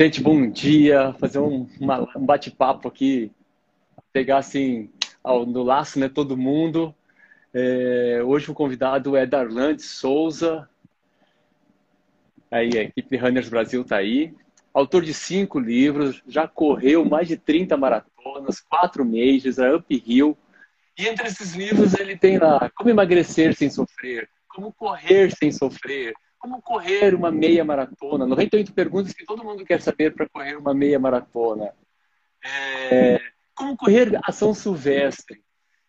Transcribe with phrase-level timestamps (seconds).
[0.00, 1.12] Gente, bom dia.
[1.14, 3.32] Fazer um, uma, um bate-papo aqui,
[4.12, 4.92] pegar assim
[5.24, 6.94] ao, no laço, né, todo mundo.
[7.52, 10.68] É, hoje o convidado é Darlan Souza.
[12.48, 14.32] Aí a equipe Runners Brasil está aí.
[14.72, 20.38] Autor de cinco livros, já correu mais de 30 maratonas, quatro majors, a Uphill.
[20.96, 26.14] E entre esses livros ele tem lá Como emagrecer sem sofrer, Como correr sem sofrer,
[26.38, 28.26] como correr uma meia maratona?
[28.26, 31.74] 98 perguntas que todo mundo quer saber para correr uma meia maratona.
[32.44, 33.20] É,
[33.54, 35.42] como correr a São Silvestre?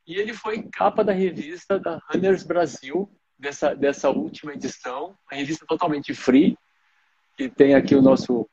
[0.05, 5.66] E ele foi capa da revista da Runners Brasil, dessa, dessa última edição, a revista
[5.67, 6.57] totalmente free,
[7.38, 8.49] que tem aqui o nosso,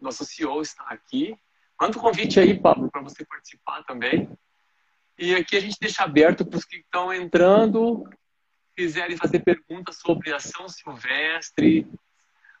[0.00, 1.36] nosso CEO está aqui.
[1.80, 4.28] Manda um convite aí, Pablo, para você participar também.
[5.16, 8.04] E aqui a gente deixa aberto para os que estão entrando,
[8.80, 11.86] quiserem fazer perguntas sobre a São Silvestre,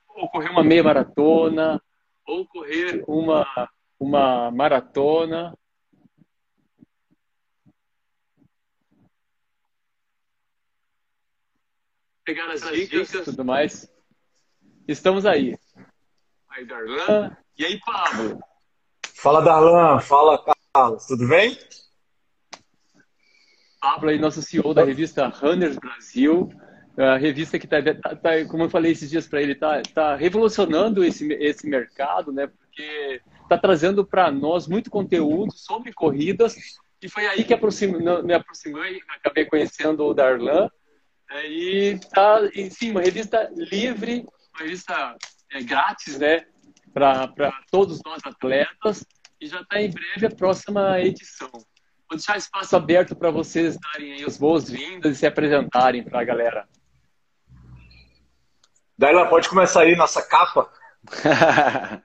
[0.06, 1.82] ou correr uma meia maratona,
[2.26, 5.56] ou correr uma, uma maratona.
[12.22, 13.90] Pegar as dicas e tudo mais.
[14.86, 15.58] Estamos aí.
[16.50, 17.34] Aí, Darlan.
[17.56, 18.38] E aí, Pablo?
[19.14, 19.98] Fala, Darlan.
[20.00, 21.06] Fala, Carlos.
[21.06, 21.56] Tudo bem?
[23.80, 26.50] Pablo aí, nosso CEO da revista Runners Brasil,
[26.96, 30.16] a revista que está, tá, tá, como eu falei esses dias para ele, está tá
[30.16, 32.46] revolucionando esse, esse mercado, né?
[32.46, 36.56] Porque está trazendo para nós muito conteúdo sobre corridas
[37.02, 40.68] e foi aí que aproxima, me aproximei, acabei conhecendo o Darlan
[41.30, 45.16] é, e tá, enfim, uma revista livre, uma revista
[45.52, 46.44] é, grátis, né?
[46.92, 47.32] Para
[47.70, 49.06] todos nós atletas
[49.40, 51.50] e já está em breve a próxima edição.
[52.10, 56.24] Vou deixar espaço aberto para vocês darem aí os boas-vindas e se apresentarem para a
[56.24, 56.68] galera.
[58.98, 60.68] Daila, pode começar aí nossa capa.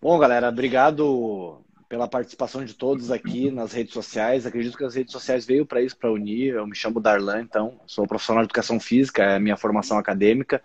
[0.00, 4.46] Bom, galera, obrigado pela participação de todos aqui nas redes sociais.
[4.46, 6.54] Acredito que as redes sociais veio para isso, para unir.
[6.54, 10.62] Eu me chamo Darlan, então, sou profissional de educação física, é a minha formação acadêmica.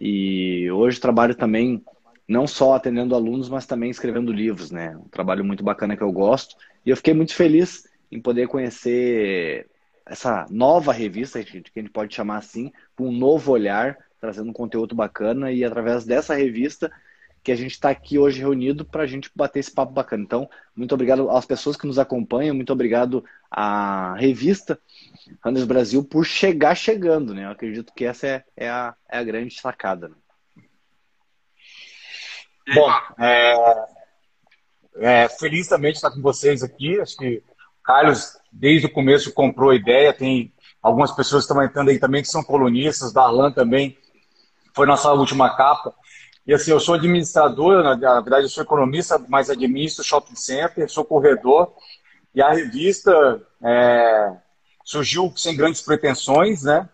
[0.00, 1.84] E hoje trabalho também
[2.28, 4.96] não só atendendo alunos, mas também escrevendo livros, né?
[4.96, 6.56] Um trabalho muito bacana que eu gosto.
[6.84, 9.68] E eu fiquei muito feliz em poder conhecer
[10.04, 14.52] essa nova revista, que a gente pode chamar assim, com um novo olhar, trazendo um
[14.52, 16.90] conteúdo bacana e através dessa revista
[17.42, 20.24] que a gente está aqui hoje reunido para a gente bater esse papo bacana.
[20.24, 24.78] Então, muito obrigado às pessoas que nos acompanham, muito obrigado à revista
[25.44, 27.44] Runners Brasil por chegar chegando, né?
[27.44, 30.08] Eu acredito que essa é, é, a, é a grande sacada.
[30.08, 30.14] Né?
[32.74, 33.86] Bom, é,
[34.98, 37.00] é, feliz também de estar com vocês aqui.
[37.00, 40.12] Acho que o Carlos, desde o começo, comprou a ideia.
[40.12, 43.12] Tem algumas pessoas que estão entrando aí também que são colunistas.
[43.12, 43.96] Darlan também
[44.74, 45.94] foi nossa última capa.
[46.46, 51.04] E assim, eu sou administrador, na verdade eu sou economista, mas administro shopping center, sou
[51.04, 51.72] corredor.
[52.32, 54.32] E a revista é,
[54.84, 56.88] surgiu sem grandes pretensões, né?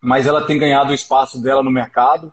[0.00, 2.32] Mas ela tem ganhado o espaço dela no mercado.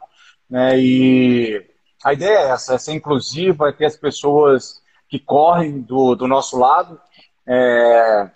[0.49, 0.79] Né?
[0.79, 6.15] E a ideia é essa, é ser inclusiva, é ter as pessoas que correm do,
[6.15, 6.99] do nosso lado.
[7.47, 8.29] É,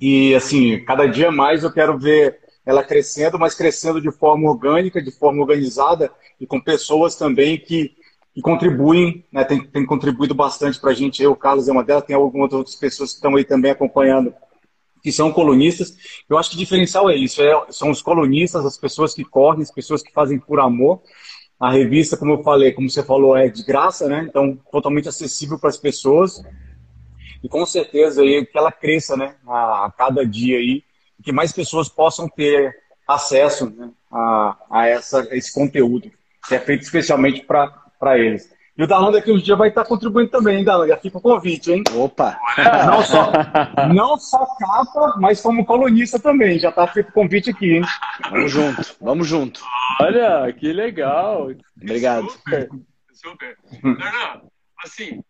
[0.00, 5.00] e, assim, cada dia mais eu quero ver ela crescendo, mas crescendo de forma orgânica,
[5.00, 7.94] de forma organizada e com pessoas também que,
[8.34, 11.22] que contribuem, né, tem, tem contribuído bastante para a gente.
[11.22, 14.34] Eu, Carlos é uma delas, tem algumas outras pessoas que estão aí também acompanhando,
[15.02, 15.96] que são colunistas.
[16.28, 19.62] Eu acho que o diferencial é isso, é, são os colunistas, as pessoas que correm,
[19.62, 21.00] as pessoas que fazem por amor,
[21.58, 24.26] a revista, como eu falei, como você falou, é de graça, né?
[24.28, 26.42] Então, totalmente acessível para as pessoas.
[27.42, 29.34] E com certeza aí que ela cresça, né?
[29.46, 30.84] A, cada dia aí,
[31.22, 32.74] que mais pessoas possam ter
[33.06, 33.90] acesso né?
[34.10, 36.10] a, a, essa, a esse conteúdo,
[36.46, 38.52] que é feito especialmente para eles.
[38.78, 40.86] E o Darlan daqui uns dias vai estar contribuindo também, hein, Darlan?
[40.86, 41.82] Já fica o convite, hein?
[41.96, 42.38] Opa!
[42.86, 43.32] Não só,
[43.88, 46.60] não só capa, mas como colunista também.
[46.60, 47.82] Já está feito o convite aqui, hein?
[48.30, 49.60] Vamos junto, vamos junto.
[50.00, 51.48] Olha, que legal.
[51.76, 52.30] Obrigado.
[52.30, 52.68] Super,
[53.12, 53.56] super.
[53.82, 54.42] Darlan,
[54.84, 55.22] assim,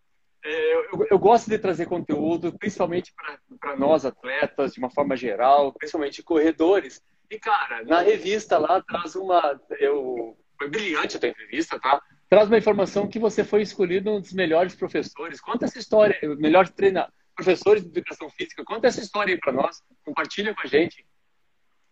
[0.44, 3.14] é, eu, eu, gosto de trazer conteúdo, principalmente
[3.60, 7.02] para nós atletas, de uma forma geral, principalmente corredores.
[7.30, 9.58] E, cara, na revista lá traz uma.
[9.78, 12.00] Eu, foi brilhante a tua entrevista, tá?
[12.28, 15.40] Traz uma informação que você foi escolhido um dos melhores professores.
[15.40, 18.64] Conta essa história, melhor treinar professores de educação física.
[18.64, 19.80] Conta essa história aí para nós.
[20.04, 21.06] Compartilha com a gente.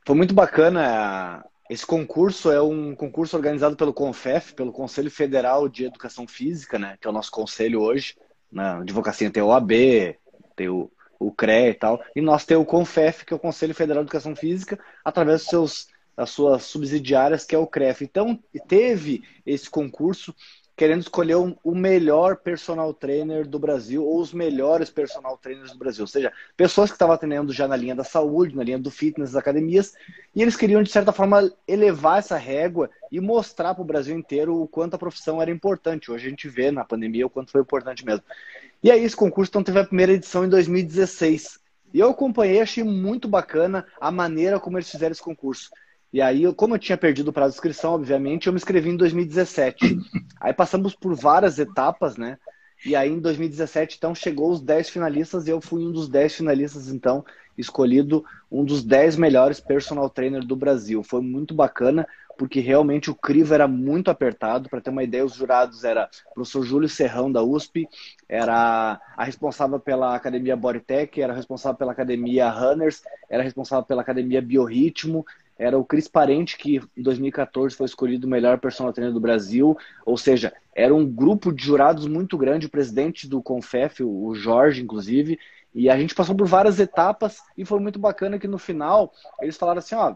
[0.05, 1.45] Foi muito bacana.
[1.71, 6.97] Esse concurso é um concurso organizado pelo CONFEF, pelo Conselho Federal de Educação Física, né,
[7.01, 8.17] que é o nosso conselho hoje.
[8.51, 9.71] Na advocacia tem o OAB,
[10.55, 12.01] tem o, o CRE e tal.
[12.15, 15.49] E nós temos o CONFEF, que é o Conselho Federal de Educação Física, através dos
[15.49, 18.03] seus das suas subsidiárias, que é o CREF.
[18.03, 20.35] Então, teve esse concurso
[20.77, 25.79] querendo escolher um, o melhor personal trainer do Brasil ou os melhores personal trainers do
[25.79, 26.03] Brasil.
[26.03, 29.31] Ou seja, pessoas que estavam atendendo já na linha da saúde, na linha do fitness,
[29.31, 29.95] das academias,
[30.35, 34.61] e eles queriam, de certa forma, elevar essa régua e mostrar para o Brasil inteiro
[34.61, 36.11] o quanto a profissão era importante.
[36.11, 38.25] Hoje a gente vê na pandemia o quanto foi importante mesmo.
[38.83, 41.59] E aí esse concurso então teve a primeira edição em 2016.
[41.95, 45.71] E eu acompanhei, achei muito bacana a maneira como eles fizeram esse concurso.
[46.17, 48.97] E aí, como eu tinha perdido o prazo de inscrição, obviamente, eu me inscrevi em
[48.97, 49.99] 2017.
[50.41, 52.39] Aí passamos por várias etapas, né?
[52.87, 56.37] E aí, em 2017, então, chegou os 10 finalistas e eu fui um dos 10
[56.37, 57.23] finalistas, então,
[57.59, 61.03] escolhido um dos 10 melhores personal trainers do Brasil.
[61.03, 62.09] Foi muito bacana,
[62.39, 64.71] porque realmente o crivo era muito apertado.
[64.71, 67.87] Para ter uma ideia, os jurados era o professor Júlio Serrão, da USP,
[68.27, 74.41] era a responsável pela Academia Bodytech, era responsável pela Academia Runners, era responsável pela Academia
[74.41, 75.27] Biorritmo,
[75.59, 79.77] era o Cris Parente, que em 2014 foi escolhido o melhor personal trainer do Brasil.
[80.05, 84.83] Ou seja, era um grupo de jurados muito grande, o presidente do Confef, o Jorge,
[84.83, 85.39] inclusive.
[85.75, 89.57] E a gente passou por várias etapas e foi muito bacana que no final eles
[89.57, 90.15] falaram assim: ó,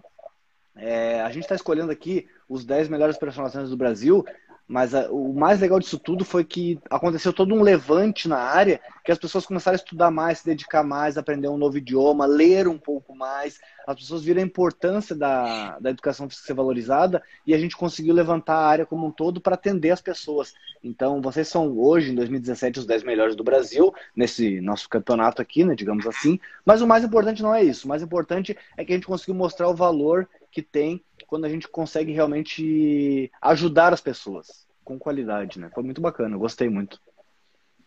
[0.77, 4.25] é, a gente está escolhendo aqui os 10 melhores personal trainers do Brasil,
[4.71, 8.81] mas a, o mais legal disso tudo foi que aconteceu todo um levante na área,
[9.05, 12.69] que as pessoas começaram a estudar mais, se dedicar mais, aprender um novo idioma, ler
[12.69, 13.59] um pouco mais.
[13.85, 18.15] As pessoas viram a importância da, da educação física ser valorizada e a gente conseguiu
[18.15, 20.55] levantar a área como um todo para atender as pessoas.
[20.85, 25.65] Então, vocês são hoje, em 2017, os 10 melhores do Brasil, nesse nosso campeonato aqui,
[25.65, 26.39] né, digamos assim.
[26.65, 27.87] Mas o mais importante não é isso.
[27.87, 31.49] O mais importante é que a gente conseguiu mostrar o valor que tem quando a
[31.49, 35.71] gente consegue realmente ajudar as pessoas com qualidade, né?
[35.73, 37.01] Foi muito bacana, gostei muito.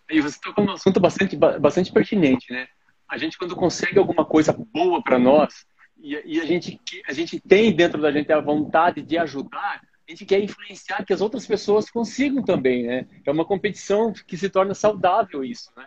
[0.10, 2.69] E você tocou num assunto bastante, bastante pertinente, né?
[3.06, 5.66] A gente, quando consegue alguma coisa boa para nós,
[5.98, 10.12] e, e, a, gente, a gente tem dentro da gente a vontade de ajudar, a
[10.12, 13.07] gente quer influenciar que as outras pessoas consigam também, né?
[13.25, 15.86] É uma competição que se torna saudável isso, né?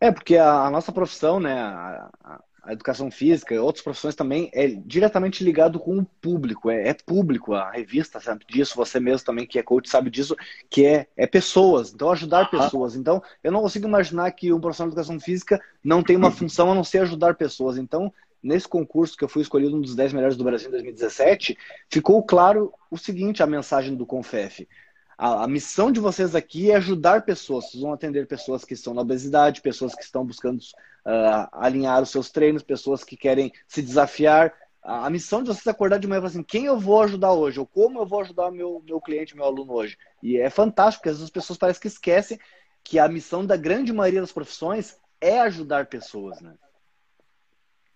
[0.00, 2.40] É, porque a, a nossa profissão, né, a, a
[2.72, 7.70] educação física, outras profissões também, é diretamente ligado com o público, é, é, público, a
[7.70, 10.36] revista sabe disso, você mesmo também que é coach sabe disso,
[10.70, 12.96] que é, é pessoas, então ajudar pessoas.
[12.96, 16.70] Então, eu não consigo imaginar que um profissional de educação física não tem uma função
[16.70, 17.76] a não ser ajudar pessoas.
[17.76, 18.12] Então,
[18.42, 21.56] nesse concurso que eu fui escolhido um dos 10 melhores do Brasil em 2017,
[21.88, 24.68] ficou claro o seguinte, a mensagem do Confef.
[25.16, 27.70] A, a, missão de vocês aqui é ajudar pessoas.
[27.70, 30.60] Vocês vão atender pessoas que estão na obesidade, pessoas que estão buscando
[31.04, 34.52] uh, alinhar os seus treinos, pessoas que querem se desafiar.
[34.82, 37.32] A, missão de vocês é acordar de manhã e falar assim: quem eu vou ajudar
[37.32, 37.58] hoje?
[37.58, 39.96] Ou como eu vou ajudar meu, meu cliente, meu aluno hoje?
[40.22, 42.38] E é fantástico, porque às vezes as pessoas parecem que esquecem
[42.82, 46.54] que a missão da grande maioria das profissões é ajudar pessoas, né?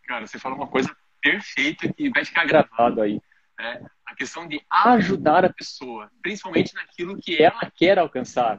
[0.06, 3.20] Cara, você fala uma coisa perfeita que vai ficar gravado aí.
[3.58, 3.84] Né?
[4.06, 8.58] A questão de ajudar a pessoa, principalmente naquilo que ela quer alcançar.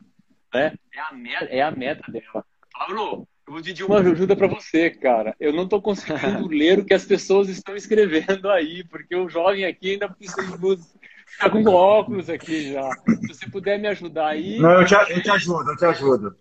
[0.54, 0.76] Né?
[0.94, 2.46] É, a meta, é a meta dela.
[2.72, 5.36] Pablo, eu vou pedir uma ajuda para você, cara.
[5.40, 9.66] Eu não estou conseguindo ler o que as pessoas estão escrevendo aí, porque o jovem
[9.66, 10.44] aqui ainda precisa
[11.26, 12.88] ficar com óculos aqui já.
[12.92, 14.60] Se você puder me ajudar aí.
[14.60, 16.36] Não, eu te, eu te ajudo, eu te ajudo.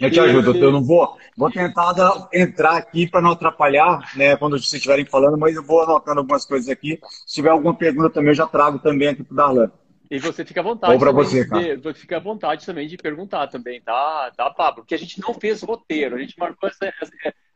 [0.00, 1.94] Eu te ajudo, eu não vou, vou tentar
[2.32, 6.44] entrar aqui para não atrapalhar, né, quando vocês estiverem falando, mas eu vou anotando algumas
[6.44, 7.00] coisas aqui.
[7.24, 9.70] Se tiver alguma pergunta também, eu já trago também aqui para o Darlan.
[10.10, 10.92] E você fica à vontade.
[10.92, 11.76] Ou para você, cara.
[11.76, 14.82] De, fica à vontade também de perguntar também, tá, tá, Pablo?
[14.82, 16.92] Porque a gente não fez roteiro, a gente marcou essa,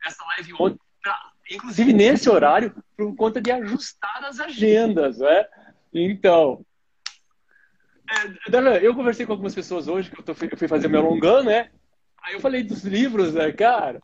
[0.05, 1.17] essa live ontem, pra,
[1.49, 5.45] inclusive nesse horário, por conta de ajustar as agendas, né?
[5.93, 6.65] Então,
[8.11, 11.43] é, eu conversei com algumas pessoas hoje, que eu, tô, eu fui fazer meu longão,
[11.43, 11.69] né?
[12.21, 14.01] Aí eu falei dos livros, né, cara?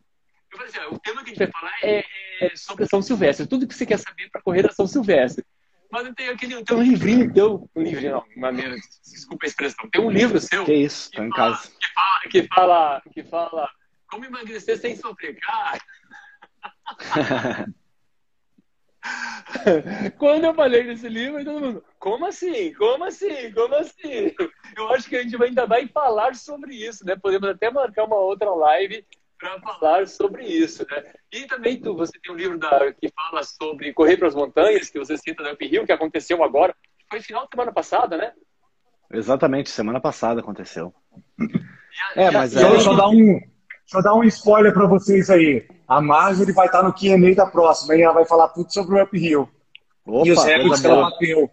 [0.51, 2.03] Eu falei assim, o tema que a gente vai falar é,
[2.41, 3.45] é sobre a São Silvestre.
[3.45, 5.45] Tudo que você quer saber para correr a São Silvestre.
[5.91, 8.75] Mas tem aquele tem um livrinho teu, um livro não, maneira,
[9.09, 10.65] desculpa a expressão, tem um livro seu.
[10.65, 11.71] Que isso, tá em fala, casa.
[11.79, 13.69] Que fala, que fala, que fala
[14.09, 15.81] como emagrecer sem sofrer, cara.
[20.17, 22.73] Quando eu falei nesse livro, todo mundo, como assim?
[22.73, 23.51] Como assim?
[23.53, 24.35] Como assim?
[24.75, 27.15] Eu acho que a gente ainda vai falar sobre isso, né?
[27.15, 29.05] Podemos até marcar uma outra live
[29.39, 31.03] para falar sobre isso, né?
[31.31, 34.89] E também tu, você tem um livro da, que fala sobre correr para as montanhas,
[34.89, 36.75] que você cita da Up Hill, que aconteceu agora.
[37.09, 38.33] Foi final de semana passada, né?
[39.11, 40.93] Exatamente, semana passada aconteceu.
[42.15, 42.69] A, é, mas é...
[42.69, 43.39] Deixa eu dar um,
[43.87, 45.65] Deixa eu dar um spoiler para vocês aí.
[45.87, 49.01] A Marjorie vai estar no Q&A da próxima e ela vai falar tudo sobre o
[49.01, 49.49] Up Hill.
[50.05, 51.49] Opa, e os recordes que ela bateu.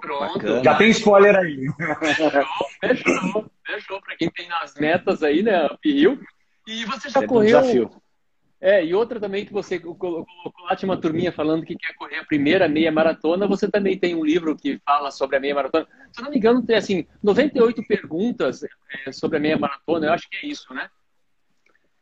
[0.00, 0.64] Pronto.
[0.64, 1.68] Já tem spoiler aí.
[2.00, 2.30] Fechou,
[2.80, 3.50] fechou.
[3.64, 4.00] Fechou.
[4.00, 6.18] Para quem tem nas metas aí, né, Up Hill.
[6.66, 7.60] E você já correu...
[7.60, 7.90] desafio.
[8.58, 10.26] É, e outra também que você colocou
[10.64, 13.46] lá, tinha uma turminha falando que quer correr a primeira meia maratona.
[13.46, 15.86] Você também tem um livro que fala sobre a meia maratona.
[16.10, 20.06] Se eu não me engano, tem assim, 98 perguntas é, sobre a meia maratona.
[20.06, 20.88] Eu acho que é isso, né?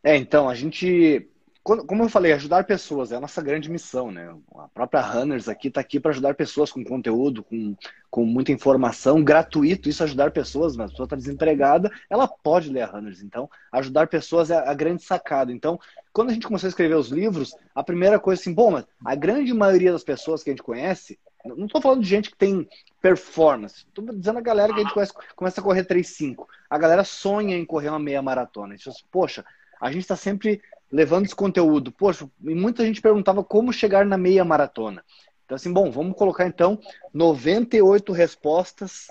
[0.03, 1.29] É, então, a gente
[1.65, 4.31] como eu falei, ajudar pessoas é a nossa grande missão, né?
[4.55, 7.75] A própria Runners aqui está aqui para ajudar pessoas com conteúdo, com,
[8.11, 9.89] com muita informação, gratuito.
[9.89, 13.23] Isso ajudar pessoas, mas a pessoa está desempregada, ela pode ler a Runners.
[13.23, 15.51] Então, ajudar pessoas é a grande sacada.
[15.51, 15.81] Então,
[16.13, 19.15] quando a gente começou a escrever os livros, a primeira coisa assim, bom, mas a
[19.15, 22.69] grande maioria das pessoas que a gente conhece, não estou falando de gente que tem
[23.01, 26.45] performance, estou dizendo a galera que a gente conhece, começa a correr 3,5.
[26.69, 28.75] A galera sonha em correr uma meia maratona.
[28.75, 29.47] Então, poxa,
[29.81, 31.93] a gente está sempre levando esse conteúdo.
[31.93, 35.05] Poxa, e muita gente perguntava como chegar na meia maratona.
[35.45, 36.79] Então, assim, bom, vamos colocar então
[37.13, 39.09] 98 respostas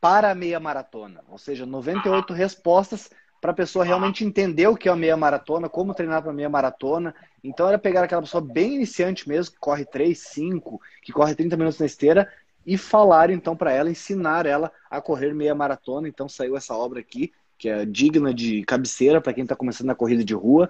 [0.00, 1.22] para a meia maratona.
[1.28, 3.10] Ou seja, 98 respostas
[3.40, 6.34] para a pessoa realmente entender o que é a meia maratona, como treinar para a
[6.34, 7.12] meia maratona.
[7.42, 11.56] Então, era pegar aquela pessoa bem iniciante mesmo, que corre 3, 5, que corre 30
[11.56, 12.32] minutos na esteira,
[12.64, 16.06] e falar então para ela, ensinar ela a correr meia maratona.
[16.06, 19.94] Então, saiu essa obra aqui, que é digna de cabeceira para quem está começando na
[19.94, 20.68] corrida de rua.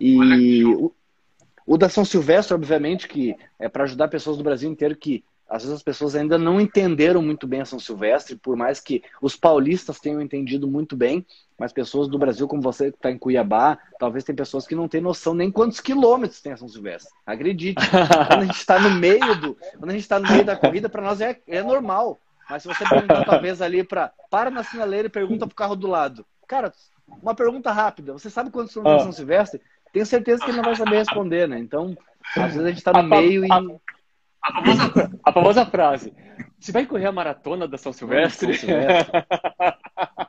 [0.00, 0.94] E o,
[1.66, 5.62] o, da São Silvestre, obviamente, que é para ajudar pessoas do Brasil inteiro que às
[5.62, 9.34] vezes as pessoas ainda não entenderam muito bem a São Silvestre, por mais que os
[9.34, 11.26] paulistas tenham entendido muito bem,
[11.58, 14.86] mas pessoas do Brasil, como você que está em Cuiabá, talvez tem pessoas que não
[14.86, 17.12] têm noção nem quantos quilômetros tem a São Silvestre.
[17.26, 17.82] Acredite,
[18.28, 20.88] quando a gente está no meio do, quando a gente está no meio da corrida,
[20.88, 22.20] para nós é, é normal.
[22.48, 25.86] Mas se você perguntar talvez ali para para na sinaleira e pergunta pro carro do
[25.86, 26.24] lado.
[26.46, 26.72] Cara,
[27.22, 28.12] uma pergunta rápida.
[28.12, 28.98] Você sabe quantos são ah.
[29.00, 29.60] São Silvestre?
[29.92, 31.58] Tenho certeza que ele não vai saber responder, né?
[31.58, 31.96] Então,
[32.36, 33.80] às vezes a gente está no a, meio a, e.
[34.42, 36.14] A, famosa, a, famosa, frase.
[36.58, 38.54] Você vai correr a maratona da São Silvestre?
[38.54, 39.12] São Silvestre.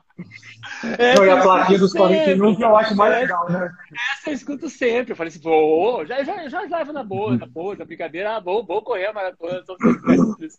[0.98, 3.70] É, não, e a plaquinha dos 41 que eu acho mais legal, né?
[4.14, 5.14] Essa eu escuto sempre.
[5.14, 8.36] Eu falei assim, pô, já, já, já levo na boa, na boa, na brincadeira.
[8.36, 10.50] Ah, vou, vou correr a maratona da São Silvestre.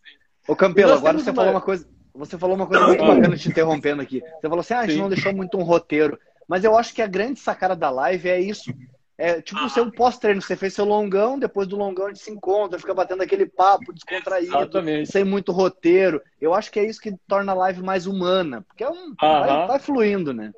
[0.49, 1.87] Ô, Campelo, agora você falou uma coisa.
[2.15, 4.21] Você falou uma coisa muito bacana te interrompendo aqui.
[4.21, 5.03] Você falou assim, ah, a gente Sim.
[5.03, 6.19] não deixou muito um roteiro.
[6.49, 8.75] Mas eu acho que a grande sacada da live é isso.
[9.17, 10.43] É tipo o seu pós-treino.
[10.43, 13.93] Você fez seu longão, depois do longão a gente se encontra, fica batendo aquele papo
[13.93, 15.13] descontraído, Exatamente.
[15.13, 16.21] sem muito roteiro.
[16.41, 18.65] Eu acho que é isso que torna a live mais humana.
[18.67, 20.53] Porque é um, vai, vai, fluindo, né?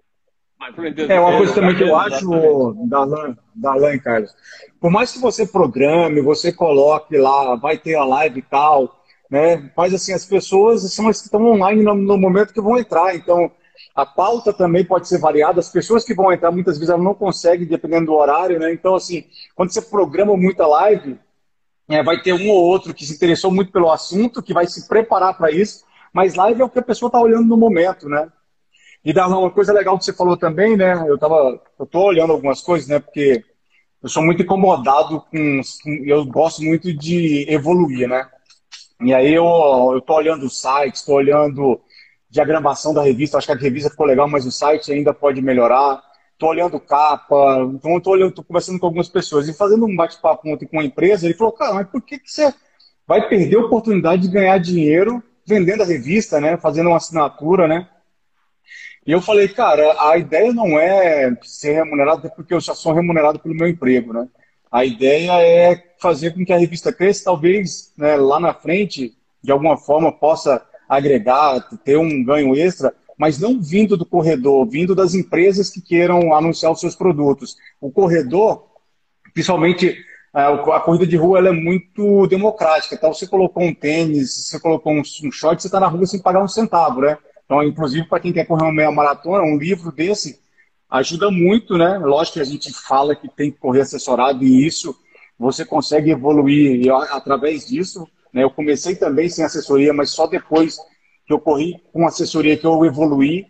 [1.08, 4.32] É uma coisa também que eu acho, Darlan, Darlan Carlos.
[4.80, 9.01] Por mais que você programe, você coloque lá, vai ter a live e tal,
[9.32, 9.72] né?
[9.74, 13.16] Mas assim, as pessoas são as que estão online no, no, momento que vão entrar,
[13.16, 13.50] então
[13.96, 17.14] a pauta também pode ser variada, as pessoas que vão entrar muitas vezes elas não
[17.14, 18.70] conseguem, dependendo do horário, né?
[18.74, 19.24] Então, assim,
[19.54, 21.18] quando você programa muita live,
[21.88, 24.86] é, vai ter um ou outro que se interessou muito pelo assunto, que vai se
[24.86, 28.30] preparar para isso, mas live é o que a pessoa está olhando no momento, né?
[29.02, 30.92] E Darlan, uma coisa legal que você falou também, né?
[31.08, 33.00] Eu tava, eu tô olhando algumas coisas, né?
[33.00, 33.42] Porque
[34.02, 35.60] eu sou muito incomodado com,
[36.04, 38.28] eu gosto muito de evoluir, né?
[39.04, 39.44] E aí eu,
[39.94, 41.80] eu tô olhando o site, estou olhando
[42.28, 46.02] diagramação da revista, acho que a revista ficou legal, mas o site ainda pode melhorar.
[46.32, 50.48] Estou olhando capa, então estou olhando, tô conversando com algumas pessoas e fazendo um bate-papo
[50.48, 52.52] ontem com uma empresa, ele falou, cara, mas por que, que você
[53.06, 56.56] vai perder a oportunidade de ganhar dinheiro vendendo a revista, né?
[56.56, 57.88] Fazendo uma assinatura, né?
[59.06, 63.38] E eu falei, cara, a ideia não é ser remunerado, porque eu já sou remunerado
[63.38, 64.28] pelo meu emprego, né?
[64.70, 69.52] A ideia é fazer com que a revista cresça, talvez né, lá na frente, de
[69.52, 75.14] alguma forma, possa agregar, ter um ganho extra, mas não vindo do corredor, vindo das
[75.14, 77.56] empresas que queiram anunciar os seus produtos.
[77.80, 78.66] O corredor,
[79.32, 79.96] principalmente
[80.34, 82.94] é, a corrida de rua, ela é muito democrática.
[82.94, 86.42] Então, você colocou um tênis, você colocou um short, você está na rua sem pagar
[86.42, 87.16] um centavo, né?
[87.44, 90.40] Então, inclusive, para quem quer correr uma meia maratona, um livro desse
[90.90, 91.98] ajuda muito, né?
[91.98, 94.96] Lógico que a gente fala que tem que correr assessorado e isso
[95.42, 98.08] você consegue evoluir e, através disso.
[98.32, 98.44] Né?
[98.44, 100.76] Eu comecei também sem assessoria, mas só depois
[101.26, 103.46] que eu corri com assessoria que eu evoluí,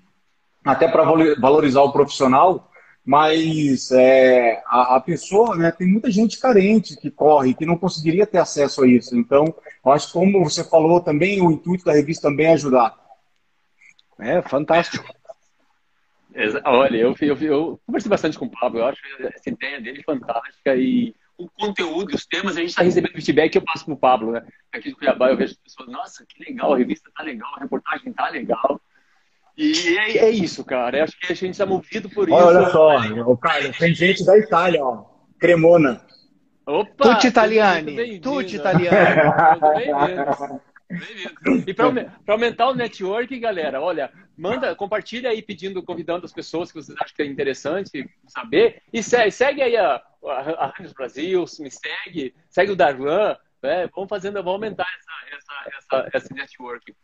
[0.65, 1.05] até para
[1.39, 2.71] valorizar o profissional.
[3.05, 8.25] Mas é, a, a, pessoa, né, tem muita gente carente que corre, que não conseguiria
[8.25, 9.17] ter acesso a isso.
[9.17, 9.45] Então,
[9.85, 12.97] eu acho que, como você falou também, o intuito da revista também é ajudar.
[14.21, 15.05] É, fantástico.
[16.65, 20.77] Olha, eu, eu, eu conversei bastante com o Pablo, eu acho essa ideia dele fantástica
[20.77, 23.99] e o conteúdo e os temas, a gente está recebendo feedback eu passo para o
[23.99, 24.45] Pablo, né?
[24.73, 28.13] Aqui do Cuiabá eu vejo pessoas, nossa, que legal, a revista tá legal, a reportagem
[28.13, 28.81] tá legal.
[29.57, 30.99] E é, é isso, cara.
[30.99, 32.37] Eu acho que a gente está movido por isso.
[32.37, 32.97] Olha só,
[33.27, 35.05] o Carlos, tem gente da Itália, ó.
[35.39, 36.01] Cremona.
[36.65, 37.15] Opa!
[37.15, 38.21] Tutti italiani.
[38.21, 38.97] Tutti italiani.
[41.67, 46.83] E para aumentar o network, galera, olha, manda, compartilha aí pedindo, convidando as pessoas que
[46.83, 48.83] vocês acham que é interessante saber.
[48.93, 53.89] E segue, segue aí a, a, a Brasil, me segue, segue o Darlan, né?
[53.95, 56.95] Vamos fazendo, vamos aumentar essa, essa, essa, essa network.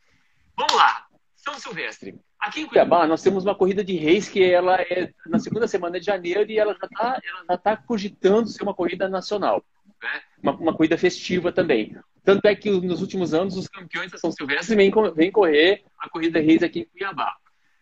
[0.57, 2.19] Vamos lá, São Silvestre.
[2.39, 5.99] Aqui em Cuiabá, nós temos uma corrida de reis que ela é na segunda semana
[5.99, 9.65] de janeiro e ela já está tá cogitando ser uma corrida nacional.
[10.03, 10.21] Né?
[10.43, 11.97] Uma, uma, corrida festiva também.
[12.29, 16.11] Tanto é que nos últimos anos os campeões da São Silvestre vêm, vêm correr a
[16.11, 17.35] corrida reis aqui em Cuiabá.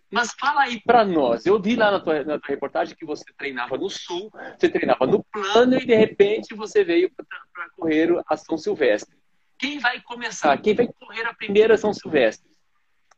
[0.08, 1.46] Mas fala aí para nós.
[1.46, 5.04] Eu vi lá na tua, na tua, reportagem que você treinava no sul, você treinava
[5.04, 9.16] no plano e de repente você veio para correr a São Silvestre.
[9.58, 10.56] Quem vai começar?
[10.58, 12.48] Quem vai correr a primeira São Silvestre?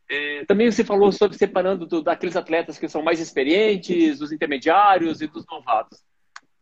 [0.09, 5.21] É, também você falou sobre separando do, daqueles atletas que são mais experientes, dos intermediários
[5.21, 6.03] e dos novatos.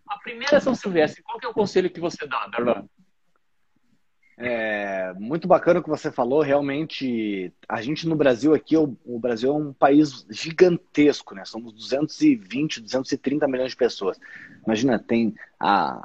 [0.05, 2.85] A primeira São Silvestre, qual é o conselho que você dá, Darlan?
[4.39, 6.41] É, muito bacana o que você falou.
[6.41, 11.43] Realmente, a gente no Brasil aqui, o, o, Brasil é um país gigantesco, né?
[11.43, 14.19] Somos 220, 230 milhões de pessoas.
[14.63, 16.01] Imagina, tem a,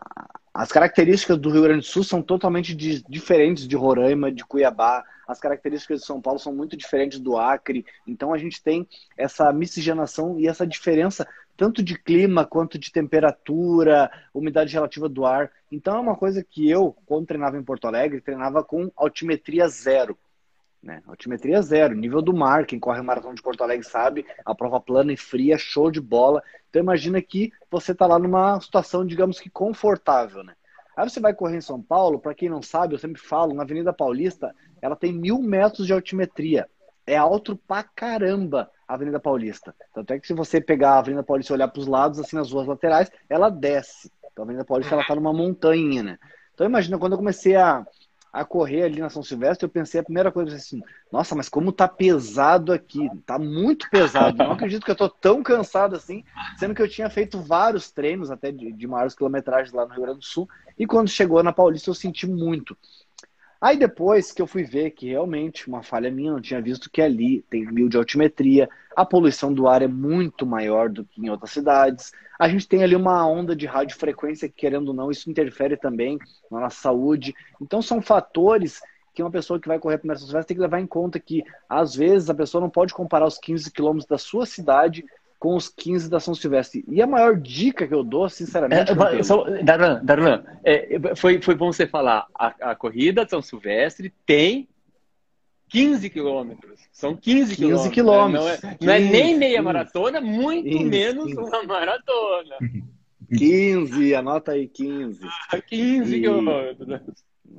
[0.55, 5.05] as características do Rio Grande do Sul são totalmente de, diferentes de Roraima, de Cuiabá.
[5.33, 7.85] As características de São Paulo são muito diferentes do Acre.
[8.07, 8.87] Então a gente tem
[9.17, 15.51] essa miscigenação e essa diferença tanto de clima quanto de temperatura, umidade relativa do ar.
[15.71, 20.17] Então é uma coisa que eu, quando treinava em Porto Alegre, treinava com altimetria zero.
[20.83, 21.03] Né?
[21.07, 22.67] Altimetria zero, nível do mar.
[22.67, 26.01] Quem corre o maratona de Porto Alegre sabe, a prova plana e fria, show de
[26.01, 26.43] bola.
[26.69, 30.43] Então imagina que você está lá numa situação, digamos que confortável.
[30.43, 30.55] Né?
[30.97, 33.63] Aí você vai correr em São Paulo, para quem não sabe, eu sempre falo, na
[33.63, 36.69] Avenida Paulista, ela tem mil metros de altimetria.
[37.07, 39.75] É alto pra caramba a Avenida Paulista.
[39.95, 42.37] Tanto é que se você pegar a Avenida Paulista e olhar para os lados, assim,
[42.37, 44.13] nas ruas laterais, ela desce.
[44.31, 46.19] Então a Avenida Paulista ela tá numa montanha, né?
[46.55, 47.85] Então imagina, quando eu comecei a,
[48.33, 51.71] a correr ali na São Silvestre, eu pensei a primeira coisa assim, nossa, mas como
[51.71, 54.39] tá pesado aqui, tá muito pesado.
[54.39, 56.25] Não acredito que eu tô tão cansado assim,
[56.57, 60.03] sendo que eu tinha feito vários treinos até de, de maiores quilometragens lá no Rio
[60.03, 60.49] Grande do Sul,
[60.79, 62.77] e quando chegou na Paulista eu senti muito.
[63.63, 67.01] Aí depois que eu fui ver que realmente uma falha minha, não tinha visto que
[67.01, 71.31] ali tem mil de altimetria, a poluição do ar é muito maior do que em
[71.31, 72.11] outras cidades.
[72.41, 76.19] A gente tem ali uma onda de radiofrequência que, querendo ou não, isso interfere também
[76.51, 77.37] na nossa saúde.
[77.61, 78.81] Então são fatores
[79.15, 81.45] que uma pessoa que vai correr a primeira Silvestre tem que levar em conta que,
[81.69, 85.05] às vezes, a pessoa não pode comparar os 15 quilômetros da sua cidade
[85.43, 86.85] com os 15 da São Silvestre.
[86.87, 88.93] E a maior dica que eu dou, sinceramente.
[88.93, 92.29] É, só, Darlan, Darlan é, foi, foi bom você falar.
[92.33, 94.69] A, a corrida São Silvestre tem
[95.69, 96.79] 15 quilômetros.
[96.93, 97.83] São 15 quilômetros.
[97.83, 98.63] 15 quilômetros.
[98.63, 98.77] Né?
[98.81, 99.65] Não, é, não é nem meia 15.
[99.65, 101.41] maratona, muito 15, menos 15.
[101.41, 102.57] uma maratona.
[103.37, 105.27] 15, anota aí 15.
[105.67, 106.21] 15 e...
[106.21, 107.01] quilômetros.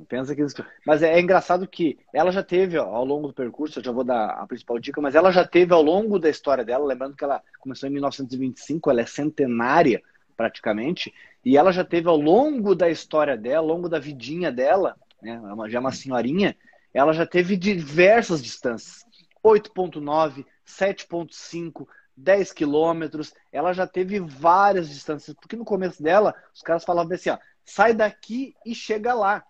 [0.08, 0.42] Pensa que
[0.86, 4.04] Mas é, é, engraçado que ela já teve, ao longo do percurso, eu já vou
[4.04, 7.24] dar a principal dica, mas ela já teve ao longo da história dela, lembrando que
[7.24, 10.02] ela começou em 1925, ela é centenária
[10.36, 14.96] praticamente, e ela já teve ao longo da história dela, ao longo da vidinha dela,
[15.22, 16.56] né, é já é uma senhorinha,
[16.92, 19.04] ela já teve diversas distâncias.
[19.44, 26.84] 8.9, 7.5, 10 quilômetros, ela já teve várias distâncias, porque no começo dela, os caras
[26.84, 29.44] falavam assim, ó, sai daqui e chega lá.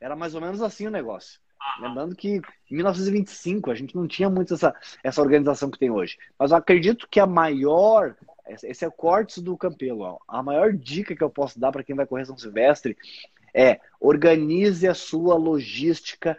[0.00, 1.40] Era mais ou menos assim o negócio.
[1.80, 6.16] Lembrando que em 1925 a gente não tinha muito essa, essa organização que tem hoje.
[6.38, 8.16] Mas eu acredito que a maior.
[8.46, 10.00] Esse é o corte do Campelo.
[10.00, 10.18] Ó.
[10.26, 12.96] A maior dica que eu posso dar para quem vai correr São Silvestre
[13.54, 16.38] é organize a sua logística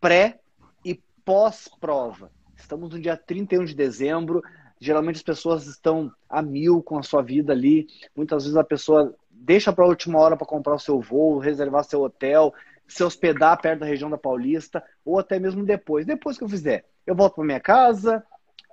[0.00, 0.40] pré
[0.84, 2.30] e pós-prova.
[2.56, 4.42] Estamos no dia 31 de dezembro.
[4.78, 7.86] Geralmente as pessoas estão a mil com a sua vida ali.
[8.14, 11.84] Muitas vezes a pessoa deixa para a última hora para comprar o seu voo, reservar
[11.84, 12.52] seu hotel,
[12.90, 16.04] se hospedar perto da região da Paulista, ou até mesmo depois.
[16.04, 18.22] Depois que eu fizer, eu volto para minha casa,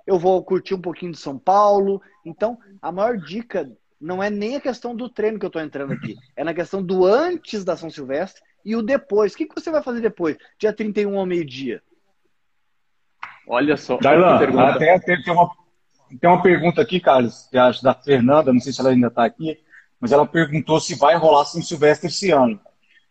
[0.06, 2.02] eu vou curtir um pouquinho de São Paulo.
[2.24, 5.92] Então, a maior dica não é nem a questão do treino que eu estou entrando
[5.92, 9.32] aqui, é na questão do antes da São Silvestre e o depois.
[9.32, 10.36] O que, você vai fazer depois?
[10.58, 11.80] Dia 31 ao meio-dia.
[13.46, 13.98] Olha só.
[13.98, 14.36] Darlan,
[14.68, 15.50] até tem uma,
[16.20, 19.24] tem uma pergunta aqui, Carlos, que acho da Fernanda, não sei se ela ainda está
[19.24, 19.58] aqui,
[20.00, 22.60] mas ela perguntou se vai rolar São Silvestre esse ano.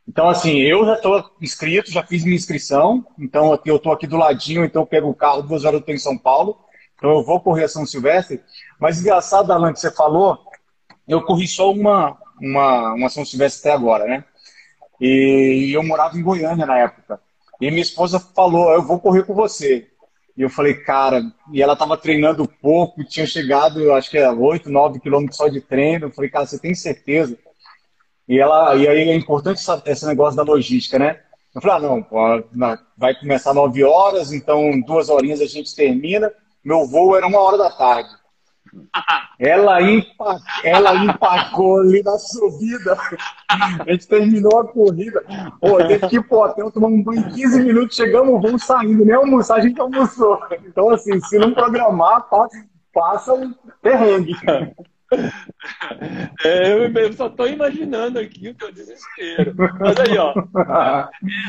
[0.07, 4.15] Então, assim, eu já estou inscrito, já fiz minha inscrição, então eu estou aqui do
[4.15, 6.57] ladinho, então eu pego o carro, duas horas eu estou em São Paulo,
[6.95, 8.41] então eu vou correr a São Silvestre.
[8.79, 10.39] Mas engraçado, Alan, que você falou,
[11.07, 14.23] eu corri só uma, uma, uma São Silvestre até agora, né?
[14.99, 17.19] E eu morava em Goiânia na época.
[17.59, 19.87] E minha esposa falou, eu vou correr com você.
[20.37, 24.69] E eu falei, cara, e ela estava treinando pouco, tinha chegado, acho que é 8,
[24.69, 26.05] 9 quilômetros só de treino.
[26.05, 27.37] Eu falei, cara, você tem certeza?
[28.27, 31.19] E, ela, e aí é importante esse negócio da logística, né?
[31.55, 32.17] Eu falei, ah, não, pô,
[32.97, 36.31] vai começar 9 horas, então duas horinhas a gente termina.
[36.63, 38.09] meu voo era uma hora da tarde.
[39.39, 40.39] Ela, empa...
[40.63, 42.97] ela empacou ali na subida.
[43.47, 45.23] A gente terminou a corrida.
[45.61, 49.05] Pô, teve que ir pro hotel, tomar um banho em 15 minutos, chegamos, voo saindo,
[49.05, 50.39] nem almoçar, a gente almoçou.
[50.65, 52.27] Então, assim, se não programar,
[52.91, 54.35] passa um perrengue.
[56.43, 59.55] É, eu só estou imaginando aqui o teu desespero.
[59.79, 60.33] Mas aí, ó,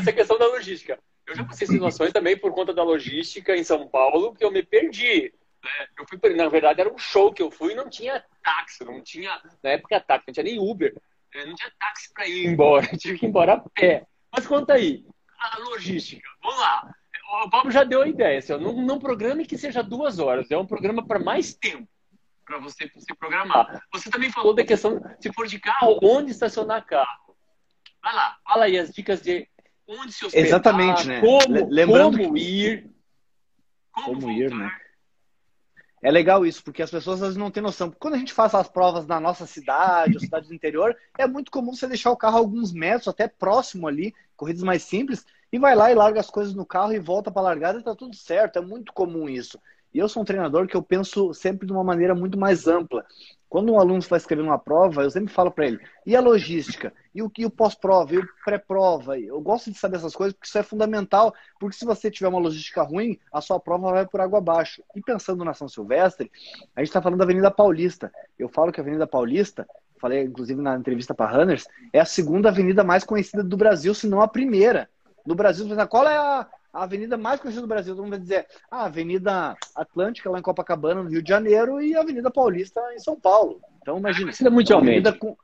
[0.01, 0.99] essa questão da logística.
[1.27, 4.63] Eu já passei situações também por conta da logística em São Paulo que eu me
[4.63, 5.33] perdi.
[5.63, 5.87] Né?
[5.99, 9.03] Eu fui, na verdade, era um show que eu fui e não tinha táxi, não
[9.03, 10.95] tinha, na época, táxi, não tinha nem Uber,
[11.35, 11.45] né?
[11.45, 14.07] não tinha táxi para ir embora, tive que ir embora a pé.
[14.35, 15.05] Mas conta aí,
[15.39, 16.95] a logística, vamos lá.
[17.45, 20.57] O Pablo já deu a ideia, assim, não, não programe que seja duas horas, é
[20.57, 21.87] um programa para mais tempo
[22.49, 23.83] para você se programar.
[23.93, 27.37] Você também falou da questão, se for de carro, onde estacionar carro.
[28.03, 29.47] Vai lá, fala aí as dicas de
[29.87, 31.21] onde se hospedar, Exatamente, né?
[31.21, 32.91] como, Lembrando como ir.
[33.93, 34.71] Como, como ir, né?
[36.01, 37.91] É legal isso, porque as pessoas às vezes não têm noção.
[37.91, 41.51] Quando a gente faz as provas na nossa cidade, ou cidade do interior, é muito
[41.51, 45.75] comum você deixar o carro alguns metros, até próximo ali, corridas mais simples, e vai
[45.75, 48.15] lá e larga as coisas no carro e volta para a largada e tá tudo
[48.15, 48.59] certo.
[48.59, 49.61] É muito comum isso.
[49.99, 53.05] E eu sou um treinador que eu penso sempre de uma maneira muito mais ampla.
[53.49, 56.93] Quando um aluno vai escrever uma prova, eu sempre falo para ele: e a logística?
[57.13, 58.15] E o, o pós-prova?
[58.15, 59.19] E o pré-prova?
[59.19, 61.35] Eu gosto de saber essas coisas porque isso é fundamental.
[61.59, 64.85] Porque se você tiver uma logística ruim, a sua prova vai por água abaixo.
[64.95, 66.31] E pensando na São Silvestre,
[66.77, 68.13] a gente está falando da Avenida Paulista.
[68.39, 69.67] Eu falo que a Avenida Paulista,
[70.01, 74.07] falei inclusive na entrevista para Runners, é a segunda avenida mais conhecida do Brasil, se
[74.07, 74.89] não a primeira.
[75.27, 77.95] No Brasil, qual é a, a avenida mais conhecida do Brasil.
[77.95, 81.81] Todo mundo vai dizer ah, a Avenida Atlântica lá em Copacabana, no Rio de Janeiro,
[81.81, 83.61] e a Avenida Paulista em São Paulo.
[83.81, 84.27] Então, imagina.
[84.27, 85.13] Conhecida mundialmente.
[85.13, 85.37] Com...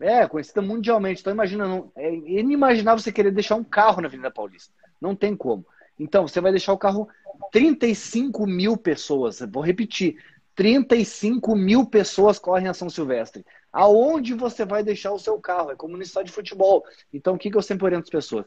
[0.00, 1.20] É, conhecida mundialmente.
[1.20, 1.90] Então, imagina, não...
[1.96, 4.72] é inimaginável você querer deixar um carro na Avenida Paulista.
[5.00, 5.64] Não tem como.
[5.98, 7.08] Então, você vai deixar o carro
[7.52, 9.40] 35 mil pessoas.
[9.40, 10.16] Vou repetir.
[10.54, 13.46] 35 mil pessoas correm a São Silvestre.
[13.72, 15.70] Aonde você vai deixar o seu carro?
[15.70, 16.84] É como no estádio de futebol.
[17.14, 18.44] Então, o que, que eu sempre oriento as pessoas?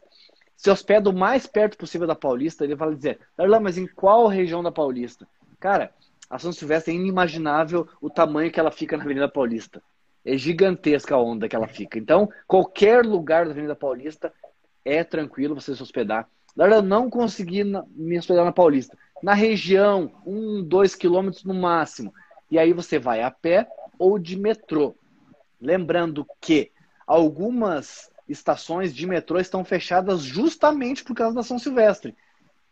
[0.63, 4.27] Se hospeda o mais perto possível da Paulista, ele vai dizer, Darlan, mas em qual
[4.27, 5.27] região da Paulista?
[5.59, 5.91] Cara,
[6.29, 9.83] a São Silvestre é inimaginável o tamanho que ela fica na Avenida Paulista.
[10.23, 11.99] É gigantesca a onda que ela fica.
[11.99, 14.33] Então, qualquer lugar da Avenida Paulista
[14.85, 16.29] é tranquilo você se hospedar.
[16.55, 18.97] Darlan, não consegui me hospedar na Paulista.
[19.21, 22.13] Na região, um, dois quilômetros no máximo.
[22.49, 23.67] E aí você vai a pé
[23.99, 24.95] ou de metrô.
[25.59, 26.71] Lembrando que
[27.05, 32.15] algumas estações de metrô estão fechadas justamente por causa da São Silvestre.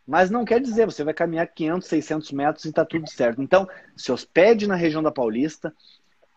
[0.06, 3.40] Mas não quer dizer, você vai caminhar 500, 600 metros e está tudo certo.
[3.40, 5.72] Então, se hospede na região da Paulista,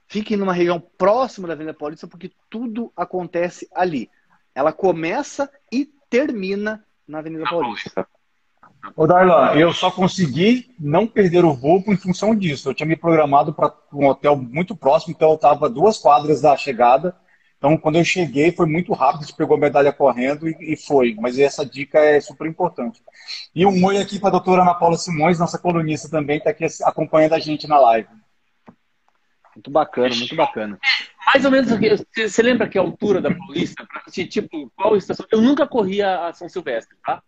[0.08, 4.10] fique numa região próxima da Avenida Paulista, porque tudo acontece ali.
[4.54, 8.08] Ela começa e termina na Avenida Paulista.
[8.96, 12.70] Ô Darlan, eu só consegui não perder o voo em função disso.
[12.70, 16.56] Eu tinha me programado para um hotel muito próximo, então eu estava duas quadras da
[16.56, 17.16] chegada
[17.58, 20.78] então, quando eu cheguei, foi muito rápido, a gente pegou a medalha correndo e, e
[20.78, 21.16] foi.
[21.20, 23.02] Mas essa dica é super importante.
[23.54, 26.66] E um oi aqui para a doutora Ana Paula Simões, nossa colunista também, está aqui
[26.84, 28.10] acompanhando a gente na live.
[29.56, 30.78] Muito bacana, muito bacana.
[31.26, 31.72] Mais ou menos,
[32.16, 33.88] você lembra que a altura da Paulista?
[34.12, 35.26] Tipo, qual estação?
[35.32, 37.24] Eu nunca corri a São Silvestre, tá?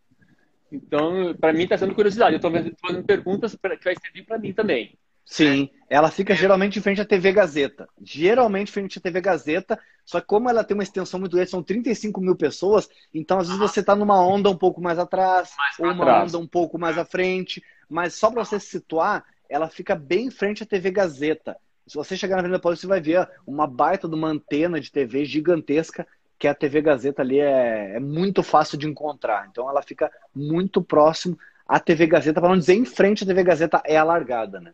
[0.71, 2.33] Então, para mim está sendo curiosidade.
[2.33, 2.51] Eu estou
[2.85, 4.97] fazendo perguntas que vai servir para mim também.
[5.29, 7.87] Sim, ela fica geralmente em frente à TV Gazeta.
[8.01, 11.51] Geralmente em frente à TV Gazeta, só que como ela tem uma extensão muito grande,
[11.51, 15.51] são 35 mil pessoas, então às vezes você está numa onda um pouco mais atrás,
[15.57, 19.25] mais ou uma onda um pouco mais à frente, mas só para você se situar,
[19.49, 21.57] ela fica bem em frente à TV Gazeta.
[21.85, 24.89] Se você chegar na Avenida Paulista, você vai ver uma baita de uma antena de
[24.89, 26.07] TV gigantesca,
[26.39, 29.47] que a TV Gazeta ali é, é muito fácil de encontrar.
[29.51, 31.37] Então ela fica muito próximo
[31.67, 34.73] à TV Gazeta, para não dizer em frente à TV Gazeta é alargada, né?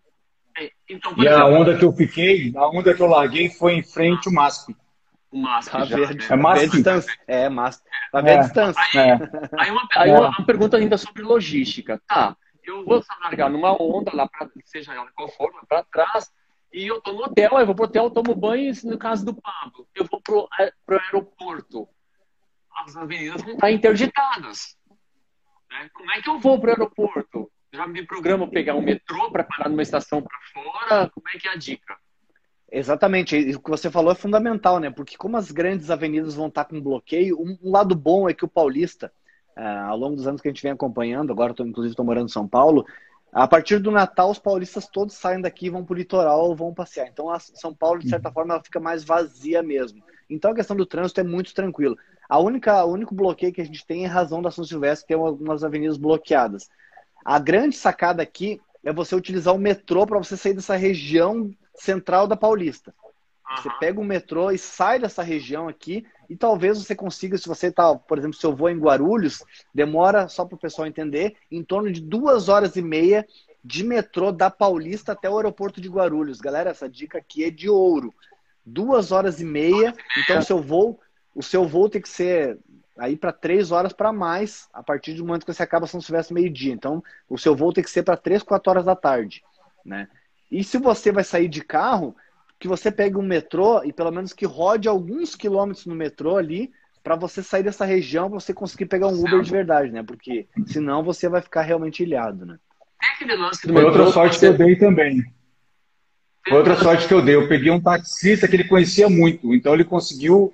[0.89, 4.27] Então, e a onda que eu fiquei, a onda que eu larguei foi em frente
[4.27, 4.75] ao MASP.
[5.31, 5.71] O MASP.
[5.71, 6.69] Tá já, ver, é MASP.
[6.69, 7.19] distância.
[7.27, 7.83] É, MASP.
[8.11, 8.35] Tá ver é.
[8.35, 8.83] a distância.
[8.93, 9.13] Aí, é.
[9.59, 11.99] aí, uma, aí uma, uma, pergunta ainda sobre logística.
[12.07, 16.31] Tá, eu vou largar numa onda lá, pra, seja ela qual for, para trás,
[16.71, 19.87] e eu tô no hotel, eu vou pro hotel, tomo banho, no caso do Pablo,
[19.93, 20.47] eu vou pro,
[20.85, 21.87] pro aeroporto.
[22.75, 24.75] As avenidas vão estar interditadas.
[25.69, 25.89] Né?
[25.93, 27.51] Como é que eu vou pro aeroporto?
[27.73, 31.09] Já me programo pegar um metrô para parar numa estação para fora?
[31.09, 31.97] Como é que é a dica?
[32.71, 34.89] Exatamente, o que você falou é fundamental, né?
[34.89, 38.47] Porque como as grandes avenidas vão estar com bloqueio, um, lado bom é que o
[38.47, 39.11] paulista,
[39.57, 42.25] uh, ao longo dos anos que a gente vem acompanhando, agora tô, inclusive estou morando
[42.25, 42.85] em São Paulo,
[43.31, 47.07] a partir do Natal os paulistas todos saem daqui, vão para o litoral, vão passear.
[47.07, 48.33] Então a São Paulo, de certa uhum.
[48.33, 50.03] forma, ela fica mais vazia mesmo.
[50.29, 51.97] Então a questão do trânsito é muito tranquilo.
[52.29, 55.13] A única, o único bloqueio que a gente tem é razão da São Silvestre, que
[55.13, 56.69] tem algumas avenidas bloqueadas.
[57.23, 62.27] A grande sacada aqui é você utilizar o metrô para você sair dessa região central
[62.27, 62.93] da Paulista.
[63.57, 67.67] Você pega o metrô e sai dessa região aqui e talvez você consiga, se você
[67.67, 71.63] está, por exemplo, se eu vou em Guarulhos, demora, só para o pessoal entender, em
[71.63, 73.27] torno de duas horas e meia
[73.63, 76.41] de metrô da Paulista até o aeroporto de Guarulhos.
[76.41, 78.13] Galera, essa dica aqui é de ouro.
[78.65, 80.99] Duas horas e meia, então o seu voo,
[81.35, 82.57] o seu voo tem que ser
[82.97, 86.33] aí para três horas para mais, a partir do momento que você acaba São Silvestre
[86.33, 86.73] meio-dia.
[86.73, 89.43] Então, o seu voo tem que ser para três, quatro horas da tarde,
[89.85, 90.07] né?
[90.51, 92.15] E se você vai sair de carro,
[92.59, 96.71] que você pegue um metrô e pelo menos que rode alguns quilômetros no metrô ali
[97.03, 100.01] para você sair dessa região, para você conseguir pegar um Uber de verdade, né?
[100.01, 102.57] Porque senão você vai ficar realmente ilhado, né?
[103.73, 105.21] Foi outra sorte que eu dei também.
[106.47, 107.35] Foi outra sorte que eu dei.
[107.35, 110.53] Eu peguei um taxista que ele conhecia muito, então ele conseguiu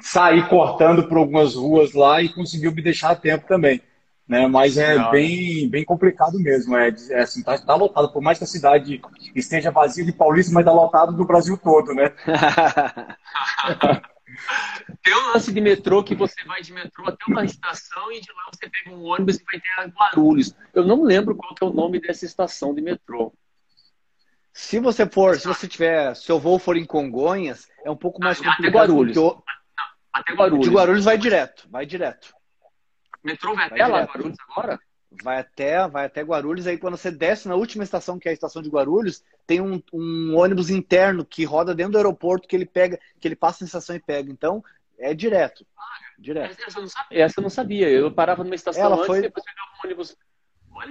[0.00, 3.82] sair cortando por algumas ruas lá e conseguiu me deixar a tempo também
[4.28, 4.46] né?
[4.46, 6.76] Mas é bem, bem complicado mesmo.
[6.76, 9.00] É, é assim, tá, tá, lotado, por mais que a cidade
[9.34, 12.12] esteja vazia de paulista, mas tá lotado do Brasil todo, né?
[15.02, 18.30] Tem um lance de metrô que você vai de metrô até uma estação e de
[18.32, 20.54] lá você pega um ônibus e vai ter Guarulhos.
[20.74, 23.32] Eu não lembro qual é o nome dessa estação de metrô.
[24.52, 28.38] Se você for, se você tiver, seu voo for em Congonhas, é um pouco mais
[28.38, 28.66] complicado.
[28.66, 29.16] Até Guarulhos.
[30.12, 30.66] Até Guarulhos.
[30.66, 32.38] De Guarulhos vai direto, vai direto
[33.22, 34.80] metrô vai, vai até lá, Guarulhos agora?
[35.22, 38.34] Vai até, vai até Guarulhos, aí quando você desce na última estação, que é a
[38.34, 42.66] estação de Guarulhos, tem um, um ônibus interno que roda dentro do aeroporto que ele
[42.66, 44.30] pega, que ele passa na estação e pega.
[44.30, 44.62] Então,
[44.98, 45.66] é direto.
[46.18, 46.60] direto.
[46.66, 47.88] Essa eu, não sabia, essa eu não sabia.
[47.88, 49.18] Eu parava numa estação Ela antes foi...
[49.18, 50.16] e depois pegava um ônibus.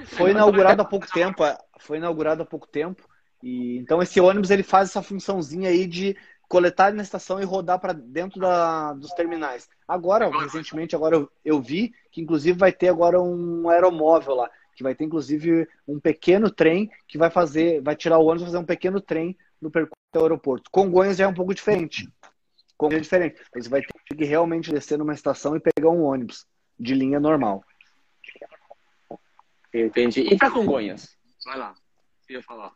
[0.05, 1.45] foi inaugurado há pouco tempo.
[1.45, 3.07] É, foi inaugurado há pouco tempo.
[3.43, 7.79] E, então esse ônibus ele faz essa funçãozinha aí de coletar na estação e rodar
[7.79, 9.69] para dentro da, dos terminais.
[9.87, 14.83] Agora, recentemente, agora eu, eu, vi que inclusive vai ter agora um aeromóvel lá, que
[14.83, 18.57] vai ter inclusive um pequeno trem que vai fazer, vai tirar o ônibus e fazer
[18.57, 20.71] um pequeno trem no percurso do aeroporto.
[20.71, 22.07] Congonhas já é um pouco diferente.
[22.77, 23.41] Congonhas é diferente.
[23.53, 26.45] Você vai ter que realmente descer numa estação e pegar um ônibus
[26.79, 27.63] de linha normal.
[29.73, 30.21] Entendi.
[30.21, 31.17] E para Congonhas?
[31.43, 31.75] Vai lá.
[32.29, 32.71] Eu ia falar.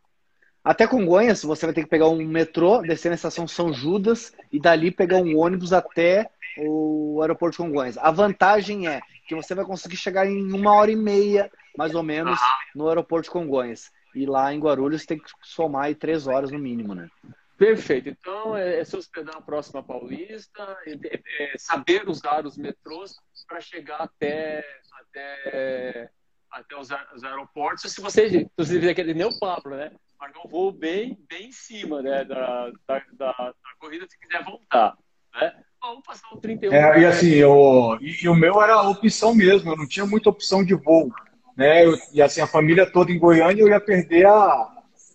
[0.63, 4.59] Até Congonhas, você vai ter que pegar um metrô, descer na estação São Judas e
[4.59, 7.97] dali pegar um ônibus até o aeroporto de Congonhas.
[7.97, 12.03] A vantagem é que você vai conseguir chegar em uma hora e meia, mais ou
[12.03, 12.39] menos,
[12.75, 13.91] no aeroporto de Congonhas.
[14.13, 17.09] E lá em Guarulhos tem que somar aí três horas no mínimo, né?
[17.57, 18.09] Perfeito.
[18.09, 20.93] Então, é, é se hospedar na próxima Paulista, é,
[21.39, 23.15] é, saber usar os metrôs
[23.47, 24.63] para chegar até,
[24.99, 26.09] até,
[26.51, 27.91] até os, os aeroportos.
[27.91, 29.91] Se você, se você quer nem o Pablo, né?
[30.21, 34.45] Marcar um voo bem, bem em cima né, da, da, da, da corrida se quiser
[34.45, 34.95] voltar.
[35.33, 35.51] Né?
[35.81, 36.71] Vamos passar o 31.
[36.71, 40.05] É, e assim, eu, e, e, o meu era a opção mesmo, eu não tinha
[40.05, 41.11] muita opção de voo.
[41.57, 41.83] Né?
[41.83, 44.69] Eu, e assim, a família toda em Goiânia, eu ia perder a,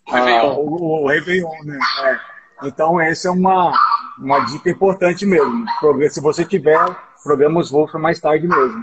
[0.09, 0.55] o, Réveillon.
[0.57, 1.79] o, o Réveillon né?
[2.05, 2.67] É.
[2.67, 3.73] Então, essa é uma,
[4.19, 5.67] uma dica importante mesmo.
[6.11, 6.79] Se você tiver,
[7.23, 8.83] programa os voos para mais tarde mesmo.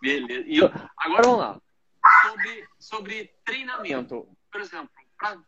[0.00, 0.44] Beleza.
[0.46, 1.60] E eu, agora vamos lá.
[2.22, 4.90] Sobre, sobre treinamento por exemplo,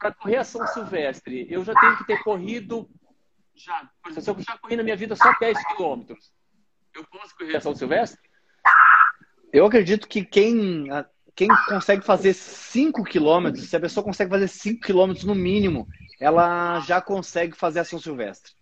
[0.01, 2.90] para correr a São Silvestre, eu já tenho que ter corrido.
[3.55, 6.33] Já, por exemplo, se eu já corri na minha vida só 10 quilômetros,
[6.92, 8.19] eu posso correr a São Silvestre?
[9.53, 10.88] Eu acredito que quem,
[11.37, 15.87] quem consegue fazer 5 quilômetros, se a pessoa consegue fazer 5 quilômetros no mínimo,
[16.19, 18.55] ela já consegue fazer a São Silvestre.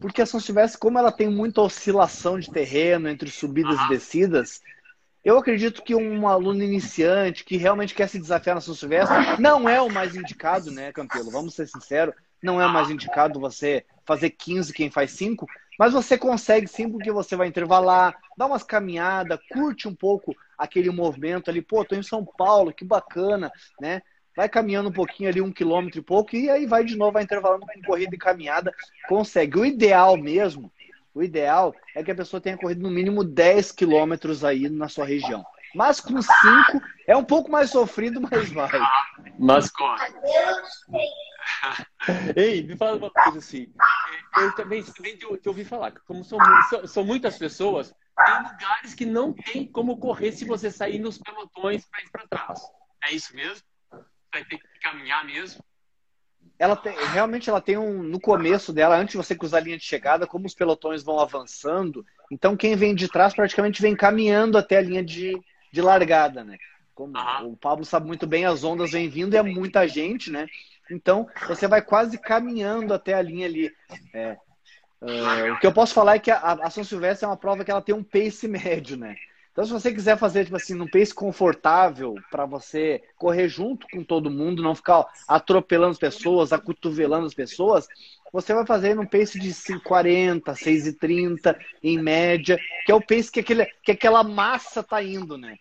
[0.00, 4.62] Porque a São Silvestre, como ela tem muita oscilação de terreno entre subidas e descidas,
[5.24, 9.68] eu acredito que um aluno iniciante que realmente quer se desafiar na São Silvestre não
[9.68, 11.30] é o mais indicado, né, Campelo?
[11.30, 15.46] Vamos ser sinceros, não é o mais indicado você fazer 15 quem faz 5,
[15.78, 20.90] mas você consegue sim porque você vai intervalar, dá umas caminhadas, curte um pouco aquele
[20.90, 24.02] movimento ali, pô, tô em São Paulo, que bacana, né?
[24.36, 27.22] Vai caminhando um pouquinho ali, um quilômetro e pouco, e aí vai de novo, vai
[27.22, 28.74] intervalando com corrida e caminhada,
[29.08, 29.58] consegue.
[29.58, 30.70] O ideal mesmo
[31.14, 35.04] o ideal é que a pessoa tenha corrido no mínimo 10 quilômetros aí na sua
[35.04, 35.44] região.
[35.74, 36.30] Mas com 5
[37.06, 38.70] é um pouco mais sofrido, mas vai.
[39.38, 40.06] Mas corre.
[42.36, 43.72] Ei, me fala uma coisa assim.
[44.36, 48.34] Eu também, também te, te ouvi falar que, como são, são, são, muitas pessoas, tem
[48.36, 52.60] lugares que não tem como correr se você sair nos pelotões para ir para trás.
[53.02, 53.64] É isso mesmo?
[54.32, 55.64] Vai ter que caminhar mesmo?
[56.58, 59.76] Ela tem, realmente ela tem um no começo dela, antes de você cruzar a linha
[59.76, 64.56] de chegada, como os pelotões vão avançando, então quem vem de trás praticamente vem caminhando
[64.56, 65.32] até a linha de,
[65.72, 66.56] de largada, né?
[66.94, 67.12] Como
[67.44, 70.46] o Pablo sabe muito bem, as ondas vêm vindo e é muita gente, né?
[70.90, 73.72] Então você vai quase caminhando até a linha ali.
[74.12, 74.36] É,
[75.02, 77.64] uh, o que eu posso falar é que a, a São Silvestre é uma prova
[77.64, 79.16] que ela tem um pace médio, né?
[79.54, 84.02] Então, se você quiser fazer, tipo assim, num pace confortável para você correr junto com
[84.02, 87.86] todo mundo, não ficar atropelando as pessoas, acotovelando as pessoas,
[88.32, 93.38] você vai fazer num pace de 5,40, 6,30 em média, que é o pace que,
[93.38, 95.56] aquele, que aquela massa tá indo, né?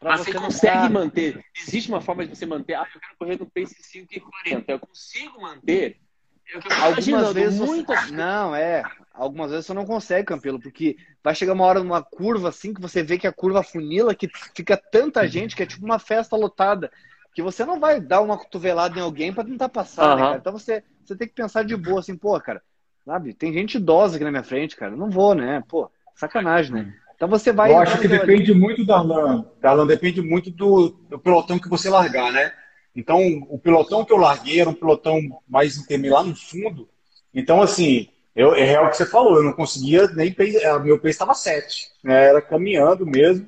[0.00, 0.90] Pra Mas você, você consegue tá...
[0.90, 1.44] manter.
[1.56, 2.74] Existe uma forma de você manter.
[2.74, 3.76] Ah, eu quero correr no pace
[4.44, 4.64] 5,40.
[4.66, 6.00] Eu consigo manter.
[6.82, 7.58] Algumas vezes.
[7.58, 8.12] Você...
[8.12, 8.82] Não, é.
[9.12, 12.80] Algumas vezes você não consegue, Campelo, porque vai chegar uma hora numa curva assim que
[12.80, 16.36] você vê que a curva funila, que fica tanta gente que é tipo uma festa
[16.36, 16.90] lotada,
[17.34, 20.16] que você não vai dar uma cotovelada em alguém para tentar passar, uhum.
[20.16, 20.36] né, cara?
[20.38, 22.62] Então você, você tem que pensar de boa, assim, pô, cara,
[23.04, 23.32] sabe?
[23.32, 24.94] Tem gente idosa aqui na minha frente, cara.
[24.94, 25.62] não vou, né?
[25.66, 26.94] Pô, sacanagem, né?
[27.14, 27.72] Então você vai.
[27.72, 28.60] Eu acho que depende ali.
[28.60, 29.46] muito, Darlan.
[29.60, 32.52] Darlan, depende muito do, do pelotão que você largar, né?
[32.96, 36.88] Então, o pelotão que eu larguei era um pelotão mais intermeio lá no fundo.
[37.34, 40.34] Então, assim, eu, é real o que você falou, eu não conseguia nem.
[40.62, 42.28] É, meu peso estava 7, né?
[42.28, 43.46] era caminhando mesmo.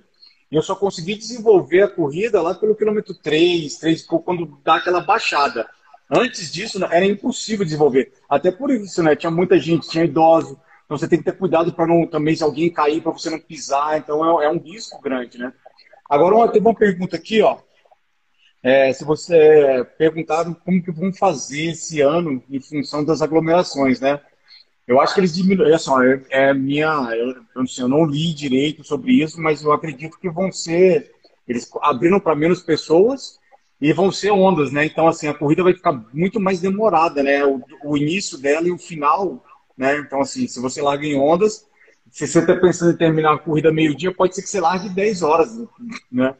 [0.50, 5.00] E eu só consegui desenvolver a corrida lá pelo quilômetro 3, 3, quando dá aquela
[5.00, 5.66] baixada.
[6.10, 8.12] Antes disso, era impossível desenvolver.
[8.28, 9.14] Até por isso, né?
[9.14, 10.58] Tinha muita gente, tinha idoso.
[10.86, 13.38] Então você tem que ter cuidado para não também se alguém cair, para você não
[13.38, 13.98] pisar.
[13.98, 15.52] Então é, é, um risco grande, né?
[16.08, 17.58] Agora, tem uma pergunta aqui, ó.
[18.62, 24.20] É, se você perguntaram como que vão fazer esse ano em função das aglomerações, né?
[24.86, 25.74] Eu acho que eles diminuem.
[25.74, 25.90] Assim,
[26.30, 26.86] é, é minha.
[27.14, 31.12] Eu, eu, eu não li direito sobre isso, mas eu acredito que vão ser.
[31.46, 33.38] Eles abriram para menos pessoas
[33.80, 34.84] e vão ser ondas, né?
[34.86, 37.44] Então, assim, a corrida vai ficar muito mais demorada, né?
[37.44, 39.44] O, o início dela e o final,
[39.76, 39.98] né?
[39.98, 41.66] Então, assim, se você larga em ondas,
[42.10, 45.22] se você está pensando em terminar a corrida meio-dia, pode ser que você largue 10
[45.22, 45.56] horas,
[46.10, 46.34] né?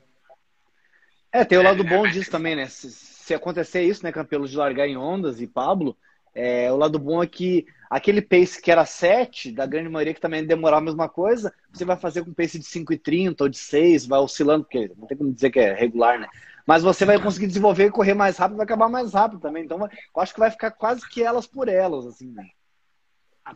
[1.33, 2.67] É, tem o lado bom disso também, né?
[2.67, 5.97] Se, se acontecer isso, né, Campelo, de largar em ondas e Pablo,
[6.35, 10.21] é, o lado bom é que aquele pace que era 7, da grande maioria que
[10.21, 14.07] também demorar a mesma coisa, você vai fazer com pace de 5,30 ou de 6,
[14.07, 16.29] vai oscilando, porque não tem como dizer que é regular, né?
[16.67, 19.64] Mas você vai conseguir desenvolver e correr mais rápido, vai acabar mais rápido também.
[19.64, 22.47] Então, eu acho que vai ficar quase que elas por elas, assim, né?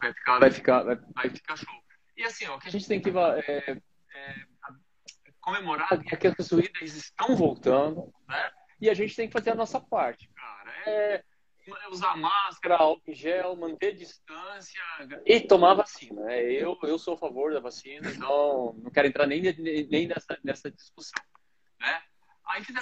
[0.01, 1.75] Vai ficar, vai ficar, vai, vai ficar show.
[2.17, 3.71] E assim, ó, o que a gente tem que é,
[4.15, 4.37] é,
[5.43, 8.51] comemorar é que as corridas estão voltando, né?
[8.81, 10.73] E a gente tem que fazer a nossa parte, cara.
[10.87, 11.23] É
[11.91, 14.81] usar máscara, álcool gel, manter distância
[15.25, 16.23] e tomar vacina.
[16.23, 16.43] Né?
[16.53, 19.43] Eu, eu sou a favor da vacina, então não quero entrar nem,
[19.89, 21.23] nem nessa, nessa discussão.
[21.81, 22.01] Né?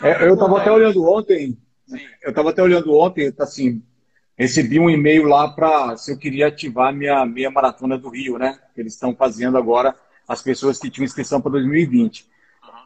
[0.02, 2.08] É, eu estava até olhando ontem, Sim.
[2.22, 3.84] eu estava até olhando ontem, assim,
[4.36, 8.58] recebi um e-mail lá para se eu queria ativar minha meia maratona do Rio, né?
[8.74, 9.94] Que eles estão fazendo agora
[10.26, 12.26] as pessoas que tinham inscrição para 2020.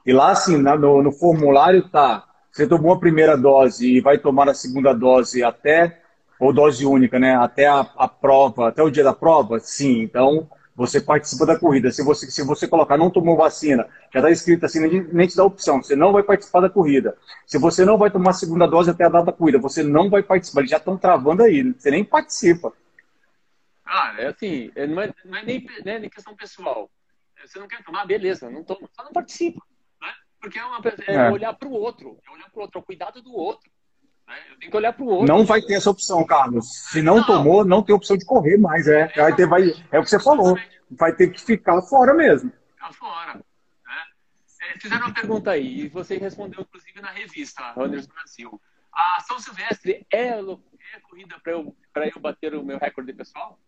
[0.04, 4.48] E lá, assim, no, no formulário tá você tomou a primeira dose e vai tomar
[4.48, 6.00] a segunda dose até,
[6.38, 7.34] ou dose única, né?
[7.34, 9.58] Até a, a prova, até o dia da prova?
[9.58, 10.02] Sim.
[10.02, 11.90] Então, você participa da corrida.
[11.90, 15.36] Se você, se você colocar não tomou vacina, já está escrito assim, nem, nem te
[15.36, 17.16] dá opção, você não vai participar da corrida.
[17.44, 20.08] Se você não vai tomar a segunda dose até a data da corrida, você não
[20.08, 20.60] vai participar.
[20.60, 22.72] Eles já estão travando aí, você nem participa.
[23.84, 26.88] Ah, é assim, é, não é, não é nem, né, nem questão pessoal.
[27.44, 29.60] Você não quer tomar, beleza, não toma, só não participa.
[30.44, 30.78] Porque é, uma,
[31.08, 31.30] é, é.
[31.30, 33.70] olhar para o outro, é olhar para o outro, é o cuidado do outro.
[34.28, 34.36] Né?
[34.50, 35.26] Eu tenho que olhar para o outro.
[35.26, 36.66] Não vai ter essa opção, Carlos.
[36.90, 37.24] Se não, não.
[37.24, 38.86] tomou, não tem opção de correr mais.
[38.86, 40.54] É, vai ter, vai, é o que você falou.
[40.90, 42.52] Vai ter que ficar fora mesmo.
[42.74, 43.34] Ficar fora.
[43.36, 44.02] Né?
[44.68, 48.60] É, fizeram uma pergunta aí, e você respondeu, inclusive, na revista Runners Brasil.
[48.92, 53.58] A São Silvestre é, é corrida para eu, eu bater o meu recorde pessoal?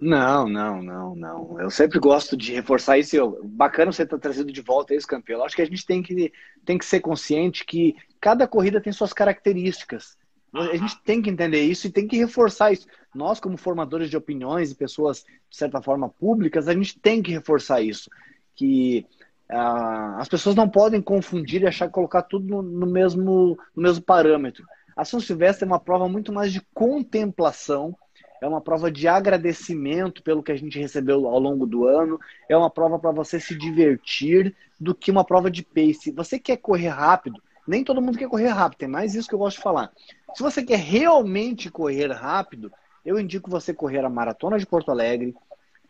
[0.00, 1.60] Não, não, não, não.
[1.60, 3.16] Eu sempre gosto de reforçar isso.
[3.16, 5.38] Eu, bacana você ter trazido de volta esse campeão.
[5.38, 6.32] Eu acho que a gente tem que,
[6.64, 10.16] tem que ser consciente que cada corrida tem suas características.
[10.52, 12.86] A gente tem que entender isso e tem que reforçar isso.
[13.12, 17.32] Nós, como formadores de opiniões e pessoas, de certa forma, públicas, a gente tem que
[17.32, 18.08] reforçar isso.
[18.54, 19.04] Que
[19.50, 23.82] uh, as pessoas não podem confundir e achar que colocar tudo no, no, mesmo, no
[23.82, 24.64] mesmo parâmetro.
[24.96, 27.96] A São Silvestre é uma prova muito mais de contemplação
[28.44, 32.54] é uma prova de agradecimento pelo que a gente recebeu ao longo do ano, é
[32.54, 36.12] uma prova para você se divertir do que uma prova de pace.
[36.12, 37.42] Você quer correr rápido?
[37.66, 39.90] Nem todo mundo quer correr rápido, tem mais isso que eu gosto de falar.
[40.34, 42.70] Se você quer realmente correr rápido,
[43.02, 45.34] eu indico você correr a Maratona de Porto Alegre,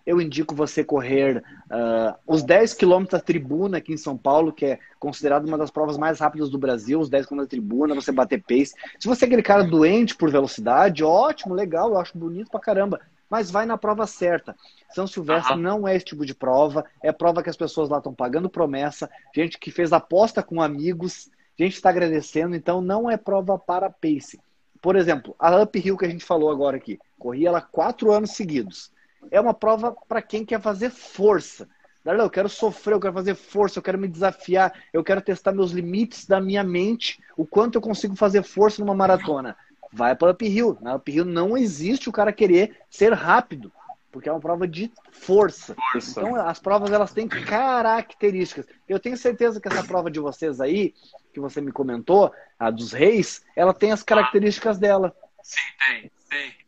[0.06, 4.66] eu indico você correr uh, os 10 quilômetros da tribuna aqui em São Paulo, que
[4.66, 8.12] é considerado uma das provas mais rápidas do Brasil, os 10 quilômetros da tribuna, você
[8.12, 8.74] bater pace.
[8.98, 13.00] Se você é aquele cara doente por velocidade, ótimo, legal, eu acho bonito pra caramba.
[13.30, 14.54] Mas vai na prova certa.
[14.90, 15.60] São Silvestre uhum.
[15.60, 19.10] não é esse tipo de prova, é prova que as pessoas lá estão pagando promessa,
[19.34, 24.38] gente que fez aposta com amigos, gente está agradecendo, então não é prova para pace.
[24.82, 28.92] Por exemplo, a Uphill que a gente falou agora aqui, corri ela quatro anos seguidos
[29.30, 31.68] é uma prova para quem quer fazer força.
[32.04, 35.52] Darlan, eu quero sofrer, eu quero fazer força, eu quero me desafiar, eu quero testar
[35.52, 39.56] meus limites da minha mente, o quanto eu consigo fazer força numa maratona.
[39.90, 40.76] Vai para o uphill.
[40.82, 43.72] Na uphill não existe o cara querer ser rápido,
[44.12, 45.74] porque é uma prova de força.
[45.92, 46.20] força.
[46.20, 48.66] Então, as provas elas têm características.
[48.86, 50.92] Eu tenho certeza que essa prova de vocês aí,
[51.32, 55.16] que você me comentou, a dos reis, ela tem as características dela.
[55.42, 56.63] Sim, tem, tem.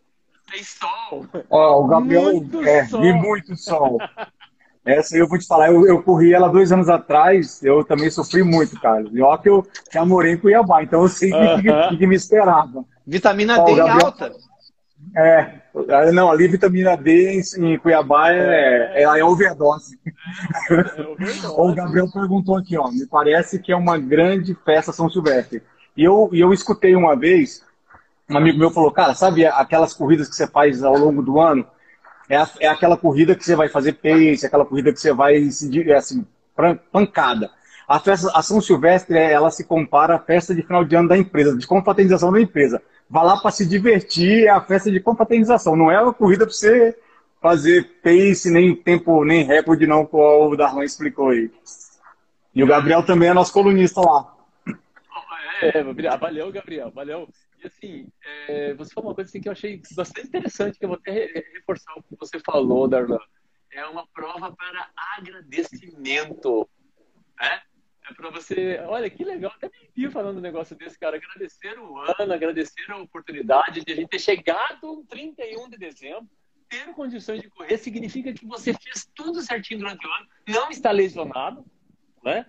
[0.56, 1.26] Tem sol.
[1.50, 3.02] Ó, o Gabriel muito é, sol.
[3.14, 3.98] muito sol.
[4.86, 8.42] Essa eu vou te falar, eu, eu, corri ela dois anos atrás, eu também sofri
[8.42, 9.04] muito, cara.
[9.12, 11.88] E ó que eu já morei em Cuiabá, então eu sei o uh -huh.
[11.90, 12.84] que, que, me esperava.
[13.06, 14.32] Vitamina ó, D Gabriel, alta.
[15.14, 15.60] É,
[16.12, 19.98] não, ali vitamina D em, em Cuiabá é, é, é overdose.
[20.70, 21.54] É, é overdose.
[21.58, 25.62] o Gabriel perguntou aqui, ó, me parece que é uma grande festa São Silvestre.
[25.96, 27.65] E eu, e eu escutei uma vez,
[28.28, 31.66] um amigo meu falou, cara, sabe aquelas corridas que você faz ao longo do ano?
[32.28, 35.50] é, a, é aquela corrida que você vai fazer pace, aquela corrida que você vai
[35.50, 36.26] se assim,
[36.90, 37.50] pancada.
[37.88, 41.16] A festa, a São Silvestre, ela se compara à festa de final de ano da
[41.16, 42.82] empresa, de confraternização da empresa.
[43.08, 45.76] Vá lá para se divertir, é a festa de confraternização.
[45.76, 46.98] Não é uma corrida para você
[47.40, 51.48] fazer pace, nem tempo, nem recorde, não, como o Darlan explicou aí.
[52.52, 54.34] E o Gabriel também é nosso colunista lá.
[55.62, 55.82] É,
[56.18, 57.28] valeu, Gabriel, valeu
[57.64, 60.98] assim, é, você falou uma coisa assim, que eu achei bastante interessante, que eu vou
[60.98, 63.18] até reforçar o que você falou, Darlan.
[63.70, 66.68] É uma prova para agradecimento.
[67.38, 67.62] Né?
[68.08, 68.78] É para você.
[68.86, 69.52] Olha, que legal.
[69.56, 71.16] Até me vi falando um negócio desse, cara.
[71.16, 76.28] Agradecer o ano, agradecer a oportunidade de a gente ter chegado no 31 de dezembro,
[76.68, 80.90] ter condições de correr, significa que você fez tudo certinho durante o ano, não está
[80.90, 81.64] lesionado,
[82.24, 82.46] né?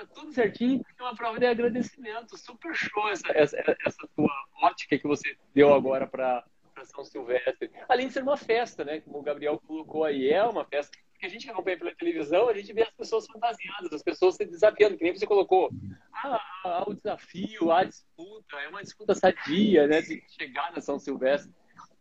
[0.00, 2.36] Tá tudo certinho, é uma prova de agradecimento.
[2.36, 4.32] Super show essa, essa, essa tua
[4.62, 6.44] ótica que você deu agora para
[6.84, 7.70] São Silvestre.
[7.88, 9.00] Além de ser uma festa, né?
[9.00, 10.96] Como o Gabriel colocou aí, é uma festa.
[11.12, 14.36] Porque a gente que acompanha pela televisão, a gente vê as pessoas fantasiadas, as pessoas
[14.36, 15.70] se desafiando, que nem você colocou.
[16.14, 20.00] Ah, há o desafio, há a disputa, é uma disputa sadia, né?
[20.00, 21.52] De chegar na São Silvestre.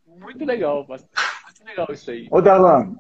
[0.07, 2.27] Muito legal, bastante legal isso aí.
[2.31, 2.95] Ô, Dalan,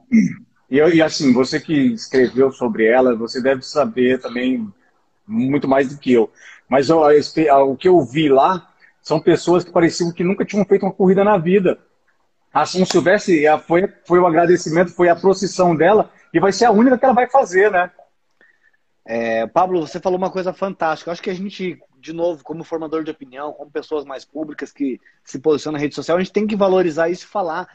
[0.69, 4.71] e, e assim, você que escreveu sobre ela, você deve saber também
[5.29, 6.31] muito mais do que eu.
[6.67, 8.67] Mas o que eu vi lá
[9.01, 11.79] são pessoas que pareciam que nunca tinham feito uma corrida na vida.
[12.51, 16.71] A São Silvestre foi, foi o agradecimento, foi a procissão dela, e vai ser a
[16.71, 17.91] única que ela vai fazer, né?
[19.05, 21.09] É, Pablo, você falou uma coisa fantástica.
[21.09, 24.71] Eu acho que a gente, de novo, como formador de opinião, como pessoas mais públicas
[24.71, 27.67] que se posicionam na rede social, a gente tem que valorizar isso e falar.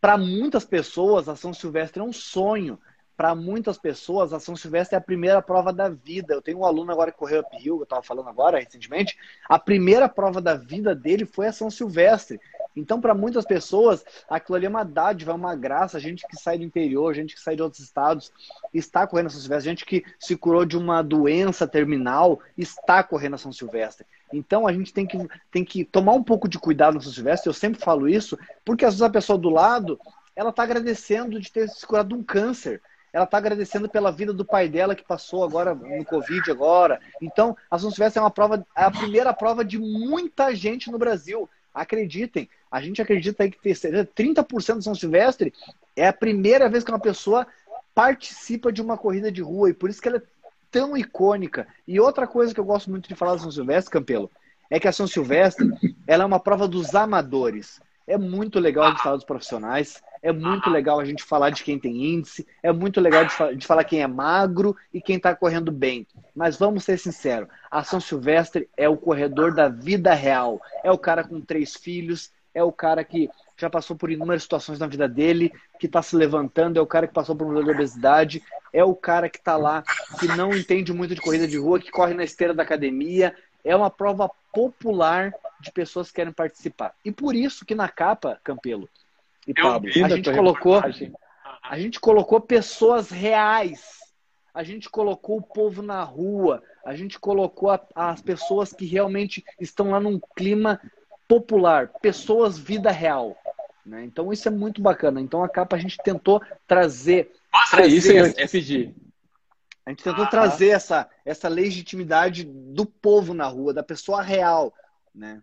[0.00, 2.78] Para muitas pessoas, a São Silvestre é um sonho
[3.16, 6.34] para muitas pessoas, a São Silvestre é a primeira prova da vida.
[6.34, 9.16] Eu tenho um aluno agora que correu uphill, que eu estava falando agora recentemente.
[9.48, 12.40] A primeira prova da vida dele foi a São Silvestre.
[12.76, 15.96] Então, para muitas pessoas, aquilo ali é uma dádiva, é uma graça.
[15.96, 18.32] A gente que sai do interior, gente que sai de outros estados,
[18.72, 19.70] está correndo a São Silvestre.
[19.70, 24.04] Gente que se curou de uma doença terminal, está correndo a São Silvestre.
[24.32, 25.16] Então, a gente tem que,
[25.52, 27.48] tem que tomar um pouco de cuidado na São Silvestre.
[27.48, 30.00] Eu sempre falo isso, porque às vezes a pessoa do lado,
[30.34, 32.82] ela está agradecendo de ter se curado de um câncer
[33.14, 37.00] ela está agradecendo pela vida do pai dela que passou agora no Covid agora.
[37.22, 40.98] Então, a São Silvestre é uma prova, é a primeira prova de muita gente no
[40.98, 41.48] Brasil.
[41.72, 45.54] Acreditem, a gente acredita que ter 30% de São Silvestre
[45.94, 47.46] é a primeira vez que uma pessoa
[47.94, 50.22] participa de uma corrida de rua e por isso que ela é
[50.68, 51.68] tão icônica.
[51.86, 54.28] E outra coisa que eu gosto muito de falar da São Silvestre, Campelo,
[54.68, 55.70] é que a São Silvestre
[56.04, 57.80] ela é uma prova dos amadores.
[58.08, 61.62] É muito legal a gente falar dos profissionais, é muito legal a gente falar de
[61.62, 65.36] quem tem índice, é muito legal de, de falar quem é magro e quem está
[65.36, 66.06] correndo bem.
[66.34, 70.62] Mas vamos ser sinceros, a São Silvestre é o corredor da vida real.
[70.82, 74.78] É o cara com três filhos, é o cara que já passou por inúmeras situações
[74.78, 77.70] na vida dele, que está se levantando, é o cara que passou por um de
[77.70, 79.84] obesidade, é o cara que está lá,
[80.18, 83.36] que não entende muito de corrida de rua, que corre na esteira da academia.
[83.62, 86.94] É uma prova popular de pessoas que querem participar.
[87.04, 88.88] E por isso que na capa, Campelo
[89.46, 90.80] e Pablo, a gente colocou
[91.64, 93.98] a gente colocou pessoas reais.
[94.52, 99.42] A gente colocou o povo na rua, a gente colocou a, as pessoas que realmente
[99.58, 100.80] estão lá num clima
[101.26, 103.36] popular, pessoas vida real.
[103.84, 104.04] Né?
[104.04, 105.20] Então isso é muito bacana.
[105.20, 107.32] Então a capa a gente tentou trazer.
[107.52, 108.94] Nossa, trazer isso é FG.
[109.86, 114.72] A gente tentou ah, trazer essa, essa legitimidade do povo na rua, da pessoa real,
[115.14, 115.42] né?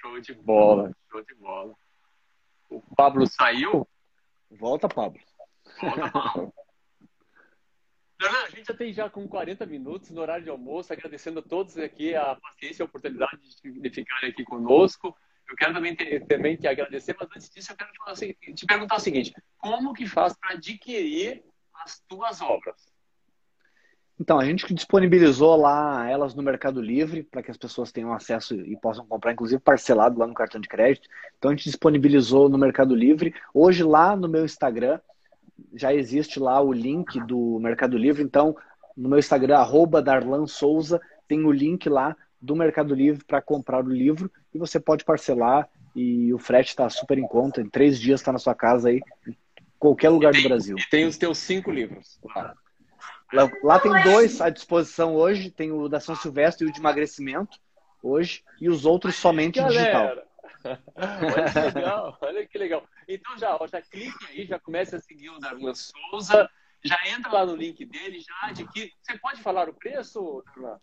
[0.00, 1.74] Show de bola, show de bola.
[2.70, 3.86] O Pablo saiu?
[4.48, 5.20] Volta, Pablo.
[5.80, 6.54] Volta, Pablo.
[8.28, 11.76] a gente já tem já com 40 minutos no horário de almoço, agradecendo a todos
[11.78, 15.16] aqui a paciência e a oportunidade de, de ficarem aqui conosco.
[15.48, 18.96] Eu quero também, ter, também te agradecer, mas antes disso eu quero te, te perguntar
[18.96, 21.44] o seguinte: como que faz para adquirir
[21.74, 22.89] as tuas obras?
[24.20, 28.54] Então, a gente disponibilizou lá elas no Mercado Livre para que as pessoas tenham acesso
[28.54, 31.08] e possam comprar, inclusive parcelado lá no cartão de crédito.
[31.38, 33.34] Então, a gente disponibilizou no Mercado Livre.
[33.54, 35.00] Hoje, lá no meu Instagram,
[35.74, 38.22] já existe lá o link do Mercado Livre.
[38.22, 38.54] Então,
[38.94, 43.82] no meu Instagram, arroba Darlan Souza, tem o link lá do Mercado Livre para comprar
[43.82, 45.66] o livro e você pode parcelar
[45.96, 47.62] e o frete está super em conta.
[47.62, 49.36] Em três dias está na sua casa aí, em
[49.78, 50.76] qualquer lugar do Brasil.
[50.78, 52.18] E tem os teus cinco livros.
[52.36, 52.54] Lá.
[53.32, 56.80] Lá, lá, tem dois à disposição hoje, tem o da São Silvestre e o de
[56.80, 57.58] emagrecimento
[58.02, 60.24] hoje, e os outros somente Galera.
[60.24, 60.30] digital.
[60.96, 62.88] olha que legal, olha que legal.
[63.08, 66.50] Então já, ó, já clique aí, já começa a seguir o Darlan Souza,
[66.84, 68.92] já entra lá no link dele, já adquire.
[69.00, 70.78] Você pode falar o preço, Darlan?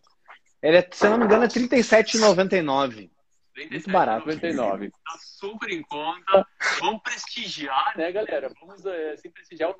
[0.61, 3.09] Ele é, se eu não me engano, é R$ 37,99.
[3.55, 4.27] Muito barato.
[4.27, 4.91] 99.
[4.91, 6.47] Tá super em conta.
[6.79, 8.51] Vamos prestigiar, né, galera?
[8.59, 9.75] Vamos é, assim, prestigiar o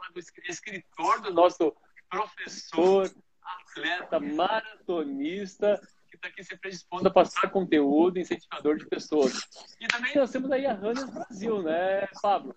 [0.48, 1.76] escritor do nosso
[2.10, 5.80] professor, atleta, maratonista,
[6.10, 9.34] que está aqui se predispondo a passar conteúdo, incentivador de pessoas.
[9.80, 12.56] E também nós temos aí a Runners Brasil, né, Pablo?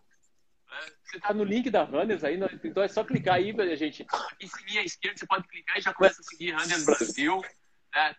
[0.73, 4.07] É, você está no link da Runners aí, então é só clicar aí, gente.
[4.09, 7.43] Aqui em cima à esquerda você pode clicar e já começa a seguir Runners Brasil.
[7.95, 8.15] Né?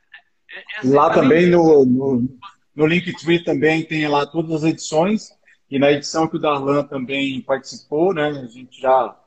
[0.84, 2.40] lá também no, no,
[2.76, 5.30] no Linktree também tem lá todas as edições.
[5.70, 8.28] E na edição que o Darlan também participou, né?
[8.28, 9.18] A gente já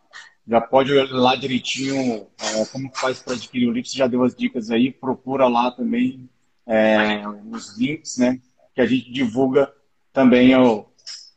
[0.46, 3.88] já pode olhar lá direitinho é, como faz para adquirir o livro.
[3.88, 6.28] Você já deu as dicas aí, procura lá também
[6.66, 8.40] é, os links, né?
[8.74, 9.72] Que a gente divulga
[10.12, 10.84] também ó,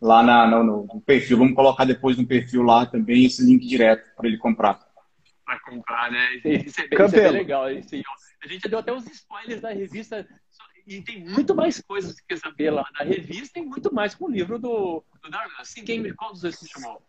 [0.01, 1.37] lá na, no, no, perfil.
[1.37, 4.85] Vamos colocar depois no perfil lá também esse link direto para ele comprar.
[5.45, 6.35] Para comprar, né?
[6.35, 7.71] Isso é, bem, isso é bem legal.
[7.71, 8.03] Isso aí,
[8.43, 10.27] a gente deu até os spoilers da revista
[10.85, 14.25] e tem muito mais coisas que quer saber lá na revista e muito mais com
[14.25, 15.53] o livro do, do Darwin.
[15.59, 17.01] Assim, quem, qual dos dois se chamou?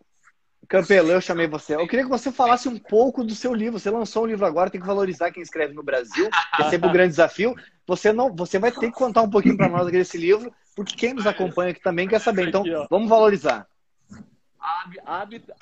[0.69, 1.75] Campelo, eu chamei você.
[1.75, 3.79] Eu queria que você falasse um pouco do seu livro.
[3.79, 6.89] Você lançou um livro agora, tem que valorizar quem escreve no Brasil, que é sempre
[6.89, 7.55] um grande desafio.
[7.87, 11.15] Você não, você vai ter que contar um pouquinho para nós desse livro, porque quem
[11.15, 12.49] nos acompanha aqui também quer saber.
[12.49, 13.67] Então, vamos valorizar.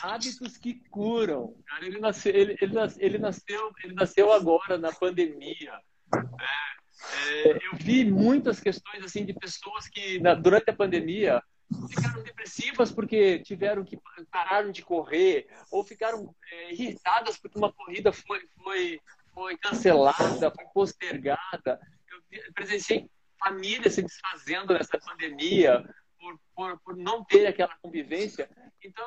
[0.02, 1.54] Hábitos que curam.
[1.80, 5.72] Ele nasceu, ele, ele, ele nasceu, ele nasceu agora na pandemia.
[6.12, 11.40] É, é, eu vi muitas questões assim de pessoas que na, durante a pandemia
[11.88, 13.98] ficaram depressivas porque tiveram que
[14.30, 19.00] pararam de correr ou ficaram é, irritadas porque uma corrida foi foi
[19.36, 21.78] foi cancelada, foi postergada.
[22.10, 25.84] Eu presenciei famílias se desfazendo nessa pandemia
[26.18, 28.48] por, por, por não ter aquela convivência.
[28.82, 29.06] Então,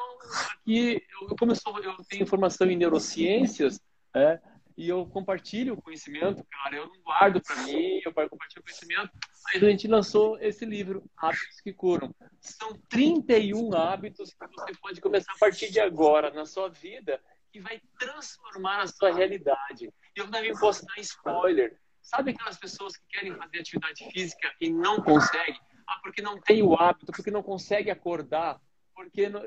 [0.54, 3.82] aqui, eu, como eu, sou, eu tenho formação em neurociências,
[4.16, 4.40] é,
[4.80, 6.78] e eu compartilho o conhecimento, cara.
[6.78, 9.12] Eu não guardo para mim, eu compartilho o conhecimento.
[9.48, 12.16] Aí a gente lançou esse livro, Hábitos que Curam.
[12.40, 17.22] São 31 hábitos que você pode começar a partir de agora na sua vida
[17.52, 19.94] que vai transformar a sua realidade.
[20.16, 21.78] E eu também posso dar spoiler.
[22.02, 25.60] Sabe aquelas pessoas que querem fazer atividade física e não conseguem?
[25.86, 28.62] Ah, porque não tem o hábito, porque não consegue acordar,
[29.00, 29.40] porque no,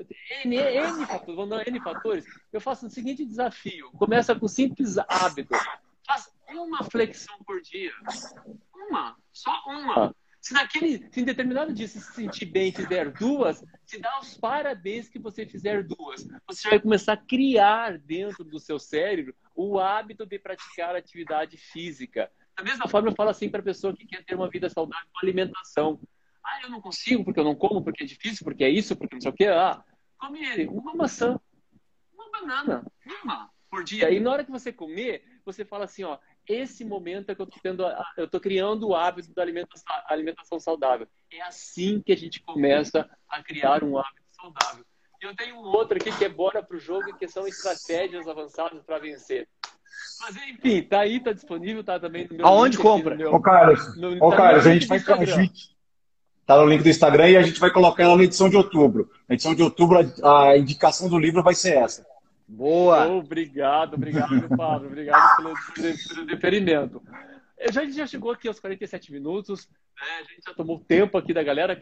[0.45, 2.25] N, N fatores, vamos dar N fatores.
[2.51, 5.55] Eu faço o seguinte desafio: começa com simples hábito.
[6.07, 7.93] Faz uma flexão por dia.
[8.75, 10.15] Uma, só uma.
[10.41, 14.19] Se naquele, se em determinado dia você se sentir bem e fizer duas, se dá
[14.21, 16.27] os parabéns que você fizer duas.
[16.47, 22.33] Você vai começar a criar dentro do seu cérebro o hábito de praticar atividade física.
[22.57, 25.07] Da mesma forma, eu falo assim para a pessoa que quer ter uma vida saudável
[25.13, 26.01] com alimentação.
[26.45, 29.15] Ah, eu não consigo porque eu não como, porque é difícil, porque é isso, porque
[29.15, 29.47] não sei o quê.
[29.47, 29.83] Ah,
[30.19, 31.39] come uma maçã,
[32.15, 32.85] uma banana,
[33.23, 34.11] uma por dia.
[34.11, 37.47] E na hora que você comer, você fala assim, ó, esse momento é que eu
[37.47, 37.85] tô tendo,
[38.19, 41.09] eu tô criando o hábito da alimentação, alimentação saudável.
[41.33, 44.85] É assim que a gente começa a criar um hábito saudável.
[45.23, 48.83] E eu tenho um outro aqui que é bora pro jogo, que são estratégias avançadas
[48.83, 49.49] para vencer.
[50.21, 52.47] Mas enfim, tá aí, tá disponível, tá também no meu.
[52.47, 53.15] Aonde compra?
[53.15, 54.99] Meu, ô, Carlos, no, ô, tá Carlos, a gente vai.
[54.99, 55.72] A gente,
[56.47, 59.11] Tá no link do Instagram e a gente vai colocar ela na edição de outubro.
[59.29, 62.05] Na edição de outubro, a, indicação do livro vai ser essa.
[62.49, 63.09] Boa!
[63.09, 64.89] obrigado, obrigado, Pablo.
[64.89, 65.55] Obrigado pelo,
[66.09, 67.03] pelo deferimento.
[67.61, 70.07] A gente já chegou aqui aos 47 minutos, né?
[70.19, 71.79] a gente já tomou tempo aqui da galera,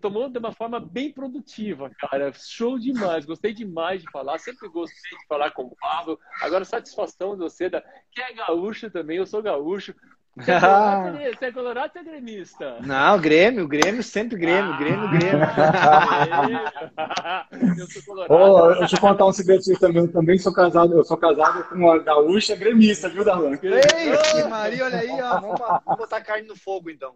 [0.00, 2.32] tomou de uma forma bem produtiva, cara.
[2.32, 6.18] Show demais, gostei demais de falar, sempre gostei de falar com o Pablo.
[6.42, 7.80] Agora, satisfação de você, da,
[8.10, 9.94] que é gaúcho também, eu sou gaúcho.
[10.36, 12.76] Você é, colorado, você é colorado ou é gremista?
[12.80, 15.38] Não, Grêmio, Grêmio, sempre Grêmio, ah, Grêmio, Grêmio.
[17.78, 18.34] eu sou colorado.
[18.34, 20.02] Oh, deixa eu contar um segredo pra vocês também.
[20.02, 23.56] Eu também sou casado, eu sou casado com uma gaúcha gremista, viu, Darlan?
[23.62, 25.40] Ei, Maria, olha aí, ó.
[25.40, 27.14] Vamos, vamos botar carne no fogo, então.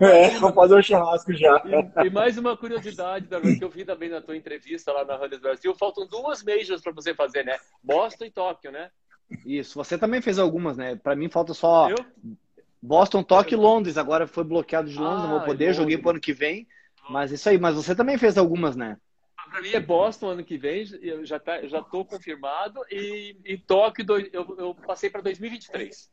[0.00, 1.62] É, vou fazer o um churrasco já.
[1.64, 5.16] E, e, mais uma curiosidade, Darwin, que eu vi também na tua entrevista lá na
[5.16, 7.56] Runners Brasil, faltam duas majors para você fazer, né?
[7.82, 8.90] Boston e Tóquio, né?
[9.44, 10.96] Isso, você também fez algumas, né?
[10.96, 11.96] Para mim falta só eu?
[12.80, 13.98] Boston, Tóquio e Londres.
[13.98, 16.66] Agora foi bloqueado de Londres, ah, não vou poder, joguei para o ano que vem.
[17.08, 18.96] Mas isso aí, mas você também fez algumas, né?
[19.50, 23.56] Para mim é Boston ano que vem, eu já tá, já tô confirmado e, e
[23.56, 26.10] Tóquio eu, eu passei para 2023.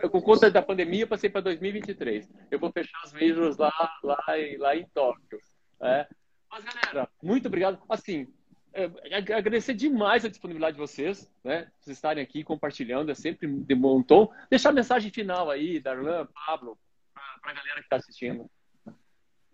[0.00, 2.28] Eu, com conta da pandemia passei para 2023.
[2.50, 3.72] Eu vou fechar as majors lá
[4.02, 5.40] lá em, lá em Tóquio.
[5.80, 6.06] É.
[6.48, 7.78] Mas galera, muito obrigado.
[7.88, 8.28] Assim,
[9.34, 11.68] agradecer demais a disponibilidade de vocês, né?
[11.80, 14.30] Vocês estarem aqui compartilhando, é sempre de bom tom.
[14.50, 16.78] Deixar a mensagem final aí, Darlan, Pablo,
[17.14, 18.50] para a galera que está assistindo.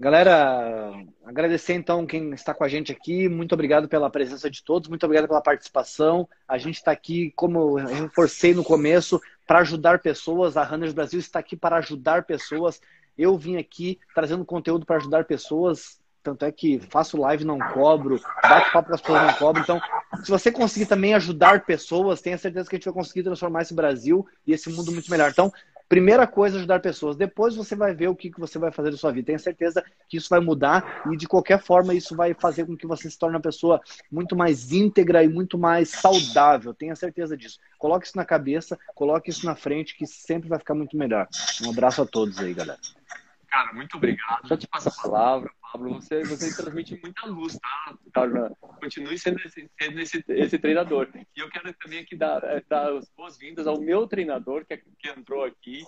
[0.00, 0.90] Galera,
[1.24, 3.28] agradecer então quem está com a gente aqui.
[3.28, 6.28] Muito obrigado pela presença de todos, muito obrigado pela participação.
[6.48, 10.56] A gente está aqui, como eu reforcei no começo, para ajudar pessoas.
[10.56, 12.80] A Runners Brasil está aqui para ajudar pessoas.
[13.16, 16.01] Eu vim aqui trazendo conteúdo para ajudar pessoas.
[16.22, 19.62] Tanto é que faço live, não cobro, bato papo com as pessoas, não cobro.
[19.62, 19.80] Então,
[20.22, 23.74] se você conseguir também ajudar pessoas, tenha certeza que a gente vai conseguir transformar esse
[23.74, 25.30] Brasil e esse mundo muito melhor.
[25.30, 25.52] Então,
[25.92, 27.18] Primeira coisa, ajudar pessoas.
[27.18, 29.26] Depois você vai ver o que, que você vai fazer da sua vida.
[29.26, 32.86] Tenha certeza que isso vai mudar e, de qualquer forma, isso vai fazer com que
[32.86, 33.78] você se torne uma pessoa
[34.10, 36.72] muito mais íntegra e muito mais saudável.
[36.72, 37.58] Tenha certeza disso.
[37.76, 41.28] Coloque isso na cabeça, coloque isso na frente, que sempre vai ficar muito melhor.
[41.62, 42.80] Um abraço a todos aí, galera.
[43.50, 44.48] Cara, muito obrigado.
[44.48, 45.94] Já te passo a palavra, Pablo.
[45.94, 48.28] Você, você transmite muita luz, tá?
[48.80, 51.08] Continue sendo, esse, sendo esse, esse, treinador.
[51.14, 54.76] E eu quero também aqui dar, é, dar as boas-vindas ao meu treinador, que, é,
[54.76, 55.84] que entrou aqui,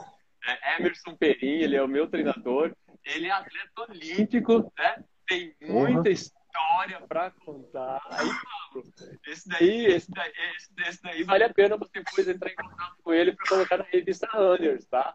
[0.46, 2.74] é Emerson Perim, ele é o meu treinador.
[3.04, 5.04] Ele é atleta olímpico, né?
[5.26, 6.12] Tem muita uhum.
[6.12, 8.00] história para contar.
[8.10, 8.90] Aí, Pablo,
[9.26, 12.96] esse daí, esse daí, esse, esse daí vale a pena você depois entrar em contato
[13.02, 15.14] com ele para colocar na revista Runners, tá?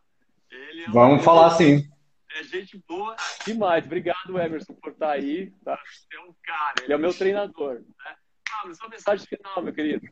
[0.52, 1.88] É Vamos falar sim
[2.36, 3.16] é gente boa
[3.46, 3.86] demais.
[3.86, 5.52] Obrigado, Emerson, por estar aí.
[5.64, 5.80] Tá?
[6.14, 7.76] É um cara, ele é o meu treinador.
[7.76, 8.16] Né?
[8.50, 10.08] Carlos, sua mensagem final, meu querido.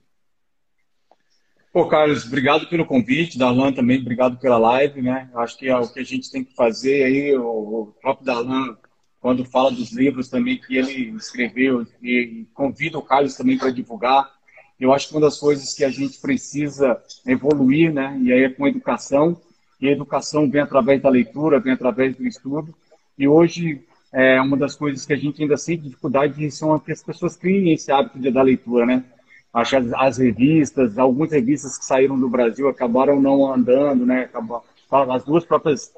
[1.72, 3.38] Pô, Carlos, obrigado pelo convite.
[3.38, 5.30] Darlan também, obrigado pela live, né?
[5.36, 8.78] Acho que é o que a gente tem que fazer aí, o próprio Darlan,
[9.20, 14.32] quando fala dos livros também que ele escreveu, e convida o Carlos também para divulgar.
[14.80, 18.18] Eu acho que uma das coisas que a gente precisa evoluir, né?
[18.24, 19.40] E aí é com educação,
[19.80, 22.74] e a educação vem através da leitura, vem através do estudo.
[23.18, 27.04] E hoje, é, uma das coisas que a gente ainda sente dificuldade são que as
[27.04, 29.04] pessoas criem esse hábito de, da leitura, né?
[29.54, 34.22] Acho as, as, revistas, algumas revistas que saíram do Brasil acabaram não andando, né?
[34.22, 35.92] Acabou, as duas próprias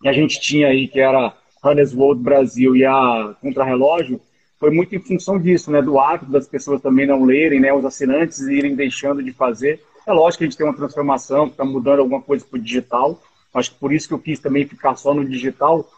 [0.00, 4.20] que a gente tinha aí, que era Runner's World Brasil e a Contrarrelógio,
[4.58, 5.82] foi muito em função disso, né?
[5.82, 7.72] Do hábito das pessoas também não lerem, né?
[7.72, 9.82] Os assinantes irem deixando de fazer.
[10.06, 13.20] É lógico que a gente tem uma transformação, está mudando alguma coisa para o digital.
[13.54, 15.88] Acho que por isso que eu quis também ficar só no digital.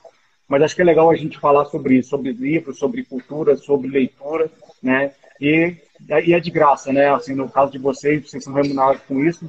[0.48, 3.88] Mas acho que é legal a gente falar sobre isso, sobre livros, sobre cultura, sobre
[3.88, 4.50] leitura,
[4.82, 5.12] né?
[5.40, 5.76] E,
[6.26, 7.14] e é de graça, né?
[7.14, 9.48] Assim, no caso de vocês, vocês são remunerados com isso.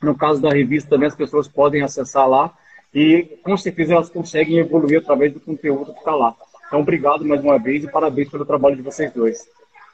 [0.00, 2.52] No caso da revista também, as pessoas podem acessar lá
[2.94, 6.34] e com certeza elas conseguem evoluir através do conteúdo que está lá.
[6.66, 9.46] Então, obrigado mais uma vez e parabéns pelo trabalho de vocês dois.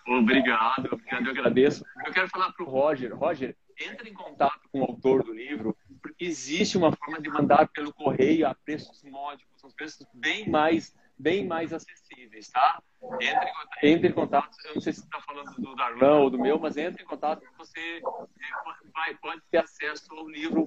[0.07, 1.84] Obrigado, obrigado, eu agradeço.
[2.07, 3.14] Eu quero falar para o Roger.
[3.14, 7.68] Roger, entre em contato com o autor do livro, porque existe uma forma de mandar
[7.68, 12.82] pelo correio a preços módicos, são preços bem mais, bem mais acessíveis, tá?
[13.20, 13.52] Entre,
[13.82, 16.76] entre em contato, eu não sei se está falando do Darlan ou do meu, mas
[16.76, 20.66] entre em contato que você é, vai, pode ter acesso ao livro,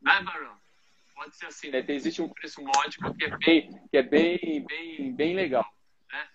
[0.00, 0.56] né, Darlan?
[1.14, 1.84] Pode ser assim, né?
[1.86, 5.66] Existe um preço módico que é bem, que é bem, bem, bem legal,
[6.10, 6.26] né?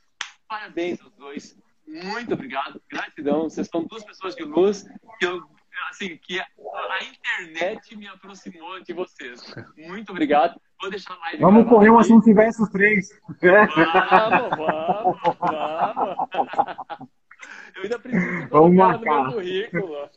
[0.48, 3.44] Parabéns aos dois muito obrigado, gratidão.
[3.44, 4.86] Vocês são duas pessoas de luz
[5.20, 5.48] que eu
[5.90, 6.46] assim, que a
[7.04, 9.42] internet me aproximou de vocês.
[9.78, 10.60] Muito obrigado.
[10.82, 11.42] Vou deixar a live.
[11.42, 13.10] Vamos correr um assunto versus três.
[13.42, 17.10] Vamos, vamos, vamos.
[17.76, 19.16] Eu ainda preciso vamos marcar.
[19.16, 20.10] no meu currículo.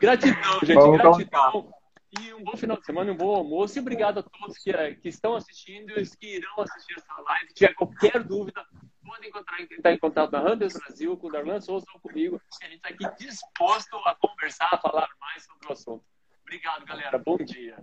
[0.00, 0.74] Gratidão, gente.
[0.74, 1.72] Vamos gratidão.
[2.18, 3.78] E um bom final de semana, um bom almoço.
[3.78, 7.48] E obrigado a todos que, que estão assistindo e que irão assistir essa live.
[7.48, 8.64] Se tiver qualquer dúvida,
[9.08, 12.66] podem encontrar, entrar em contato na Hunters Brasil, com o Darlan Souza ou comigo, a
[12.66, 16.04] gente está aqui disposto a conversar, a falar mais sobre o assunto.
[16.42, 17.18] Obrigado, galera.
[17.18, 17.76] Bom dia.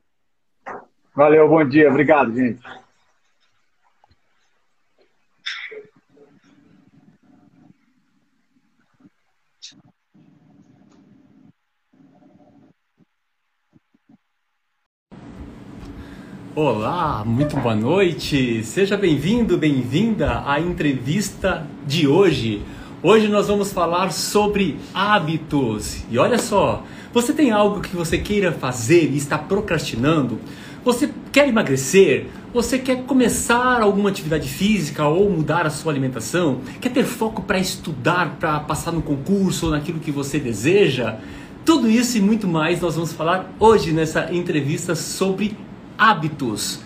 [1.15, 1.89] Valeu, bom dia.
[1.89, 2.61] Obrigado, gente.
[16.58, 18.64] Olá, muito boa noite.
[18.64, 22.62] Seja bem-vindo, bem-vinda à entrevista de hoje,
[23.03, 26.03] Hoje nós vamos falar sobre hábitos.
[26.10, 26.82] E olha só,
[27.14, 30.39] você tem algo que você queira fazer e está procrastinando?
[30.84, 32.28] Você quer emagrecer?
[32.51, 36.62] Você quer começar alguma atividade física ou mudar a sua alimentação?
[36.82, 41.18] Quer ter foco para estudar, para passar no concurso ou naquilo que você deseja?
[41.64, 45.56] Tudo isso e muito mais nós vamos falar hoje nessa entrevista sobre
[45.98, 46.80] hábitos.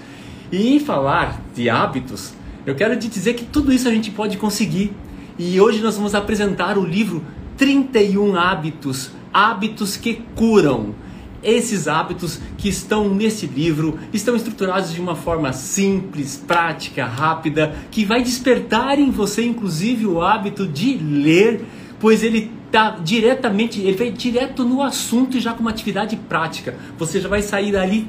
[0.51, 2.34] E em falar de hábitos,
[2.66, 4.93] eu quero te dizer que tudo isso a gente pode conseguir.
[5.38, 7.24] E hoje nós vamos apresentar o livro
[7.57, 10.93] 31 Hábitos, Hábitos que Curam.
[11.41, 18.03] Esses hábitos que estão nesse livro estão estruturados de uma forma simples, prática, rápida, que
[18.03, 21.66] vai despertar em você, inclusive, o hábito de ler,
[21.97, 26.76] pois ele está diretamente, ele vai direto no assunto e já com uma atividade prática.
[26.97, 28.07] Você já vai sair dali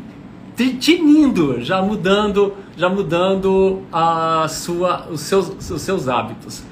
[0.56, 6.62] tinindo, já mudando, já mudando a sua, os seus, os seus hábitos.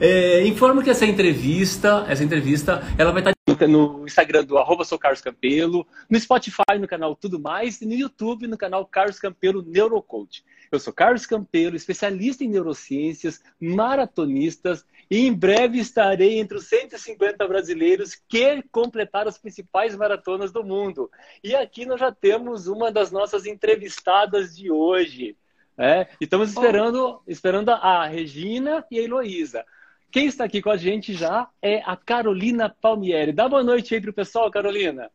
[0.00, 3.32] É, informo que essa entrevista, essa entrevista, ela vai estar
[3.66, 7.94] no Instagram do arroba sou Carlos Campelo, no Spotify, no canal Tudo Mais, e no
[7.94, 10.44] YouTube, no canal Carlos Campelo Neurocoach.
[10.70, 17.46] Eu sou Carlos Campelo, especialista em neurociências, maratonistas, e em breve estarei entre os 150
[17.48, 21.10] brasileiros que completaram as principais maratonas do mundo.
[21.42, 25.36] E aqui nós já temos uma das nossas entrevistadas de hoje.
[25.76, 29.64] É, estamos esperando, esperando a Regina e a Heloísa.
[30.10, 33.32] Quem está aqui com a gente já é a Carolina Palmieri.
[33.32, 35.10] Dá boa noite aí para o pessoal, Carolina.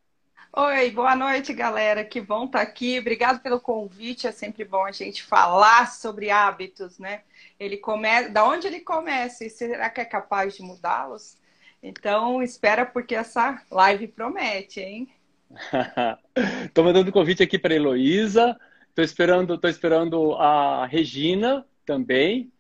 [0.56, 2.06] Oi, boa noite, galera.
[2.06, 3.00] Que bom estar aqui.
[3.00, 4.28] Obrigado pelo convite.
[4.28, 7.24] É sempre bom a gente falar sobre hábitos, né?
[7.60, 11.36] Ele começa, da onde ele começa e será que é capaz de mudá-los?
[11.82, 15.10] Então, espera porque essa live promete, hein?
[16.66, 18.56] Estou mandando convite aqui para Heloísa.
[18.90, 22.54] Estou esperando, tô esperando a Regina também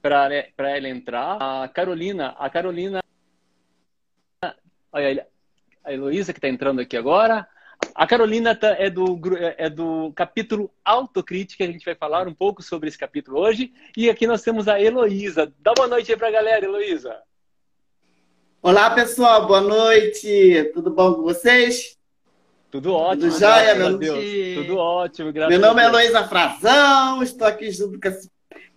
[0.00, 1.36] para ela entrar.
[1.38, 3.02] A Carolina, a Carolina,
[4.90, 5.29] olha,
[5.84, 7.46] a Heloísa que está entrando aqui agora.
[7.94, 9.18] A Carolina tá, é, do,
[9.56, 13.72] é do capítulo Autocrítica, a gente vai falar um pouco sobre esse capítulo hoje.
[13.96, 15.52] E aqui nós temos a Heloísa.
[15.58, 17.16] Dá boa noite aí para a galera, Heloísa.
[18.62, 20.70] Olá, pessoal, boa noite.
[20.74, 21.96] Tudo bom com vocês?
[22.70, 23.30] Tudo ótimo.
[23.30, 24.24] Tudo jóia, meu Deus.
[24.56, 28.08] Tudo ótimo, graças Meu nome é Heloísa Frazão, estou aqui junto com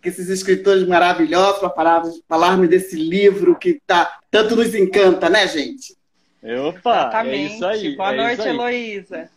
[0.04, 5.48] com esses escritores maravilhosos para falar, falarmos desse livro que tá, tanto nos encanta, né,
[5.48, 5.96] gente?
[6.44, 7.36] Opa, Exatamente.
[7.36, 7.96] é isso aí.
[7.96, 9.30] Boa é noite, Heloísa.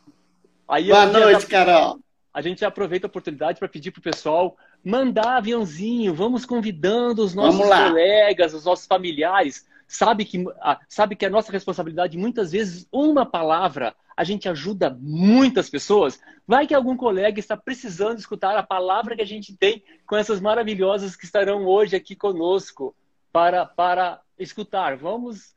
[0.66, 2.00] Boa noite, Carol.
[2.34, 6.12] A gente aproveita a oportunidade para pedir para o pessoal mandar aviãozinho.
[6.12, 9.66] Vamos convidando os nossos colegas, os nossos familiares.
[9.86, 10.44] Sabe que,
[10.88, 16.18] sabe que a nossa responsabilidade, muitas vezes, uma palavra a gente ajuda muitas pessoas.
[16.46, 20.40] Vai que algum colega está precisando escutar a palavra que a gente tem com essas
[20.40, 22.96] maravilhosas que estarão hoje aqui conosco
[23.30, 24.96] para, para escutar.
[24.96, 25.55] Vamos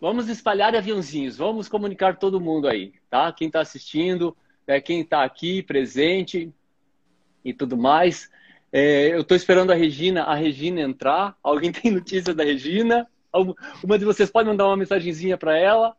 [0.00, 3.32] vamos espalhar aviãozinhos, vamos comunicar todo mundo aí, tá?
[3.32, 4.36] Quem está assistindo,
[4.66, 6.52] é, quem está aqui presente
[7.44, 8.30] e tudo mais.
[8.72, 11.36] É, eu estou esperando a Regina, a Regina entrar.
[11.42, 13.06] Alguém tem notícia da Regina?
[13.82, 15.96] Uma de vocês pode mandar uma mensagenzinha para ela?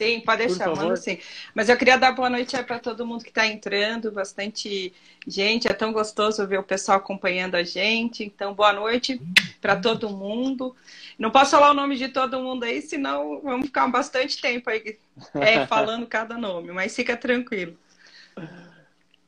[0.00, 1.18] Sim, pode deixar, mano, sim.
[1.54, 4.92] Mas eu queria dar boa noite para todo mundo que está entrando, bastante
[5.26, 8.22] gente, é tão gostoso ver o pessoal acompanhando a gente.
[8.22, 9.18] Então, boa noite
[9.58, 10.76] para todo mundo.
[11.18, 14.98] Não posso falar o nome de todo mundo aí, senão vamos ficar bastante tempo aí
[15.34, 17.74] é, falando cada nome, mas fica tranquilo.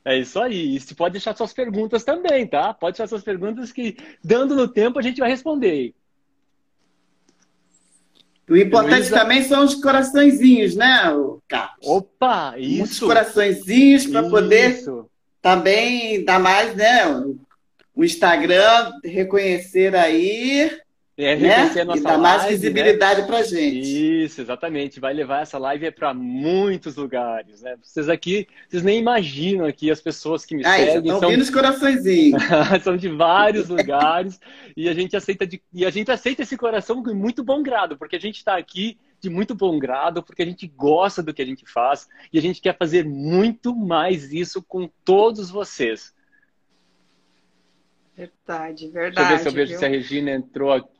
[0.04, 0.76] É isso aí.
[0.76, 2.74] E você pode deixar suas perguntas também, tá?
[2.74, 5.94] Pode deixar suas perguntas que, dando no tempo, a gente vai responder.
[8.48, 9.18] O importante Luísa...
[9.18, 11.12] também são os coraçõezinhos, né,
[11.46, 11.86] Carlos?
[11.86, 12.84] Opa, isso!
[12.84, 14.82] Os coraçõezinhos para poder
[15.42, 17.04] também dar mais, né?
[17.94, 20.70] O Instagram reconhecer aí
[21.18, 21.80] é, né?
[21.80, 23.26] a nossa e dar mais live, visibilidade né?
[23.26, 24.24] para gente.
[24.24, 25.00] Isso, exatamente.
[25.00, 27.76] Vai levar essa live para muitos lugares, né?
[27.82, 30.98] Vocês aqui, vocês nem imaginam aqui as pessoas que me ah, seguem.
[30.98, 31.30] Estão são...
[31.30, 32.40] vindo os coraçõezinhos.
[32.84, 34.38] são de vários lugares
[34.76, 35.60] e a gente aceita de...
[35.72, 38.96] e a gente aceita esse coração com muito bom grado, porque a gente está aqui
[39.20, 42.42] de muito bom grado, porque a gente gosta do que a gente faz e a
[42.42, 46.14] gente quer fazer muito mais isso com todos vocês.
[48.16, 49.28] Verdade, verdade.
[49.28, 49.78] Deixa eu ver se eu vejo viu?
[49.78, 50.97] se a Regina entrou aqui.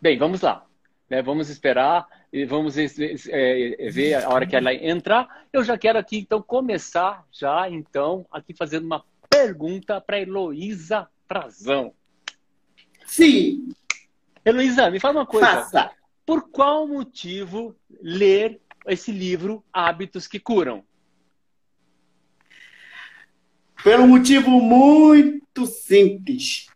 [0.00, 0.66] Bem, vamos lá.
[1.08, 1.22] Né?
[1.22, 5.46] Vamos esperar e vamos é, ver a hora que ela entrar.
[5.52, 11.94] Eu já quero aqui, então, começar já, então, aqui fazendo uma pergunta para Heloísa Frazão.
[13.06, 13.68] Sim.
[14.44, 15.46] Heloísa, me fala uma coisa.
[15.46, 15.90] Faça.
[16.26, 20.84] Por qual motivo ler esse livro Hábitos que Curam?
[23.82, 26.66] Pelo motivo muito simples.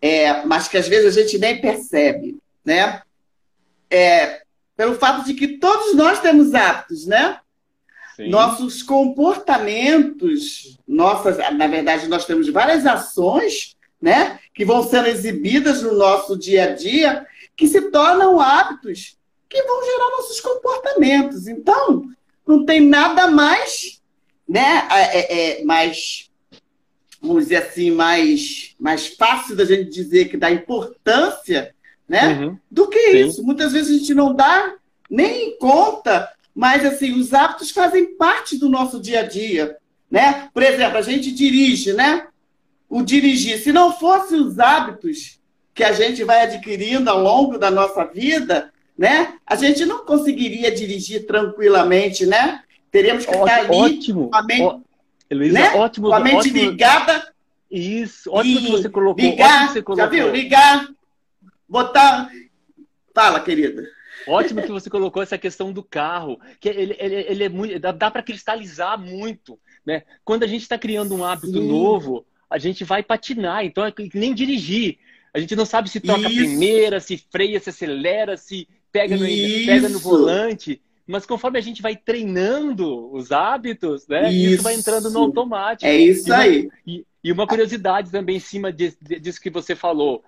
[0.00, 3.02] é, mas que às vezes a gente nem percebe, né?
[3.90, 4.42] É,
[4.76, 7.40] pelo fato de que todos nós temos hábitos, né?
[8.14, 8.28] Sim.
[8.28, 14.38] Nossos comportamentos, nossas, na verdade, nós temos várias ações, né?
[14.54, 19.16] Que vão sendo exibidas no nosso dia a dia, que se tornam hábitos
[19.48, 21.48] que vão gerar nossos comportamentos.
[21.48, 22.04] Então,
[22.46, 24.00] não tem nada mais,
[24.48, 24.86] né?
[24.92, 26.27] É, é, é mais,
[27.20, 31.74] vamos dizer assim, mais, mais fácil da gente dizer que dá importância
[32.08, 32.38] né?
[32.40, 32.58] Uhum.
[32.70, 33.26] Do que Sim.
[33.26, 33.42] isso.
[33.42, 34.74] Muitas vezes a gente não dá
[35.10, 39.76] nem conta, mas assim, os hábitos fazem parte do nosso dia a dia,
[40.10, 40.48] né?
[40.54, 42.26] Por exemplo, a gente dirige, né?
[42.88, 45.38] O dirigir, se não fossem os hábitos
[45.74, 49.34] que a gente vai adquirindo ao longo da nossa vida, né?
[49.46, 52.62] A gente não conseguiria dirigir tranquilamente, né?
[52.90, 54.30] Teríamos que estar ali ótimo.
[54.30, 54.80] com a mente, Ó,
[55.30, 55.74] Heloísa, né?
[55.74, 56.56] ótimo, com a mente ótimo.
[56.56, 57.34] ligada.
[57.70, 59.22] Isso, ótimo que você colocou.
[59.22, 60.04] Ligar, você colocou.
[60.04, 60.32] já viu?
[60.32, 60.88] Ligar,
[61.68, 62.30] botar.
[63.14, 63.86] Fala, querida.
[64.26, 67.92] Ótimo que você colocou essa questão do carro, que ele, ele, ele é muito, dá,
[67.92, 70.02] dá para cristalizar muito, né?
[70.24, 71.68] Quando a gente está criando um hábito Sim.
[71.68, 74.98] novo, a gente vai patinar, então é nem dirigir.
[75.32, 76.36] A gente não sabe se toca Isso.
[76.36, 80.80] primeira, se freia, se acelera, se pega no, pega no volante.
[81.08, 84.30] Mas conforme a gente vai treinando os hábitos, né?
[84.30, 85.86] Isso, isso vai entrando no automático.
[85.86, 86.68] É isso e uma, aí.
[86.86, 90.22] E, e, uma curiosidade também em cima disso que você falou.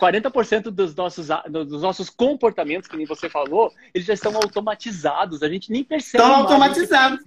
[0.00, 5.40] 40% dos nossos, dos nossos comportamentos, que nem você falou, eles já estão automatizados.
[5.40, 6.24] A gente nem percebe.
[6.24, 7.20] Estão automatizados.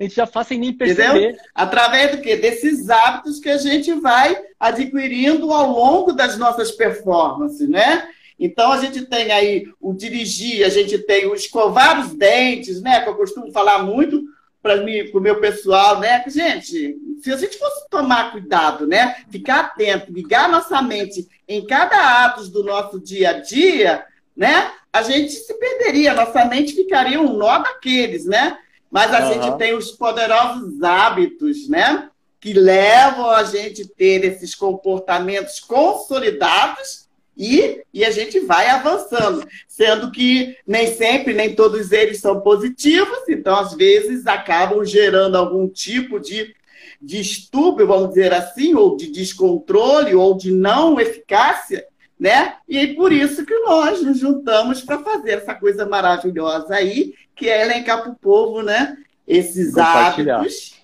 [0.00, 1.18] A gente já faz sem nem perceber.
[1.18, 1.40] Entendeu?
[1.54, 2.34] Através do quê?
[2.36, 8.08] Desses hábitos que a gente vai adquirindo ao longo das nossas performances, né?
[8.38, 13.00] Então a gente tem aí o dirigir, a gente tem o escovar os dentes, né?
[13.00, 14.22] Que eu costumo falar muito
[14.62, 16.24] para o meu pessoal, né?
[16.26, 19.16] Gente, se a gente fosse tomar cuidado, né?
[19.30, 24.04] Ficar atento, ligar nossa mente em cada ato do nosso dia a dia,
[24.36, 24.72] né?
[24.92, 28.58] A gente se perderia, nossa mente ficaria um nó daqueles, né?
[28.90, 29.32] Mas a uhum.
[29.32, 32.08] gente tem os poderosos hábitos, né?
[32.40, 37.03] Que levam a gente a ter esses comportamentos consolidados
[37.36, 43.28] e, e a gente vai avançando, sendo que nem sempre, nem todos eles são positivos,
[43.28, 46.54] então às vezes acabam gerando algum tipo de
[47.02, 51.84] distúrbio, vamos dizer assim, ou de descontrole, ou de não eficácia,
[52.18, 52.56] né?
[52.68, 57.62] E por isso que nós nos juntamos para fazer essa coisa maravilhosa aí, que é
[57.62, 58.96] elencar para o povo, né?
[59.26, 60.74] Esses hábitos,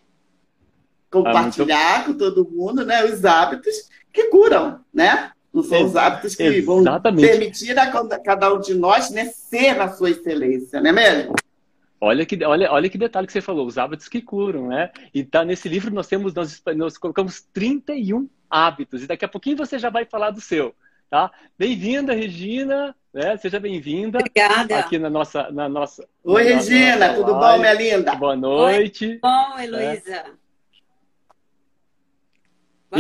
[1.11, 2.13] compartilhar é muito...
[2.13, 3.05] com todo mundo, né?
[3.05, 5.31] Os hábitos que curam, né?
[5.53, 7.27] Não são os hábitos que Exatamente.
[7.27, 7.91] vão permitir a
[8.21, 11.35] cada um de nós né, ser na sua excelência, não é mesmo?
[12.01, 14.91] Olha que, olha, olha que detalhe que você falou, os hábitos que curam, né?
[15.13, 19.57] E tá nesse livro nós temos, nós, nós colocamos 31 hábitos, e daqui a pouquinho
[19.57, 20.75] você já vai falar do seu,
[21.11, 21.31] tá?
[21.59, 23.37] Bem-vinda, Regina, né?
[23.37, 24.19] Seja bem-vinda.
[24.19, 24.79] Obrigada.
[24.79, 25.51] Aqui na nossa.
[25.51, 28.15] Na nossa Oi, na Regina, nossa tudo bom, minha linda?
[28.15, 29.07] Boa noite.
[29.07, 30.15] Oi, bom, Heloísa.
[30.15, 30.25] É.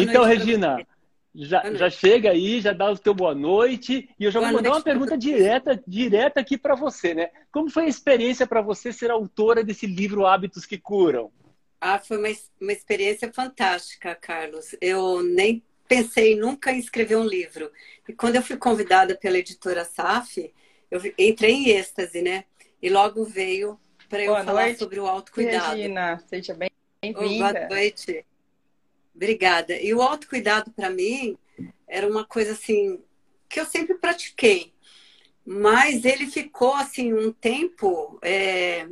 [0.03, 0.86] Então, noite, Regina,
[1.35, 4.09] já, já chega aí, já dá o teu boa noite.
[4.18, 7.31] E eu já boa vou mandar uma pergunta direta, direta aqui para você, né?
[7.53, 11.31] Como foi a experiência para você ser autora desse livro Hábitos que Curam?
[11.81, 12.28] Ah, foi uma,
[12.61, 14.74] uma experiência fantástica, Carlos.
[14.81, 17.70] Eu nem pensei nunca em escrever um livro.
[18.09, 20.53] E quando eu fui convidada pela editora SAF,
[20.91, 22.45] eu entrei em êxtase, né?
[22.83, 23.78] E logo veio
[24.09, 25.76] para eu falar noite, sobre o autocuidado.
[25.76, 27.53] Regina, seja bem-vinda.
[27.53, 28.24] boa noite.
[29.21, 29.79] Obrigada.
[29.79, 31.37] E o autocuidado para mim
[31.87, 33.05] era uma coisa assim
[33.51, 34.73] que eu sempre pratiquei,
[35.45, 38.89] mas ele ficou assim um tempo é,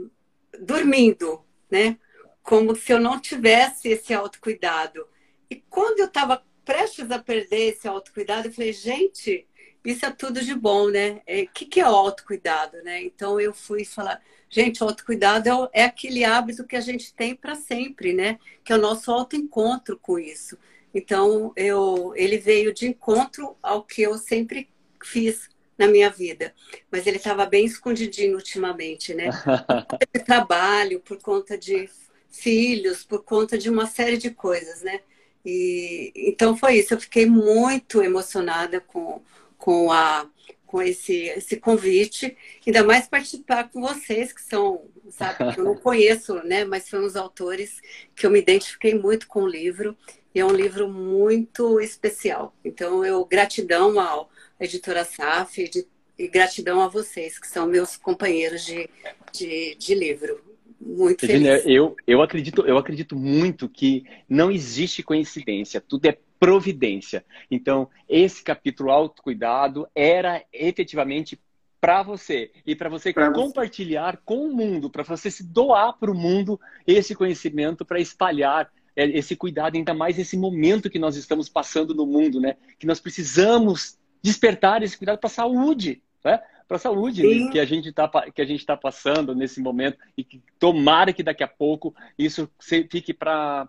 [0.60, 1.96] dormindo, né?
[2.42, 5.08] Como se eu não tivesse esse autocuidado.
[5.48, 9.48] E quando eu estava prestes a perder esse autocuidado, eu falei, gente,
[9.84, 11.12] isso é tudo de bom, né?
[11.12, 13.02] O é, que, que é o autocuidado, né?
[13.02, 17.34] Então eu fui falar, gente, o autocuidado é, é aquele hábito que a gente tem
[17.34, 18.38] para sempre, né?
[18.64, 20.58] Que é o nosso autoencontro com isso.
[20.94, 24.68] Então eu, ele veio de encontro ao que eu sempre
[25.02, 25.48] fiz
[25.78, 26.52] na minha vida,
[26.90, 29.30] mas ele estava bem escondidinho ultimamente, né?
[29.30, 31.88] Por conta de trabalho, por conta de
[32.28, 35.00] filhos, por conta de uma série de coisas, né?
[35.44, 36.94] E então foi isso.
[36.94, 39.22] Eu fiquei muito emocionada com
[39.68, 40.26] com, a,
[40.64, 42.34] com esse, esse convite,
[42.66, 47.04] ainda mais participar com vocês, que são, sabe, que eu não conheço, né, mas são
[47.04, 47.78] os autores
[48.16, 49.94] que eu me identifiquei muito com o livro,
[50.34, 52.56] e é um livro muito especial.
[52.64, 55.86] Então, eu gratidão ao editora SAF de,
[56.18, 58.88] e gratidão a vocês, que são meus companheiros de,
[59.30, 60.40] de, de livro.
[60.80, 61.62] Muito feliz.
[61.66, 65.78] Eu, eu, acredito, eu acredito muito que não existe coincidência.
[65.78, 67.24] Tudo é providência.
[67.50, 71.38] Então, esse capítulo autocuidado era efetivamente
[71.80, 74.22] para você e para você pra compartilhar você.
[74.24, 79.04] com o mundo, para você se doar para o mundo esse conhecimento para espalhar é,
[79.16, 82.56] esse cuidado ainda mais nesse momento que nós estamos passando no mundo, né?
[82.78, 86.40] Que nós precisamos despertar esse cuidado para a saúde, né?
[86.66, 87.50] Para a saúde né?
[87.50, 91.22] que a gente está que a gente tá passando nesse momento e que tomara que
[91.22, 93.68] daqui a pouco isso fique para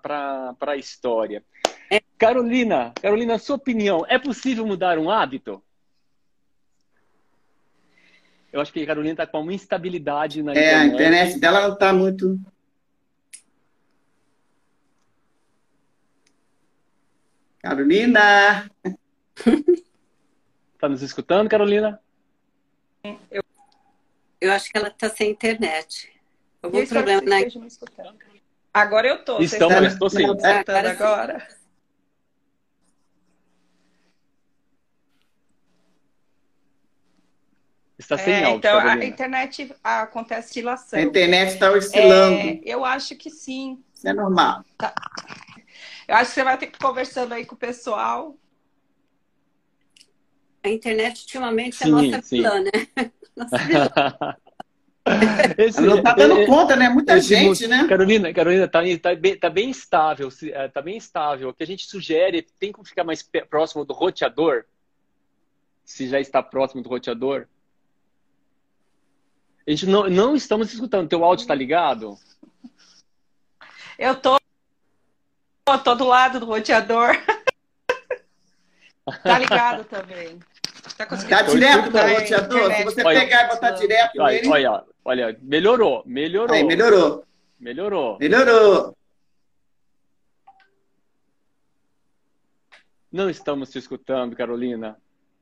[0.59, 1.43] a história.
[1.89, 2.01] É.
[2.17, 5.63] Carolina, Carolina, sua opinião, é possível mudar um hábito?
[8.51, 10.73] Eu acho que a Carolina está com uma instabilidade na internet.
[10.73, 12.39] É, a internet dela não está muito.
[17.59, 18.69] Carolina!
[20.73, 21.99] Está nos escutando, Carolina?
[23.29, 23.43] Eu,
[24.39, 26.09] eu acho que ela está sem internet.
[26.61, 27.37] Algum problema na.
[28.73, 29.41] Agora eu estou.
[29.41, 30.25] Estamos, estou sim.
[30.25, 30.91] Agora.
[30.91, 31.58] agora.
[37.99, 38.57] Está sem é, áudio.
[38.59, 40.97] Então, a internet acontece oscilação.
[40.97, 42.39] A internet está oscilando.
[42.39, 43.83] É, eu acho que sim.
[43.93, 44.63] Isso é normal.
[44.77, 44.93] Tá.
[46.07, 48.37] Eu acho que você vai ter que ir conversando aí com o pessoal.
[50.63, 52.37] A internet ultimamente sim, é nossa sim.
[52.37, 52.71] vilã, né?
[55.57, 56.87] Esse, não está dando é, conta, né?
[56.87, 57.85] Muita gente, né?
[57.87, 61.49] Carolina, Carolina, tá, tá, bem, tá bem estável, é, tá bem estável.
[61.49, 64.63] O que a gente sugere tem que ficar mais próximo do roteador.
[65.83, 67.47] Se já está próximo do roteador.
[69.69, 71.07] A gente não, não estamos escutando.
[71.07, 72.17] Teu áudio está ligado?
[73.99, 74.35] Eu tô,
[75.83, 77.11] tô do lado do roteador.
[79.21, 80.39] tá ligado também.
[80.97, 82.73] Tá, tá direto no roteador?
[82.73, 84.49] Se você olha, pegar e botar direto olha, nele...
[84.49, 86.55] Olha, olha, melhorou, melhorou.
[86.55, 87.23] Aí, melhorou.
[87.59, 88.17] Melhorou.
[88.19, 88.97] Melhorou.
[93.11, 94.99] Não estamos te escutando, Carolina.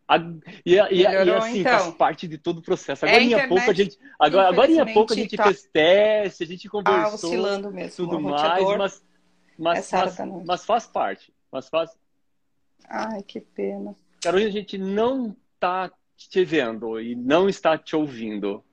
[0.07, 0.17] A,
[0.65, 1.79] e, e, e, assim, então.
[1.79, 3.05] faz parte de todo o processo.
[3.05, 3.99] Agora, é em pouco, a gente.
[4.17, 5.43] Agora, agora em pouco a gente tá...
[5.43, 7.03] fez teste, a gente conversou.
[7.03, 8.05] Tá oscilando mesmo.
[8.05, 9.05] Tudo mais, mas,
[9.57, 11.33] mas, faz, mas faz parte.
[11.51, 11.91] Mas faz.
[12.87, 13.95] Ai, que pena.
[14.21, 18.63] Carolina, a gente não está te vendo e não está te ouvindo.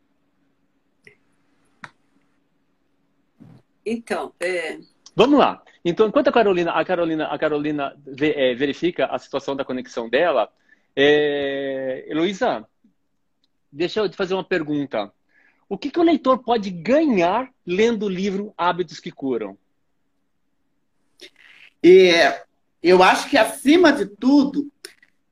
[3.84, 4.78] Então, é...
[5.16, 5.62] Vamos lá.
[5.84, 10.50] Então, enquanto a Carolina, a Carolina, a Carolina é, verifica a situação da conexão dela,
[10.96, 12.66] é, Heloísa,
[13.70, 15.12] deixa eu te fazer uma pergunta.
[15.68, 19.56] O que, que o leitor pode ganhar lendo o livro Hábitos que Curam?
[21.82, 22.42] É,
[22.82, 24.70] eu acho que, acima de tudo,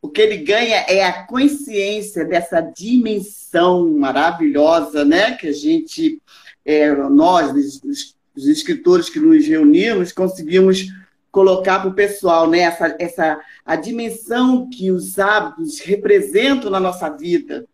[0.02, 5.36] o que ele ganha é a consciência dessa dimensão maravilhosa, né?
[5.36, 6.20] Que a gente,
[6.64, 7.52] é, nós,
[7.84, 8.14] os,
[8.48, 10.86] escritores que nos reunimos, conseguimos
[11.32, 12.60] colocar para o pessoal, né?
[12.60, 17.66] Essa, essa, a dimensão que os hábitos representam na nossa vida,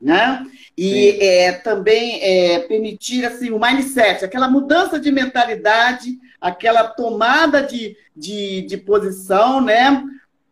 [0.00, 0.44] né?
[0.76, 7.94] E é, também é, permitir assim, o mindset, aquela mudança de mentalidade, aquela tomada de,
[8.16, 10.02] de, de posição, né?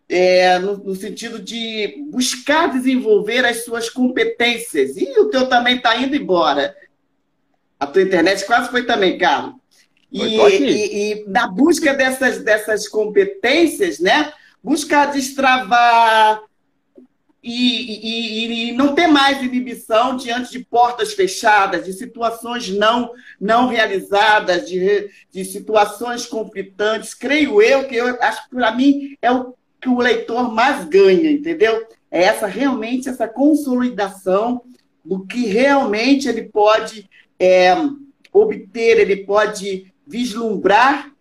[0.09, 4.99] É, no, no, sentido de buscar desenvolver as suas competências.
[4.99, 6.77] E o teu também está indo embora.
[7.81, 9.62] A tua internet quase foi também, Carlos.
[10.13, 14.33] E, e, e, na busca dessas, dessas competências, né?
[14.63, 16.43] Buscar destravar
[17.43, 23.11] e, e, não ter mais inibição diante de portas fechadas, de situações não,
[23.41, 27.15] não realizadas, de, de situações conflitantes.
[27.15, 31.31] Creio eu que eu acho que para mim é o que o leitor mais ganha,
[31.31, 31.85] entendeu?
[32.11, 34.63] É essa realmente essa consolidação
[35.05, 37.11] do que realmente ele pode
[37.41, 37.75] é,
[38.33, 41.13] obter, ele pode vislumbrar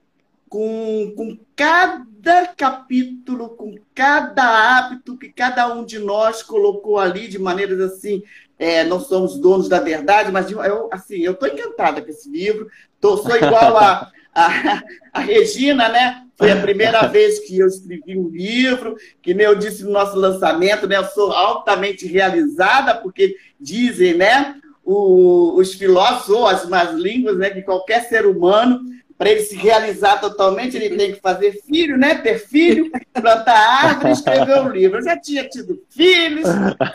[0.50, 7.40] com, com cada capítulo, com cada hábito que cada um de nós colocou ali de
[7.40, 8.22] maneiras assim.
[8.60, 12.70] É, não somos donos da verdade, mas eu assim eu estou encantada com esse livro.
[13.00, 16.26] Tô, sou igual a, a, a Regina, né?
[16.36, 20.18] Foi a primeira vez que eu escrevi um livro, que nem eu disse no nosso
[20.18, 20.98] lançamento, né?
[20.98, 24.60] Eu sou altamente realizada, porque dizem, né?
[24.92, 28.82] O, os filósofos as más línguas, né, que qualquer ser humano,
[29.18, 34.14] para ele se realizar totalmente, ele tem que fazer filho, né, ter filho, plantar árvore,
[34.14, 34.98] escrever um livro.
[34.98, 36.48] Eu já tinha tido filhos,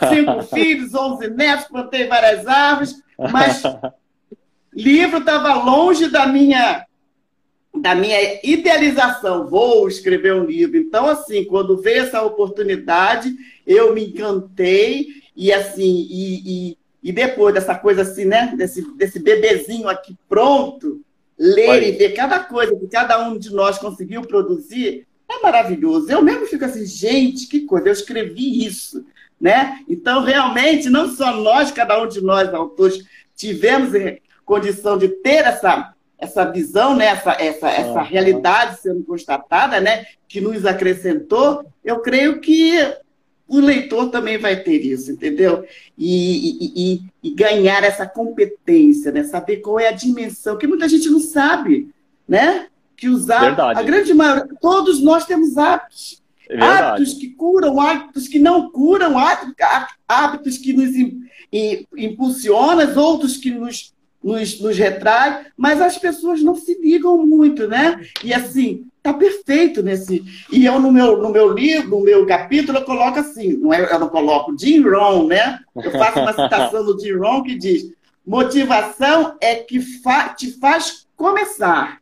[0.09, 2.95] cinco filhos, onze netos, plantei várias árvores,
[3.31, 3.63] mas
[4.73, 6.85] livro estava longe da minha
[7.79, 10.77] da minha idealização, vou escrever um livro.
[10.77, 13.31] Então, assim, quando veio essa oportunidade,
[13.67, 18.53] eu me encantei e assim, e, e e depois dessa coisa assim, né?
[18.57, 21.01] Desse, desse bebezinho aqui pronto,
[21.37, 26.09] ler e ver cada coisa que cada um de nós conseguiu produzir, É maravilhoso.
[26.09, 29.05] Eu mesmo fico assim, gente, que coisa, eu escrevi isso.
[29.39, 29.79] Né?
[29.87, 33.03] Então, realmente, não só nós, cada um de nós, autores,
[33.35, 33.91] tivemos
[34.43, 37.07] condição de ter essa, essa visão, né?
[37.07, 40.05] essa, essa, essa realidade sendo constatada, né?
[40.27, 42.73] que nos acrescentou, eu creio que
[43.47, 45.65] o leitor também vai ter isso, entendeu?
[45.97, 49.23] E, e, e, e, ganhar essa competência, né?
[49.23, 51.89] Saber qual é a dimensão, que muita gente não sabe,
[52.27, 52.67] né?
[52.95, 53.79] Que usar Verdade.
[53.79, 56.21] a grande maioria, todos nós temos hábitos.
[56.49, 59.15] É hábitos que curam, hábitos que não curam,
[60.07, 60.91] hábitos que nos
[61.95, 63.93] impulsionam, outros que nos,
[64.23, 68.01] nos, nos retrai, mas as pessoas não se ligam muito, né?
[68.23, 70.23] E assim, tá perfeito nesse.
[70.51, 73.91] E eu, no meu, no meu livro, no meu capítulo, eu coloco assim, não é,
[73.91, 75.59] eu não coloco Jim Rohn, né?
[75.75, 77.93] Eu faço uma citação do Jim Rohn que diz:
[78.25, 82.01] motivação é que fa te faz começar,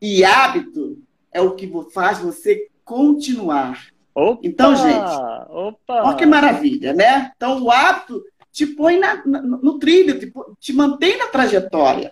[0.00, 0.98] e hábito
[1.32, 3.86] é o que faz você continuar.
[4.14, 5.10] Opa, então, gente,
[5.50, 6.02] opa.
[6.02, 7.32] olha que maravilha, né?
[7.36, 12.10] Então, o hábito te põe na, no trilho, te, te mantém na trajetória.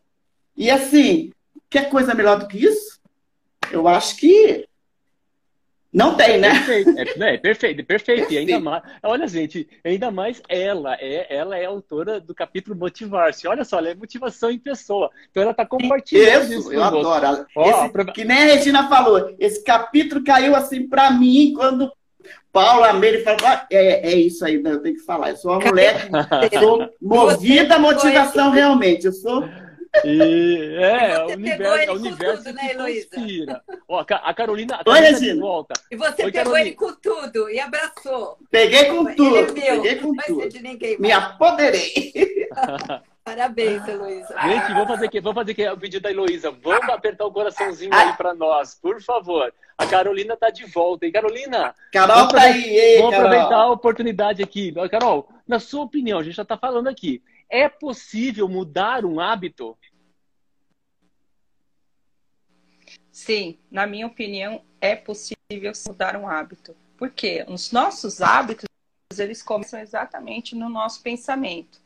[0.54, 1.30] E assim,
[1.70, 2.93] quer coisa melhor do que isso?
[3.74, 4.66] Eu acho que
[5.94, 6.52] não tem, né?
[6.54, 8.32] Perfeito, é, é perfeito, perfeito.
[8.32, 13.46] E ainda mais, olha, gente, ainda mais ela é, ela é autora do capítulo Motivar-se.
[13.46, 15.08] Olha só, ela é motivação em pessoa.
[15.30, 16.58] Então ela está compartilhando isso.
[16.58, 17.46] isso eu adoro.
[17.56, 18.04] Esse, pra...
[18.06, 21.88] Que nem a Regina falou, esse capítulo caiu assim para mim quando
[22.52, 24.72] Paula Meire falou: ah, é, é isso aí, né?
[24.72, 25.30] eu tenho que falar.
[25.30, 26.08] Eu sou uma mulher,
[26.58, 29.06] sou movida à motivação realmente.
[29.06, 29.44] Eu sou.
[30.04, 33.62] E, é, o universo, o universo tudo, né, conspira.
[33.88, 35.74] Ó, a Carolina, a Carolina Oi, de volta.
[35.90, 36.60] E você Oi, pegou Carolina.
[36.60, 38.38] ele com tudo e abraçou.
[38.50, 39.36] Peguei com tudo.
[39.36, 40.60] Ele é meu, peguei com tudo.
[40.60, 42.12] Ninguém, Me apoderei.
[43.24, 44.34] Parabéns, Heloísa.
[44.42, 46.50] Gente, vamos fazer aqui, vamos fazer aqui o pedido da Heloísa.
[46.50, 49.52] Vamos apertar o coraçãozinho aí para nós, por favor.
[49.78, 51.06] A Carolina tá de volta.
[51.06, 53.26] E Carolina, Carol tá aí, ei, vamos Carol.
[53.26, 54.74] aproveitar a oportunidade aqui.
[54.90, 57.22] Carol, na sua opinião, a gente já está falando aqui.
[57.48, 59.76] É possível mudar um hábito?
[63.14, 66.74] Sim, na minha opinião, é possível mudar um hábito.
[66.96, 68.64] Porque os nossos hábitos,
[69.16, 71.80] eles começam exatamente no nosso pensamento,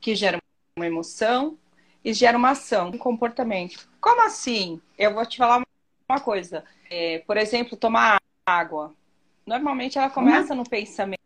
[0.00, 0.38] que gera
[0.74, 1.58] uma emoção
[2.02, 3.86] e gera uma ação, um comportamento.
[4.00, 4.80] Como assim?
[4.96, 5.62] Eu vou te falar
[6.08, 6.64] uma coisa.
[6.88, 8.94] É, por exemplo, tomar água.
[9.44, 11.18] Normalmente ela começa no pensamento.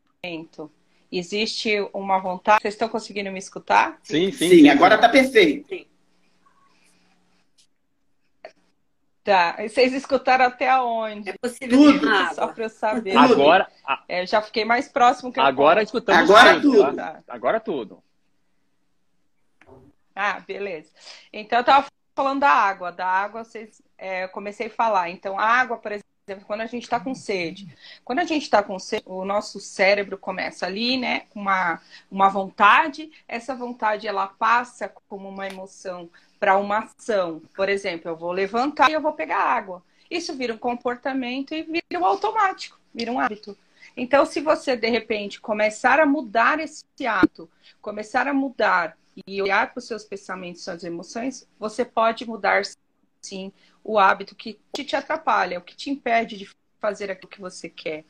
[1.11, 2.63] Existe uma vontade.
[2.63, 4.01] Vocês estão conseguindo me escutar?
[4.03, 4.49] Sim, sim.
[4.49, 5.69] Sim, agora está perfeito.
[5.69, 5.87] Sim.
[9.27, 9.57] Tá.
[9.59, 11.31] E vocês escutaram até aonde?
[11.31, 12.07] É possível tudo.
[12.33, 13.17] Só para eu saber.
[13.17, 13.67] Agora.
[14.09, 15.87] É, já fiquei mais próximo que eu Agora posso.
[15.87, 16.85] escutamos agora tudo.
[16.85, 16.97] tudo.
[16.97, 17.23] Tá?
[17.27, 18.03] Agora tudo.
[20.15, 20.93] Ah, beleza.
[21.33, 22.93] Então eu tava falando da água.
[22.93, 25.11] Da água, vocês, é, eu comecei a falar.
[25.11, 27.69] Então, a água, por exemplo, quando a gente está com sede.
[28.05, 31.23] Quando a gente está com sede, o nosso cérebro começa ali, né?
[31.35, 33.11] Uma, uma vontade.
[33.29, 36.11] Essa vontade, ela passa como uma emoção
[36.41, 37.41] para uma ação.
[37.55, 39.83] Por exemplo, eu vou levantar e eu vou pegar água.
[40.11, 43.57] Isso vira um comportamento e vira um automático, vira um hábito.
[43.97, 47.49] Então, se você de repente começar a mudar esse hábito,
[47.81, 48.97] começar a mudar
[49.27, 52.63] e olhar para os seus pensamentos, suas emoções, você pode mudar
[53.27, 53.53] sim
[53.83, 56.49] o hábito que te atrapalha, o que te impede de
[56.81, 58.05] fazer aquilo que você quer.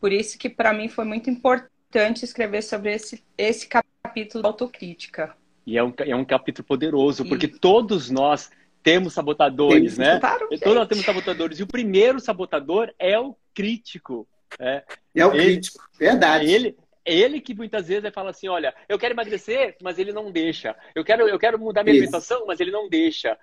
[0.00, 5.36] Por isso que para mim foi muito importante escrever sobre esse, esse capítulo da autocrítica.
[5.66, 8.50] E é um, é um capítulo poderoso, porque todos nós
[8.82, 10.18] temos sabotadores, né?
[10.62, 11.58] Todos nós temos sabotadores.
[11.58, 14.26] E o primeiro sabotador é o crítico.
[14.58, 14.82] É,
[15.14, 16.50] é o ele, crítico, verdade.
[16.50, 20.32] Ele, ele que muitas vezes vai falar assim, olha, eu quero emagrecer, mas ele não
[20.32, 20.74] deixa.
[20.94, 22.04] Eu quero, eu quero mudar minha Isso.
[22.04, 23.38] alimentação, mas ele não deixa.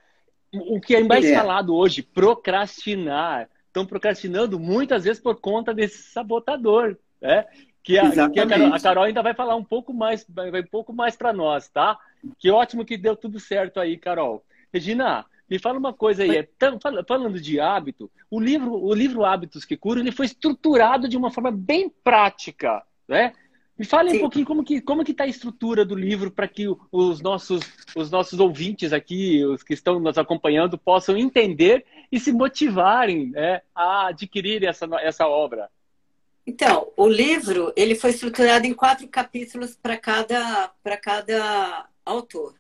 [0.53, 1.35] O que é mais é.
[1.35, 3.49] falado hoje, procrastinar.
[3.67, 7.45] Estão procrastinando muitas vezes por conta desse sabotador, né?
[7.83, 10.67] Que a, que a, Carol, a Carol ainda vai falar um pouco mais, vai um
[10.67, 11.97] pouco mais para nós, tá?
[12.37, 14.43] Que ótimo que deu tudo certo aí, Carol.
[14.73, 16.49] Regina, me fala uma coisa aí, é,
[17.07, 21.31] falando de hábito, o livro, o livro Hábitos que Curam, ele foi estruturado de uma
[21.31, 23.33] forma bem prática, né?
[23.77, 24.17] Me fale Sim.
[24.17, 27.61] um pouquinho como que como que está a estrutura do livro para que os nossos
[27.95, 33.61] os nossos ouvintes aqui, os que estão nos acompanhando, possam entender e se motivarem né,
[33.75, 35.69] a adquirir essa, essa obra.
[36.45, 42.55] Então, o livro ele foi estruturado em quatro capítulos para cada, para cada autor.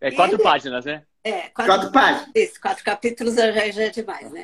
[0.00, 0.42] É quatro ele...
[0.42, 1.02] páginas, né?
[1.24, 2.30] É, quatro, quatro páginas.
[2.36, 4.42] Isso, quatro capítulos já, já é demais, né?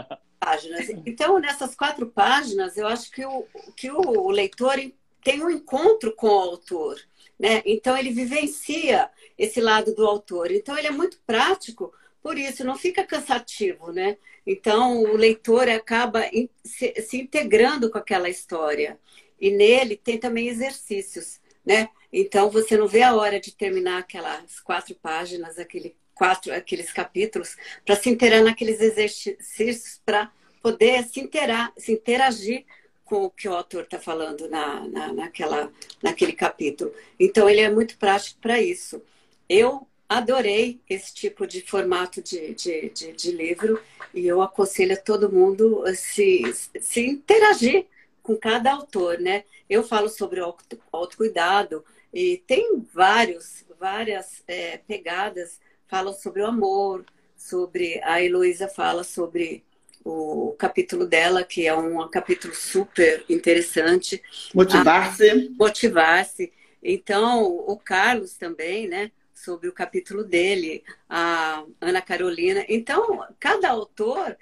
[0.40, 0.88] páginas.
[1.06, 3.46] Então, nessas quatro páginas, eu acho que o,
[3.76, 4.78] que o leitor
[5.24, 7.00] tem um encontro com o autor,
[7.38, 7.62] né?
[7.64, 10.52] Então ele vivencia esse lado do autor.
[10.52, 11.92] Então ele é muito prático,
[12.22, 14.18] por isso não fica cansativo, né?
[14.46, 16.22] Então o leitor acaba
[16.62, 19.00] se, integrando com aquela história.
[19.40, 21.88] E nele tem também exercícios, né?
[22.12, 27.56] Então você não vê a hora de terminar aquelas quatro páginas, aquele quatro, aqueles capítulos,
[27.84, 30.30] para se interar naqueles exercícios, para
[30.62, 32.64] poder se, interar, se interagir
[33.04, 35.70] com o que o autor está falando na, na, naquela,
[36.02, 36.92] naquele capítulo.
[37.18, 39.02] Então, ele é muito prático para isso.
[39.48, 43.80] Eu adorei esse tipo de formato de, de, de, de, livro
[44.12, 46.42] e eu aconselho a todo mundo a se,
[46.80, 47.86] se interagir
[48.22, 49.44] com cada autor, né?
[49.68, 50.54] Eu falo sobre o
[50.92, 57.04] autocuidado e tem vários, várias é, pegadas falam sobre o amor,
[57.36, 59.64] sobre a Heloísa fala sobre
[60.04, 64.22] o capítulo dela, que é um capítulo super interessante.
[64.54, 65.48] Motivar-se.
[65.58, 66.52] Motivar-se.
[66.82, 69.10] Então, o Carlos também, né?
[69.32, 72.64] Sobre o capítulo dele, a Ana Carolina.
[72.68, 74.36] Então, cada autor,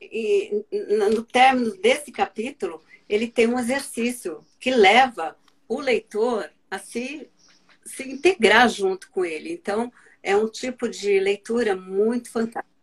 [0.00, 0.64] e,
[1.10, 5.36] no término desse capítulo, ele tem um exercício que leva
[5.68, 7.28] o leitor a se,
[7.84, 9.52] se integrar junto com ele.
[9.52, 9.90] Então,
[10.22, 12.75] é um tipo de leitura muito fantástica,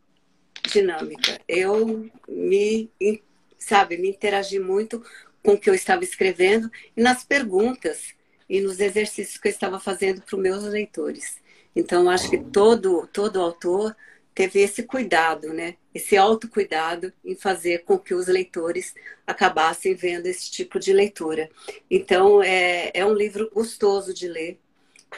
[0.69, 1.39] dinâmica.
[1.47, 2.89] Eu me,
[3.57, 5.03] sabe, me interagi muito
[5.43, 8.13] com o que eu estava escrevendo e nas perguntas
[8.49, 11.41] e nos exercícios que eu estava fazendo para os meus leitores.
[11.75, 13.95] Então, acho que todo, todo autor
[14.33, 15.75] teve esse cuidado, né?
[15.93, 18.93] Esse autocuidado em fazer com que os leitores
[19.25, 21.49] acabassem vendo esse tipo de leitura.
[21.89, 24.59] Então, é, é um livro gostoso de ler,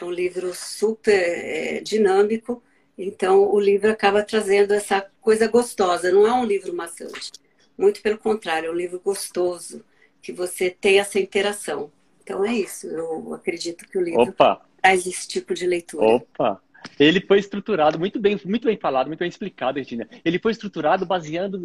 [0.00, 2.62] é um livro super é, dinâmico,
[2.96, 6.10] então o livro acaba trazendo essa coisa gostosa.
[6.10, 7.32] Não é um livro maçante,
[7.76, 9.84] muito pelo contrário, é um livro gostoso,
[10.22, 11.90] que você tem essa interação.
[12.22, 14.66] Então é isso, eu acredito que o livro Opa.
[14.82, 16.06] traz esse tipo de leitura.
[16.06, 16.62] Opa!
[16.98, 20.08] Ele foi estruturado muito bem, muito bem falado, muito bem explicado, Regina.
[20.24, 21.60] Ele foi estruturado baseando,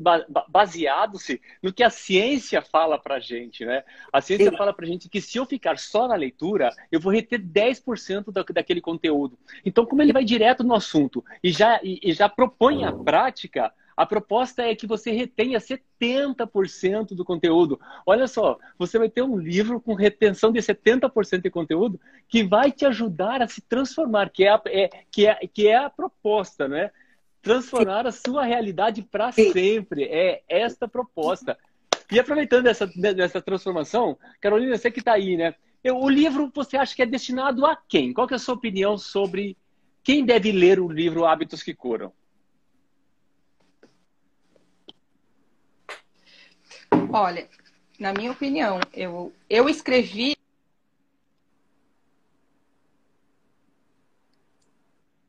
[0.48, 3.84] baseado-se no que a ciência fala para gente, né?
[4.12, 4.58] A ciência Sim.
[4.58, 8.44] fala para gente que se eu ficar só na leitura, eu vou reter 10% da,
[8.44, 9.38] daquele conteúdo.
[9.66, 13.72] Então, como ele vai direto no assunto e já, e, e já propõe a prática,
[14.02, 17.80] a proposta é que você retenha 70% do conteúdo.
[18.04, 22.72] Olha só, você vai ter um livro com retenção de 70% de conteúdo que vai
[22.72, 26.68] te ajudar a se transformar, que é a, é, que é, que é a proposta,
[26.68, 26.90] né?
[27.44, 30.06] Transformar a sua realidade para sempre.
[30.06, 31.56] É esta proposta.
[32.12, 35.54] E aproveitando essa, dessa transformação, Carolina, você que está aí, né?
[35.94, 38.14] O livro você acha que é destinado a quem?
[38.14, 39.56] Qual é a sua opinião sobre
[40.04, 42.12] quem deve ler o livro Hábitos que Curam?
[47.14, 47.48] Olha,
[48.00, 50.36] na minha opinião, eu, eu escrevi.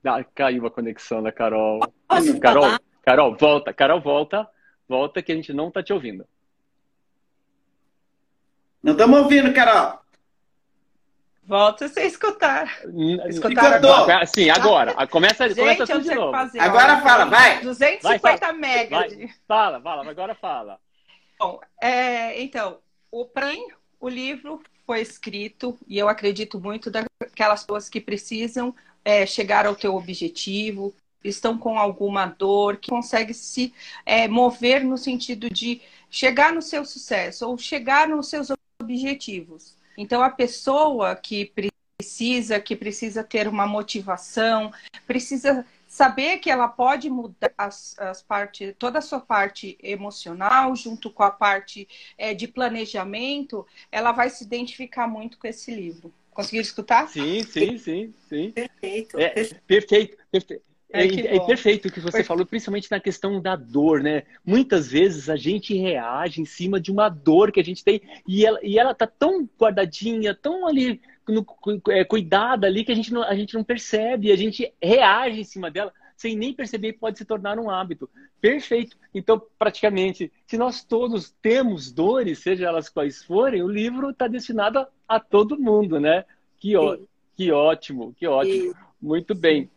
[0.04, 1.80] Ah, caiu a conexão da Carol.
[2.08, 2.80] Posso Carol, falar?
[3.02, 3.72] Carol, volta.
[3.72, 4.48] Carol, volta.
[4.88, 6.26] Volta que a gente não está te ouvindo.
[8.82, 10.00] Não estamos ouvindo, Carol.
[11.44, 12.80] Volta sem escutar.
[13.28, 14.26] Escutar agora.
[14.26, 15.06] Sim, agora.
[15.06, 16.32] Começa, gente, começa tudo de novo.
[16.32, 17.60] Fazer, agora fala, vai.
[17.60, 19.12] 250 vai, megas.
[19.46, 20.78] Fala, fala, agora fala.
[21.42, 22.78] Bom, é, então,
[23.10, 23.66] o PREM,
[23.98, 28.72] o livro foi escrito, e eu acredito muito daquelas pessoas que precisam
[29.04, 30.94] é, chegar ao teu objetivo,
[31.24, 33.74] estão com alguma dor, que consegue se
[34.06, 38.46] é, mover no sentido de chegar no seu sucesso ou chegar nos seus
[38.80, 39.74] objetivos.
[39.98, 41.52] Então, a pessoa que
[41.98, 44.72] precisa, que precisa ter uma motivação,
[45.08, 51.10] precisa saber que ela pode mudar as, as partes, toda a sua parte emocional, junto
[51.10, 51.86] com a parte
[52.16, 56.10] é, de planejamento, ela vai se identificar muito com esse livro.
[56.30, 57.06] Conseguiram escutar?
[57.08, 58.52] Sim, sim, sim, sim.
[58.52, 59.20] Perfeito.
[59.20, 59.28] É,
[59.66, 60.62] perfeito, perfeito.
[60.94, 64.22] É, é, é, perfeito o que você falou, principalmente na questão da dor, né?
[64.42, 68.46] Muitas vezes a gente reage em cima de uma dor que a gente tem e
[68.46, 71.46] ela, e ela tá tão guardadinha, tão ali no,
[71.90, 75.44] é, cuidada ali que a gente, não, a gente não percebe, a gente reage em
[75.44, 75.92] cima dela
[76.22, 78.08] sem nem perceber pode se tornar um hábito.
[78.40, 78.96] Perfeito.
[79.12, 84.78] Então, praticamente, se nós todos temos dores, seja elas quais forem, o livro está destinado
[84.78, 86.24] a, a, todo mundo, né?
[86.58, 86.96] Que, ó,
[87.36, 88.72] que ótimo, que ótimo.
[89.00, 89.68] Muito bem.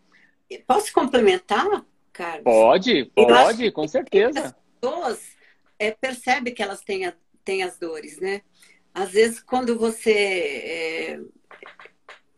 [0.67, 1.65] Posso complementar,
[2.13, 2.43] Carlos?
[2.43, 4.39] Pode, pode, com certeza.
[4.39, 5.35] As pessoas
[5.79, 7.13] é, percebem que elas têm, a,
[7.43, 8.43] têm as dores, né?
[8.95, 11.19] Às vezes, quando você é,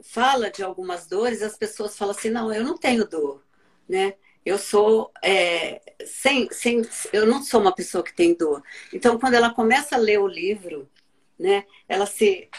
[0.01, 3.43] fala de algumas dores, as pessoas falam assim: não, eu não tenho dor,
[3.87, 4.15] né?
[4.43, 6.81] Eu sou é, sem, sem,
[7.13, 8.63] eu não sou uma pessoa que tem dor.
[8.91, 10.89] Então, quando ela começa a ler o livro,
[11.37, 12.49] né, ela se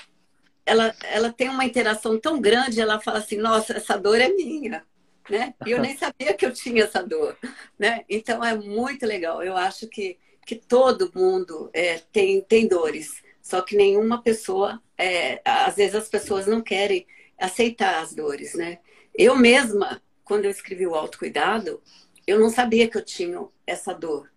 [0.65, 4.85] ela, ela tem uma interação tão grande, ela fala assim, nossa, essa dor é minha.
[5.29, 5.55] Né?
[5.66, 7.37] E eu nem sabia que eu tinha essa dor.
[7.79, 8.05] Né?
[8.09, 9.43] Então é muito legal.
[9.43, 15.41] Eu acho que, que todo mundo é, tem, tem dores, só que nenhuma pessoa, é,
[15.43, 17.07] às vezes as pessoas não querem
[17.39, 18.53] aceitar as dores.
[18.53, 18.79] Né?
[19.15, 21.83] Eu mesma, quando eu escrevi o autocuidado,
[22.27, 24.31] eu não sabia que eu tinha essa dor,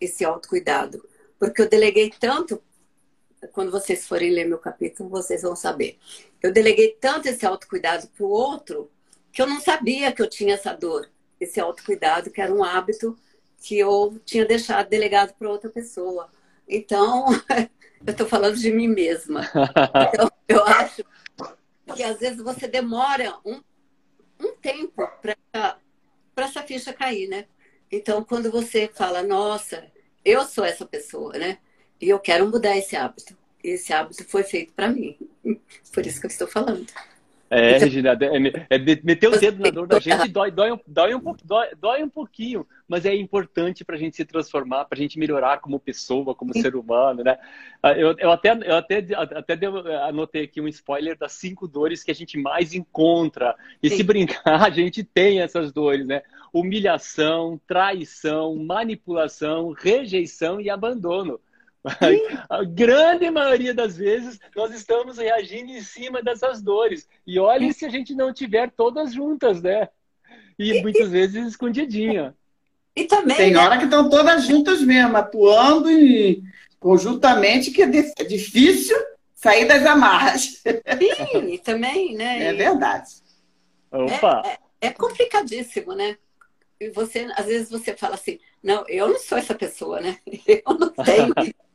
[0.00, 1.04] esse autocuidado,
[1.40, 2.62] porque eu deleguei tanto
[3.50, 5.98] quando vocês forem ler meu capítulo, vocês vão saber.
[6.40, 8.88] Eu deleguei tanto esse autocuidado para o outro
[9.32, 11.10] que eu não sabia que eu tinha essa dor,
[11.40, 13.18] esse autocuidado, que era um hábito
[13.60, 16.30] que eu tinha deixado delegado para outra pessoa.
[16.68, 17.26] Então,
[18.06, 19.42] eu estou falando de mim mesma.
[20.12, 21.04] Então, eu acho
[21.94, 23.60] que às vezes você demora um,
[24.40, 25.76] um tempo para
[26.36, 27.46] essa ficha cair, né?
[27.90, 29.84] Então, quando você fala, nossa,
[30.24, 31.58] eu sou essa pessoa, né?
[32.00, 33.36] E eu quero mudar esse hábito.
[33.62, 35.16] Esse hábito foi feito para mim.
[35.92, 36.86] Por isso que eu estou falando.
[37.54, 41.20] É, Regina, é, é, meter o dedo na dor da gente dói, dói, dói, um,
[41.44, 45.18] dói, dói um pouquinho, mas é importante para a gente se transformar, para a gente
[45.18, 47.36] melhorar como pessoa, como ser humano, né?
[47.82, 49.58] Ah, eu, eu até, eu até, até
[50.08, 53.54] anotei aqui um spoiler das cinco dores que a gente mais encontra.
[53.82, 53.96] E Sim.
[53.98, 56.22] se brincar, a gente tem essas dores, né?
[56.54, 61.38] Humilhação, traição, manipulação, rejeição e abandono.
[62.48, 67.08] A grande maioria das vezes nós estamos reagindo em cima dessas dores.
[67.26, 69.88] E olhe se a gente não tiver todas juntas, né?
[70.58, 72.34] E, e muitas e, vezes escondidinha.
[72.94, 73.36] E também.
[73.36, 73.58] Tem né?
[73.58, 76.42] hora que estão todas juntas mesmo, atuando e
[76.78, 78.96] conjuntamente, que é difícil
[79.34, 80.62] sair das amarras.
[80.62, 82.44] Sim, também, né?
[82.44, 83.10] É verdade.
[83.90, 84.42] Opa!
[84.44, 86.16] É, é, é complicadíssimo, né?
[86.78, 90.18] E você, às vezes você fala assim, não, eu não sou essa pessoa, né?
[90.46, 91.34] Eu não tenho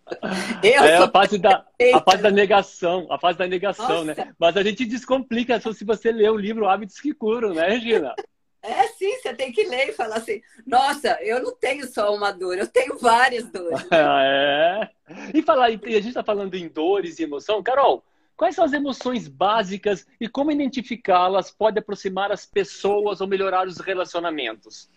[0.63, 4.13] Eu é a fase, da, a fase da negação, a fase da negação, né?
[4.15, 4.25] Nossa.
[4.25, 4.35] né?
[4.39, 8.15] Mas a gente descomplica se você ler o livro Hábitos que Curam, né, Regina?
[8.61, 12.31] É sim, você tem que ler e falar assim: nossa, eu não tenho só uma
[12.31, 13.85] dor, eu tenho várias dores.
[13.91, 14.89] é.
[15.33, 18.03] E falar, e a gente está falando em dores e emoção, Carol.
[18.35, 23.79] Quais são as emoções básicas e como identificá-las pode aproximar as pessoas ou melhorar os
[23.79, 24.87] relacionamentos?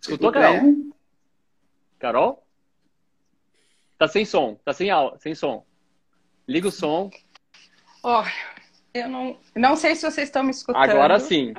[0.00, 0.92] Escutou, Carol?
[1.98, 2.46] Carol?
[3.98, 5.64] Tá sem som, tá sem, sem som.
[6.48, 7.10] Liga o som.
[8.02, 8.24] Ó, oh,
[8.94, 10.82] eu não, não sei se vocês estão me escutando.
[10.82, 11.52] Agora sim.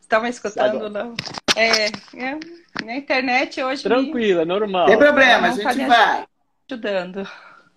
[0.00, 1.04] Estão me escutando, Agora.
[1.04, 1.14] não?
[1.56, 3.82] É, é, na internet hoje.
[3.82, 4.48] Tranquila, me...
[4.48, 4.86] normal.
[4.86, 6.26] Tem problema, a gente vai.
[6.70, 7.28] Ajudando.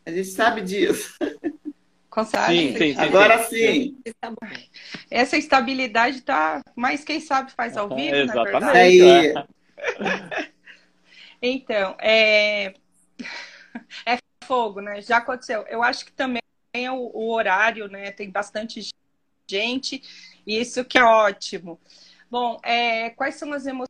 [0.05, 1.17] A gente sabe disso.
[2.19, 2.73] Consegue?
[2.73, 3.97] Sim, sim, sim, Agora sim.
[5.09, 8.77] Essa estabilidade tá, mas quem sabe faz ao vivo, é, na verdade.
[8.77, 9.33] Aí.
[11.41, 12.73] Então, é...
[14.05, 15.01] é fogo, né?
[15.01, 15.61] Já aconteceu.
[15.69, 16.41] Eu acho que também
[16.73, 18.11] é o, o horário, né?
[18.11, 18.89] Tem bastante
[19.49, 20.03] gente,
[20.45, 21.79] e isso que é ótimo.
[22.29, 23.11] Bom, é...
[23.11, 23.88] quais são as emoções?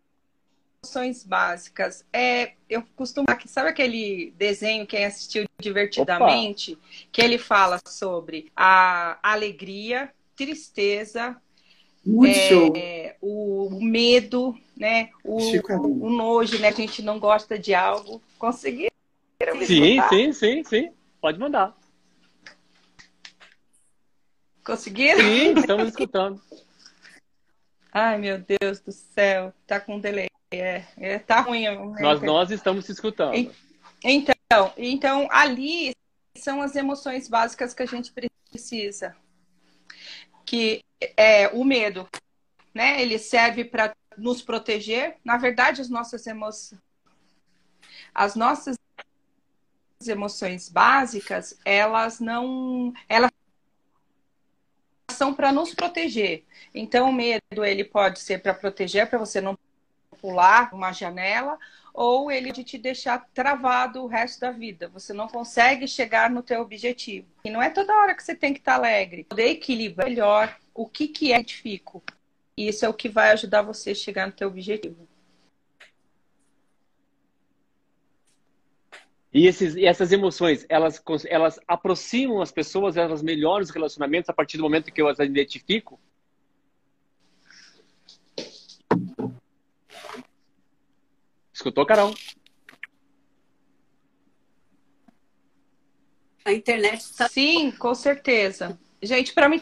[0.83, 2.05] Emoções básicas.
[2.11, 3.25] É, eu costumo.
[3.45, 6.81] Sabe aquele desenho, quem assistiu divertidamente, Opa.
[7.11, 11.35] que ele fala sobre a alegria, tristeza,
[12.75, 15.09] é, o, o, medo, né?
[15.23, 15.37] O,
[16.05, 16.69] o, nojo, né?
[16.69, 18.21] A gente não gosta de algo.
[18.37, 18.89] Conseguiram?
[19.65, 20.91] Sim, sim, sim, sim.
[21.21, 21.77] Pode mandar.
[24.63, 25.19] Conseguiram?
[25.19, 26.41] Sim, estamos escutando.
[27.91, 30.28] Ai, meu Deus do céu, tá com delay.
[30.51, 31.63] É, é tá ruim.
[31.63, 32.01] Né?
[32.01, 33.35] Nós, nós estamos se escutando.
[34.03, 35.93] Então, então, ali
[36.35, 38.11] são as emoções básicas que a gente
[38.49, 39.15] precisa.
[40.45, 40.83] Que
[41.15, 42.07] é o medo,
[42.73, 43.01] né?
[43.01, 45.17] Ele serve para nos proteger.
[45.23, 46.81] Na verdade, as nossas emoções,
[48.13, 48.75] as nossas
[50.07, 53.31] emoções básicas, elas não, elas
[55.11, 56.45] são para nos proteger.
[56.73, 59.57] Então, o medo ele pode ser para proteger, para você não
[60.21, 61.57] pular uma janela,
[61.93, 64.87] ou ele de te deixar travado o resto da vida.
[64.89, 67.27] Você não consegue chegar no teu objetivo.
[67.43, 69.23] E não é toda hora que você tem que estar alegre.
[69.23, 72.03] Poder equilibrar melhor o que, que é edifico.
[72.55, 75.07] E isso é o que vai ajudar você a chegar no teu objetivo.
[79.33, 84.33] E, esses, e essas emoções, elas, elas aproximam as pessoas, elas melhoram os relacionamentos a
[84.33, 85.99] partir do momento que eu as identifico?
[91.59, 92.15] Escutou, Carol?
[96.45, 97.27] A internet está.
[97.27, 98.79] Sim, com certeza.
[99.03, 99.59] Gente, para mim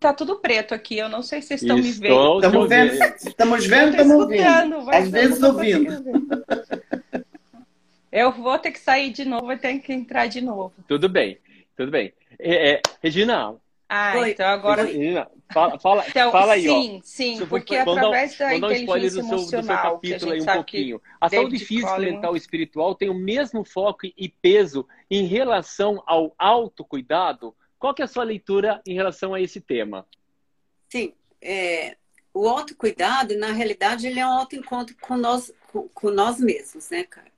[0.00, 0.96] tá tudo preto aqui.
[0.96, 2.36] Eu não sei se vocês estão me vendo.
[2.36, 4.90] Estamos vendo, estamos vendo, estamos ouvindo.
[4.90, 5.92] Às vezes ouvindo.
[8.10, 10.72] Eu vou ter que sair de novo e tenho que entrar de novo.
[10.88, 11.36] Tudo bem,
[11.76, 12.10] tudo bem.
[12.38, 13.54] É, é, Regina.
[13.96, 14.32] Ah, Oi.
[14.32, 14.88] então agora.
[15.52, 17.00] Fala, fala, então, fala aí, sim, ó.
[17.04, 21.02] Sim, porque através da inteligência um do seu, do seu capítulo aí um pouquinho.
[21.20, 26.34] A saúde física, mental e espiritual tem o mesmo foco e peso em relação ao
[26.36, 27.54] autocuidado?
[27.78, 30.04] Qual que é a sua leitura em relação a esse tema?
[30.88, 31.96] Sim, é,
[32.32, 37.04] o autocuidado, na realidade, ele é um autoencontro com nós, com, com nós mesmos, né,
[37.04, 37.32] Carlos?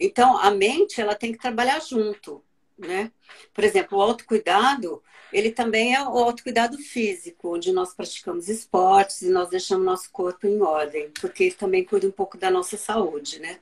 [0.00, 2.42] Então, a mente, ela tem que trabalhar junto,
[2.78, 3.10] né?
[3.54, 9.30] Por exemplo, o autocuidado, ele também é o autocuidado físico, onde nós praticamos esportes e
[9.30, 13.38] nós deixamos nosso corpo em ordem, porque ele também cuida um pouco da nossa saúde,
[13.38, 13.58] né?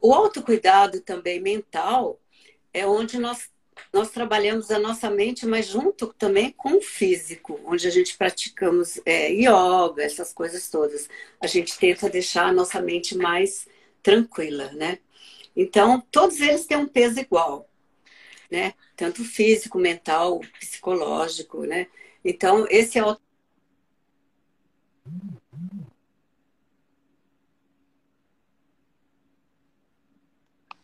[0.00, 2.18] O autocuidado também mental
[2.72, 3.48] é onde nós
[3.92, 9.00] nós trabalhamos a nossa mente, mas junto também com o físico, onde a gente praticamos
[9.04, 11.08] é, yoga, essas coisas todas.
[11.40, 13.66] A gente tenta deixar a nossa mente mais
[14.02, 14.98] tranquila, né?
[15.56, 17.68] Então, todos eles têm um peso igual,
[18.54, 18.72] né?
[18.94, 21.88] Tanto físico, mental, psicológico, né?
[22.24, 23.16] Então, esse é o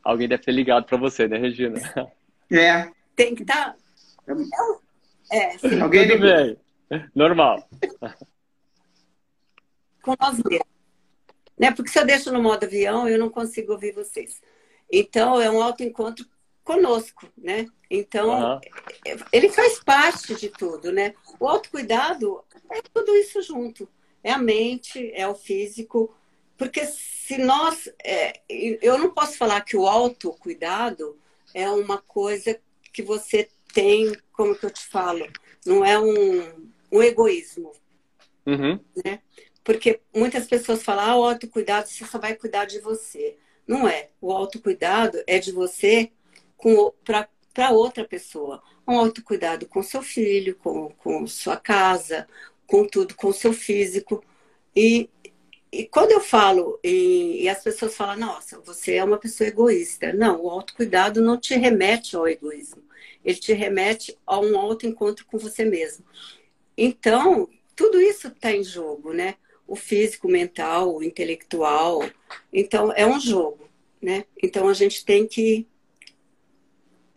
[0.02, 1.78] Alguém deve ter ligado para você, né, Regina?
[2.50, 2.90] É.
[3.14, 3.76] Tem que estar.
[4.26, 4.36] Tá...
[5.30, 5.80] É, sim.
[5.80, 6.58] Alguém Tudo bem.
[7.14, 7.68] Normal.
[10.02, 10.66] Com nós mesmos.
[11.56, 11.70] Né?
[11.70, 14.42] Porque se eu deixo no modo avião, eu não consigo ouvir vocês.
[14.90, 16.26] Então, é um autoencontro
[16.70, 17.66] conosco, né?
[17.90, 18.60] Então, uhum.
[19.32, 21.14] ele faz parte de tudo, né?
[21.40, 23.88] O autocuidado é tudo isso junto.
[24.22, 26.14] É a mente, é o físico.
[26.56, 27.92] Porque se nós...
[28.04, 31.18] É, eu não posso falar que o autocuidado
[31.52, 32.56] é uma coisa
[32.92, 35.26] que você tem, como que eu te falo,
[35.66, 37.72] não é um, um egoísmo.
[38.46, 38.78] Uhum.
[39.04, 39.20] Né?
[39.64, 43.36] Porque muitas pessoas falam, ah, o autocuidado, você só vai cuidar de você.
[43.66, 44.10] Não é.
[44.20, 46.12] O autocuidado é de você
[47.04, 48.62] para outra pessoa.
[48.86, 52.26] Um autocuidado com seu filho, com, com sua casa,
[52.66, 54.22] com tudo, com seu físico.
[54.74, 55.08] E
[55.72, 60.12] e quando eu falo, e, e, as pessoas falam, nossa, você é uma pessoa egoísta.
[60.12, 62.82] Não, o autocuidado não te remete ao egoísmo.
[63.24, 66.04] Ele te remete a um autoencontro com você mesmo.
[66.76, 69.36] Então, tudo isso está em jogo, né?
[69.66, 72.02] O físico, o mental, o intelectual.
[72.52, 73.68] Então, é um jogo,
[74.02, 74.24] né?
[74.42, 75.68] Então, a gente tem que.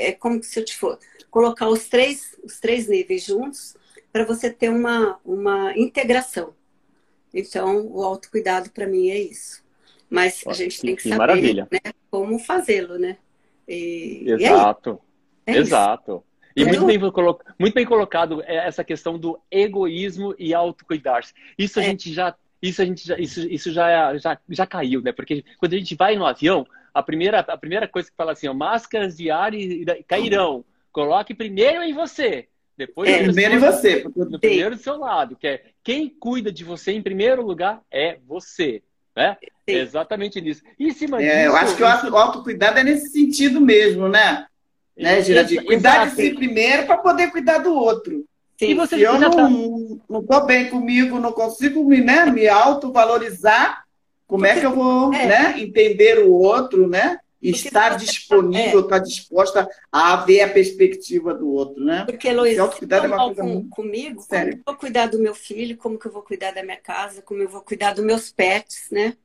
[0.03, 0.99] É como se eu te for
[1.31, 3.75] colocar os três, os três níveis juntos
[4.11, 6.53] para você ter uma, uma integração
[7.33, 9.63] então, o autocuidado para mim é isso.
[10.09, 11.55] Mas a gente tem que, que saber.
[11.55, 11.79] Né,
[12.11, 13.17] como fazê-lo, né?
[13.67, 15.01] E, Exato.
[15.47, 16.23] E é Exato.
[16.55, 21.33] E muito bem, muito bem colocado é, essa questão do egoísmo e autocuidar-se.
[21.57, 21.85] Isso a é.
[21.87, 25.11] gente já isso a gente já, isso, isso já, já, já caiu, né?
[25.11, 28.47] Porque quando a gente vai no avião, a primeira, a primeira coisa que fala assim,
[28.47, 29.51] ó, máscaras de ar
[30.07, 30.63] cairão.
[30.91, 32.47] Coloque primeiro em você.
[32.77, 34.05] Depois é, primeiro em você.
[34.15, 38.19] No primeiro do seu lado, que é quem cuida de você em primeiro lugar é
[38.27, 38.83] você.
[39.15, 39.37] Né?
[39.67, 40.63] É exatamente nisso.
[40.79, 44.47] E cima é, eu acho que o autocuidado é nesse sentido mesmo, né?
[44.97, 45.23] né
[45.65, 48.25] cuidar de si primeiro para poder cuidar do outro.
[48.57, 48.71] Sim.
[48.71, 49.49] E você Se eu não, tá...
[49.49, 53.82] não estou bem comigo, não consigo me, né, me autovalorizar,
[54.33, 55.27] como é que eu vou é.
[55.27, 57.19] né, entender o outro, né?
[57.39, 58.81] estar disponível, é.
[58.81, 62.03] estar disposta a ver a perspectiva do outro, né?
[62.03, 64.53] Porque, Luiz, se é uma coisa com, comigo, sério.
[64.53, 67.21] como eu vou cuidar do meu filho, como que eu vou cuidar da minha casa,
[67.21, 69.15] como eu vou cuidar dos meus pets, né?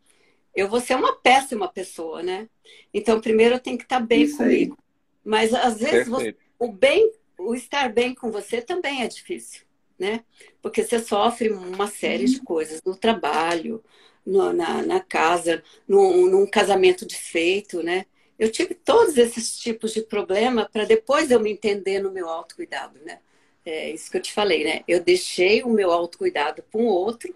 [0.54, 2.46] Eu vou ser uma péssima pessoa, né?
[2.92, 4.76] Então, primeiro eu tenho que estar bem Isso comigo.
[4.78, 4.84] Aí.
[5.24, 9.62] Mas, às vezes, você, o bem, o estar bem com você também é difícil,
[9.98, 10.22] né?
[10.60, 13.82] Porque você sofre uma série de coisas no trabalho,
[14.28, 18.04] no, na, na casa, num, num casamento desfeito, né?
[18.38, 22.98] Eu tive todos esses tipos de problema para depois eu me entender no meu autocuidado,
[23.04, 23.20] né?
[23.64, 24.84] É isso que eu te falei, né?
[24.86, 27.34] Eu deixei o meu autocuidado para um outro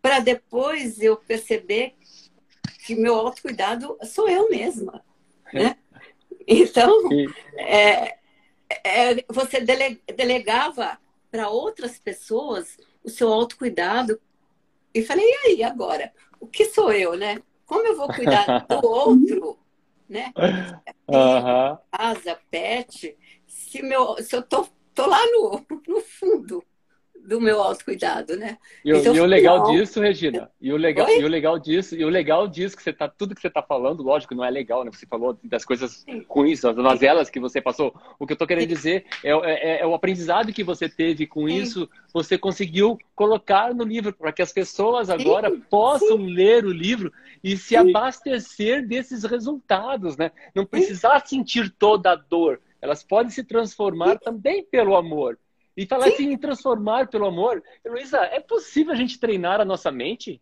[0.00, 1.94] para depois eu perceber
[2.86, 5.04] que meu autocuidado sou eu mesma,
[5.52, 5.76] né?
[6.46, 7.08] Então,
[7.58, 8.18] é,
[8.84, 10.98] é, você dele, delegava
[11.30, 14.20] para outras pessoas o seu autocuidado
[14.94, 16.12] e falei, e aí, agora?
[16.38, 17.42] O que sou eu, né?
[17.66, 19.58] Como eu vou cuidar do outro,
[20.08, 20.32] né?
[21.08, 21.78] Uhum.
[21.90, 23.16] Casa, pet,
[23.46, 26.64] se, meu, se eu tô, tô lá no, no fundo
[27.26, 28.58] do meu autocuidado, né?
[28.84, 29.72] E, então, e o legal não.
[29.72, 32.92] disso, Regina, e o legal, e o legal disso, e o legal disso que você
[32.92, 34.90] tá, tudo que você está falando, lógico, não é legal, né?
[34.92, 36.24] Você falou das coisas Sim.
[36.28, 37.94] ruins, das mazelas que você passou.
[38.18, 38.74] O que eu estou querendo Sim.
[38.74, 41.56] dizer é, é, é, o aprendizado que você teve com Sim.
[41.56, 47.12] isso, você conseguiu colocar no livro para que as pessoas agora possam ler o livro
[47.42, 50.30] e se abastecer desses resultados, né?
[50.54, 52.60] Não precisar sentir toda a dor.
[52.80, 55.38] Elas podem se transformar também pelo amor.
[55.76, 56.12] E falar Sim.
[56.12, 57.62] assim em transformar pelo amor.
[57.84, 60.40] Luísa, é possível a gente treinar a nossa mente?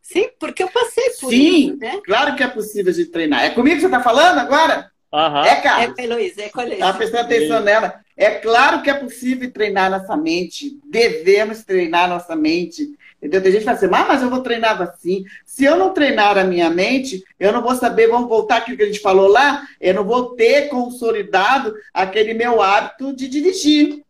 [0.00, 2.00] Sim, porque eu passei por Sim, isso, né?
[2.04, 3.44] claro que é possível a gente treinar.
[3.44, 4.90] É comigo que você está falando agora?
[5.12, 5.44] Uhum.
[5.44, 5.98] É, Carlos?
[5.98, 8.00] É, Luísa, é com a Tá prestando atenção nela.
[8.16, 10.78] É claro que é possível treinar nossa mente.
[10.84, 12.98] Devemos treinar nossa mente.
[13.24, 13.42] Entendeu?
[13.42, 15.24] Tem gente que fala assim, ah, mas eu vou treinar assim.
[15.46, 18.82] Se eu não treinar a minha mente, eu não vou saber, vamos voltar aquilo que
[18.82, 24.04] a gente falou lá, eu não vou ter consolidado aquele meu hábito de dirigir,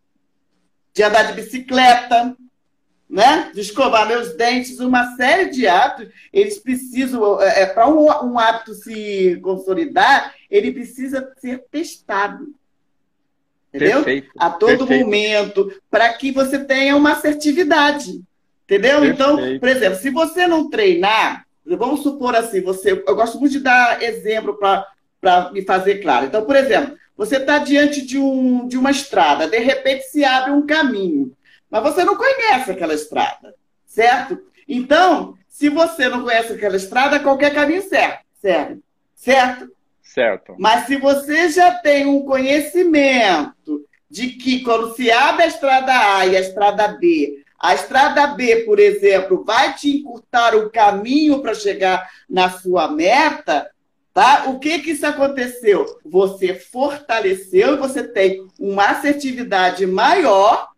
[0.92, 2.36] de andar de bicicleta,
[3.08, 3.52] né?
[3.54, 6.12] de escovar meus dentes, uma série de hábitos.
[6.32, 12.52] Eles precisam, é, é para um, um hábito se consolidar, ele precisa ser testado.
[13.72, 14.02] Entendeu?
[14.02, 15.04] Perfeito, a todo perfeito.
[15.04, 18.20] momento, para que você tenha uma assertividade.
[18.64, 19.00] Entendeu?
[19.00, 19.14] Perfeito.
[19.14, 23.60] Então, por exemplo, se você não treinar, vamos supor assim, você, eu gosto muito de
[23.60, 26.26] dar exemplo para me fazer claro.
[26.26, 30.50] Então, por exemplo, você está diante de, um, de uma estrada, de repente se abre
[30.50, 31.34] um caminho,
[31.70, 33.54] mas você não conhece aquela estrada,
[33.86, 34.38] certo?
[34.68, 38.80] Então, se você não conhece aquela estrada, qualquer caminho serve, serve,
[39.14, 39.72] certo?
[40.02, 40.54] Certo.
[40.58, 46.26] Mas se você já tem um conhecimento de que quando se abre a estrada A
[46.26, 51.54] e a estrada B, a estrada B, por exemplo, vai te encurtar o caminho para
[51.54, 53.70] chegar na sua meta,
[54.12, 54.50] tá?
[54.50, 55.86] O que que isso aconteceu?
[56.04, 60.68] Você fortaleceu e você tem uma assertividade maior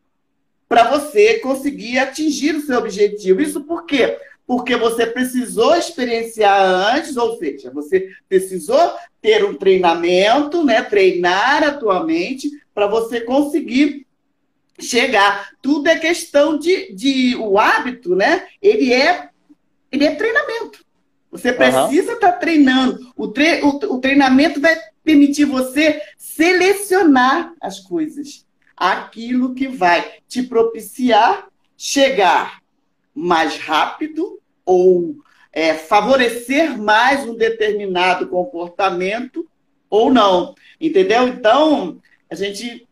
[0.69, 3.43] para você conseguir atingir o seu objetivo.
[3.43, 4.21] Isso por quê?
[4.47, 6.57] Porque você precisou experienciar
[6.95, 10.83] antes, ou seja, você precisou ter um treinamento, né?
[10.83, 14.06] Treinar a tua mente para você conseguir
[14.79, 15.51] chegar.
[15.63, 18.47] Tudo é questão de, de o hábito, né?
[18.61, 19.29] Ele é,
[19.91, 20.85] ele é treinamento.
[21.31, 22.33] Você precisa estar uhum.
[22.33, 23.13] tá treinando.
[23.17, 28.47] O, tre o, o treinamento vai permitir você selecionar as coisas.
[28.77, 32.61] Aquilo que vai te propiciar chegar
[33.15, 35.17] mais rápido ou
[35.53, 39.47] é, favorecer mais um determinado comportamento
[39.89, 40.55] ou não.
[40.81, 41.29] Entendeu?
[41.29, 42.01] Então,
[42.31, 42.86] a gente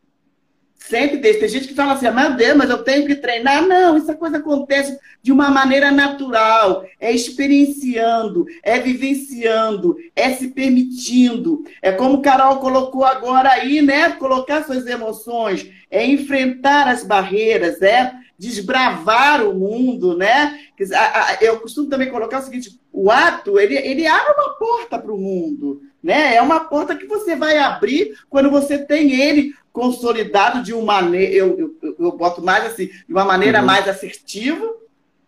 [0.89, 1.39] Sempre tem.
[1.39, 3.66] Tem gente que fala assim, meu Deus, mas eu tenho que treinar.
[3.66, 6.85] Não, essa coisa acontece de uma maneira natural.
[7.01, 11.65] É experienciando, é vivenciando, é se permitindo.
[11.81, 14.11] É como o Carol colocou agora aí, né?
[14.11, 20.59] Colocar suas emoções, é enfrentar as barreiras, é desbravar o mundo, né?
[21.40, 25.19] Eu costumo também colocar o seguinte: o ato ele, ele abre uma porta para o
[25.19, 26.35] mundo, né?
[26.35, 31.35] É uma porta que você vai abrir quando você tem ele consolidado de uma maneira,
[31.35, 33.67] eu, eu, eu, boto mais assim, de uma maneira uhum.
[33.67, 34.73] mais assertiva.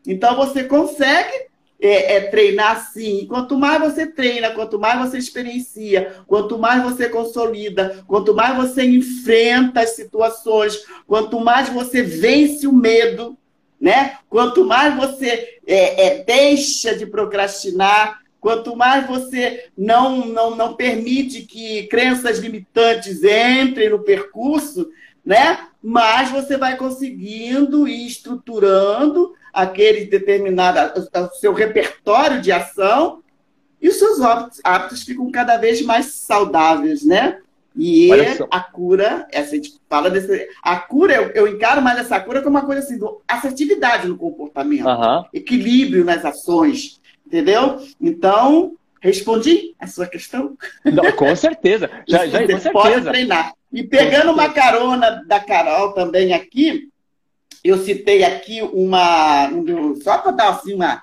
[0.06, 1.32] Então você consegue
[1.80, 3.26] é, é, treinar assim.
[3.26, 8.84] Quanto mais você treina, quanto mais você experiencia, quanto mais você consolida, quanto mais você
[8.84, 10.78] enfrenta as situações,
[11.08, 13.36] quanto mais você vence o medo,
[13.80, 14.18] né?
[14.30, 21.42] Quanto mais você é, é deixa de procrastinar, Quanto mais você não, não, não permite
[21.42, 24.88] que crenças limitantes entrem no percurso,
[25.24, 25.66] né?
[25.86, 33.22] mais você vai conseguindo ir estruturando aquele determinado o seu repertório de ação
[33.80, 37.38] e os seus hábitos, hábitos ficam cada vez mais saudáveis, né?
[37.76, 38.10] E
[38.50, 42.42] a cura, essa a gente fala desse, a cura, eu, eu, encaro mais essa cura
[42.42, 45.24] como uma coisa assim, do assertividade no comportamento, uhum.
[45.32, 47.80] equilíbrio nas ações, Entendeu?
[48.00, 50.56] Então, respondi a sua questão?
[50.84, 51.90] Não, com certeza.
[52.06, 52.70] Já, já, com certeza.
[52.70, 53.52] pode treinar.
[53.72, 56.88] E pegando uma carona da Carol também aqui,
[57.64, 59.50] eu citei aqui uma.
[60.02, 61.02] Só para dar assim uma,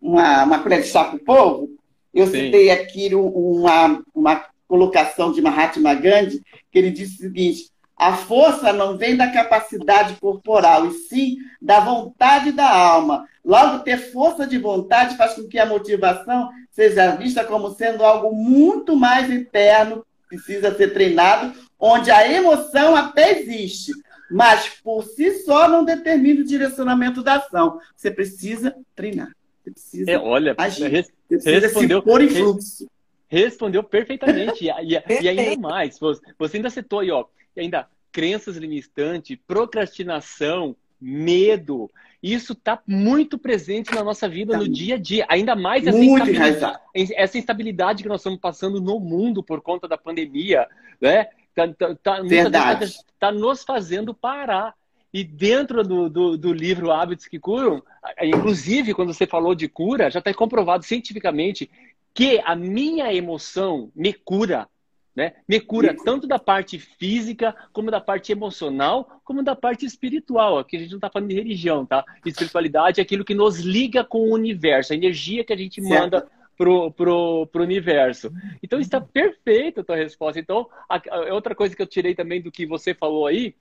[0.00, 1.70] uma, uma colher de chá para o povo,
[2.12, 2.46] eu Sim.
[2.46, 8.72] citei aqui uma, uma colocação de Mahatma Gandhi, que ele disse o seguinte: a força
[8.72, 13.28] não vem da capacidade corporal, e sim da vontade da alma.
[13.44, 18.34] Logo, ter força de vontade faz com que a motivação seja vista como sendo algo
[18.34, 23.92] muito mais interno, precisa ser treinado, onde a emoção até existe,
[24.30, 27.80] mas por si só não determina o direcionamento da ação.
[27.94, 29.30] Você precisa treinar.
[29.62, 30.90] Você precisa é, olha, agir.
[30.90, 32.90] Você precisa respondeu, se pôr em fluxo.
[33.28, 34.64] Respondeu perfeitamente.
[34.64, 40.76] e, e, e ainda mais, você ainda citou aí, ó, e ainda crenças limitantes, procrastinação,
[41.00, 41.90] medo.
[42.22, 44.58] Isso está muito presente na nossa vida, tá.
[44.58, 45.24] no dia a dia.
[45.28, 49.96] Ainda mais essa instabilidade, essa instabilidade que nós estamos passando no mundo por conta da
[49.96, 50.68] pandemia,
[51.00, 51.28] né?
[51.54, 52.94] Tá, tá, tá, Verdade.
[53.18, 54.74] tá nos fazendo parar.
[55.12, 57.82] E dentro do, do, do, livro Hábitos que Curam,
[58.22, 61.68] inclusive quando você falou de cura, já está comprovado cientificamente
[62.14, 64.68] que a minha emoção me cura.
[65.14, 65.32] Né?
[65.48, 70.58] Me cura tanto da parte física, como da parte emocional, como da parte espiritual.
[70.58, 72.04] Aqui a gente não está falando de religião, tá?
[72.24, 76.00] Espiritualidade é aquilo que nos liga com o universo, a energia que a gente certo.
[76.00, 78.30] manda pro, pro, pro universo.
[78.62, 80.38] Então está perfeita a tua resposta.
[80.38, 83.54] Então, a, a, outra coisa que eu tirei também do que você falou aí,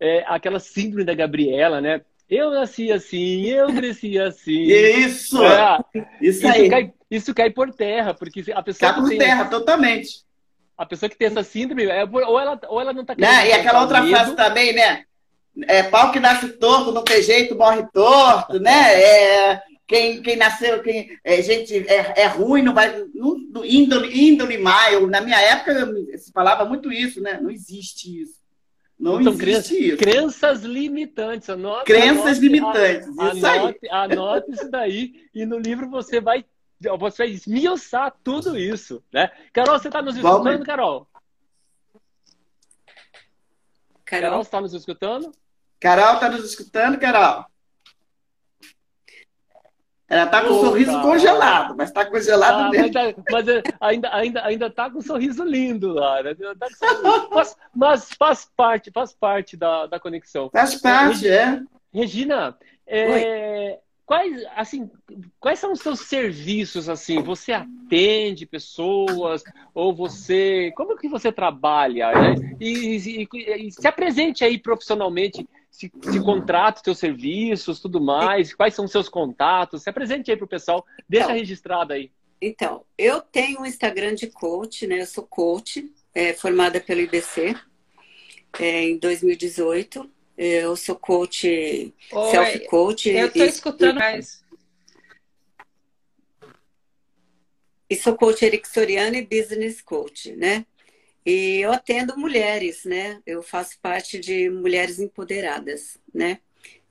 [0.00, 2.00] é aquela síndrome da Gabriela, né?
[2.28, 4.62] Eu nasci assim, eu cresci assim.
[4.62, 5.44] Isso!
[5.44, 5.78] É,
[6.20, 6.70] isso, aí.
[6.70, 8.92] Cai, isso cai por terra, porque a pessoa.
[8.92, 10.23] Cai por terra, totalmente.
[10.76, 13.48] A pessoa que tem essa síndrome, é, ou ela, ou ela não está né?
[13.48, 14.14] E aquela outra medo.
[14.14, 15.04] frase também, né?
[15.68, 19.00] É, pau que nasce torto, não tem jeito, morre torto, né?
[19.00, 23.04] É, quem, quem nasceu, quem é, gente é, é ruim, não vai.
[23.14, 24.58] Não, índole, índole.
[25.08, 25.74] Na minha época
[26.18, 27.38] se falava muito isso, né?
[27.40, 28.42] Não existe isso.
[28.98, 29.96] Não então, existe isso.
[29.98, 31.50] Crenças limitantes.
[31.50, 33.08] Anote, crenças anote, limitantes.
[33.08, 33.88] Isso anote, aí.
[33.90, 36.44] anote isso daí e no livro você vai
[36.98, 39.30] você vai esmiuçar tudo isso, né?
[39.52, 40.66] Carol, você está nos escutando, Vamos.
[40.66, 41.08] Carol?
[44.04, 45.32] Carol, Carol está nos escutando?
[45.80, 47.46] Carol, está nos escutando, Carol?
[50.06, 52.92] Ela tá com o sorriso congelado, mas tá congelado ah, mesmo.
[52.92, 56.34] Mas, mas, é, ainda, ainda, ainda tá com um sorriso lindo lá, né?
[56.34, 56.68] Tá
[57.30, 60.50] mas, mas, faz parte, faz parte da, da conexão.
[60.50, 61.60] Faz parte, é.
[61.92, 62.56] Regina,
[62.86, 64.90] é, quais, assim,
[65.40, 67.22] quais são os seus serviços, assim?
[67.22, 69.42] Você atende pessoas
[69.74, 70.72] ou você...
[70.76, 72.12] Como que você trabalha?
[72.12, 72.56] Né?
[72.60, 73.28] E, e,
[73.66, 78.84] e, se apresente aí profissionalmente se, se contrata os seus serviços, tudo mais, quais são
[78.84, 82.10] os seus contatos, se apresente aí para o pessoal, deixa então, registrado aí.
[82.40, 85.00] Então, eu tenho um Instagram de coach, né?
[85.00, 87.56] Eu sou coach, é, formada pelo IBC
[88.60, 90.08] é, em 2018.
[90.36, 91.94] Eu sou coach,
[92.30, 93.08] self-coach.
[93.10, 94.42] Eu estou escutando mais.
[97.88, 100.66] E sou coach ericksoriana e business coach, né?
[101.24, 103.20] E eu atendo mulheres, né?
[103.24, 106.40] Eu faço parte de mulheres empoderadas, né?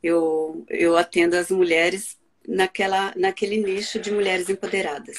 [0.01, 2.17] Eu, eu atendo as mulheres
[2.47, 5.17] naquela, naquele nicho de mulheres empoderadas.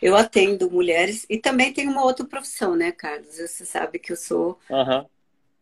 [0.00, 3.36] Eu atendo mulheres e também tenho uma outra profissão, né, Carlos?
[3.36, 5.06] Você sabe que eu sou uhum.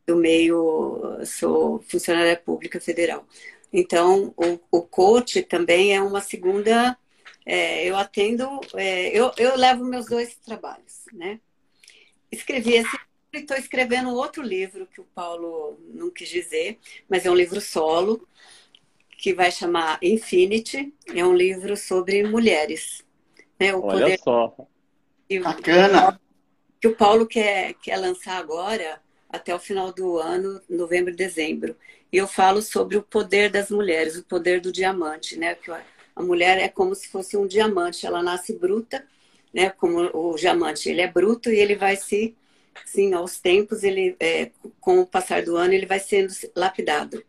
[0.08, 3.26] Do meio, sou funcionária pública federal.
[3.70, 6.96] Então, o, o coach também é uma segunda.
[7.44, 11.40] É, eu atendo, é, eu, eu levo meus dois trabalhos, né?
[12.30, 16.78] escrevi esse livro e estou escrevendo outro livro que o Paulo não quis dizer,
[17.08, 18.26] mas é um livro solo
[19.18, 20.94] que vai chamar Infinity.
[21.14, 23.04] É um livro sobre mulheres.
[23.58, 23.74] Né?
[23.74, 24.18] O Olha poder...
[24.20, 24.56] só.
[25.28, 26.20] E Bacana!
[26.80, 31.76] Que o Paulo quer, quer lançar agora, até o final do ano, novembro e dezembro.
[32.12, 35.54] E eu falo sobre o poder das mulheres, o poder do diamante, né?
[35.54, 39.04] Que a mulher é como se fosse um diamante, ela nasce bruta
[39.52, 39.70] né?
[39.70, 42.36] Como o diamante, ele é bruto e ele vai se,
[42.84, 44.50] sim, aos tempos, ele, é,
[44.80, 47.22] com o passar do ano, ele vai sendo lapidado.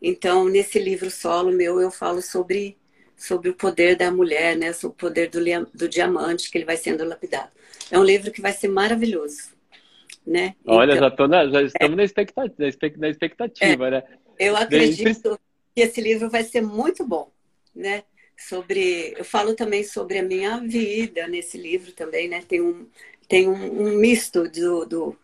[0.00, 2.76] Então, nesse livro solo meu, eu falo sobre
[3.16, 4.72] sobre o poder da mulher, né?
[4.72, 5.40] Sobre o poder do,
[5.74, 7.50] do diamante que ele vai sendo lapidado.
[7.90, 9.50] É um livro que vai ser maravilhoso,
[10.28, 10.54] né?
[10.66, 12.54] Olha, então, já, tô na, já estamos é, na expectativa,
[12.98, 14.02] na expectativa é, né?
[14.38, 15.38] Eu acredito
[15.74, 17.30] que esse livro vai ser muito bom,
[17.74, 18.04] né?
[18.38, 22.86] sobre eu falo também sobre a minha vida nesse livro também né tem um
[23.26, 25.16] tem um, um misto do, do,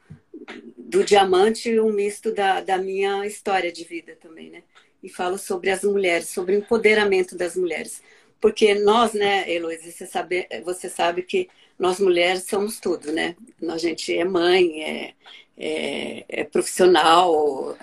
[0.77, 4.63] do diamante e um misto da, da minha história de vida também né
[5.01, 8.03] e falo sobre as mulheres sobre o empoderamento das mulheres
[8.41, 11.49] porque nós né Heloísa você sabe você sabe que
[11.79, 13.37] nós mulheres somos tudo né
[13.69, 15.15] a gente é mãe é,
[15.57, 17.77] é, é profissional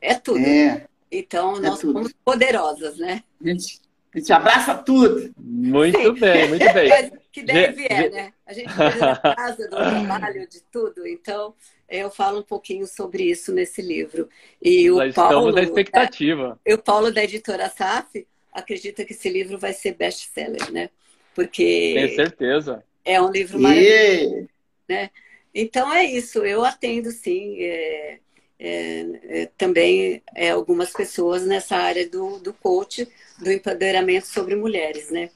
[0.00, 0.86] é tudo é.
[1.10, 1.92] então nós é tudo.
[1.92, 3.80] somos poderosas né gente
[4.14, 5.32] a gente abraça tudo.
[5.38, 6.20] Muito Sim.
[6.20, 7.12] bem, muito bem.
[7.32, 8.32] que deve é, né?
[8.46, 11.06] A gente precisa da casa, do trabalho, de tudo.
[11.06, 11.54] Então,
[11.88, 14.28] eu falo um pouquinho sobre isso nesse livro.
[14.60, 15.30] E o Nós Paulo.
[15.30, 16.60] Estamos na expectativa.
[16.62, 20.90] É, o Paulo, da editora SAF, acredita que esse livro vai ser best-seller, né?
[21.34, 21.92] Porque.
[21.94, 22.84] Tenho certeza.
[23.04, 24.48] É um livro maravilhoso.
[24.88, 25.10] Né?
[25.54, 26.44] Então, é isso.
[26.44, 27.60] Eu atendo, sim.
[27.60, 28.18] É
[28.64, 33.08] é, é, também é, algumas pessoas nessa área do, do coach,
[33.40, 35.30] do empoderamento sobre mulheres, né?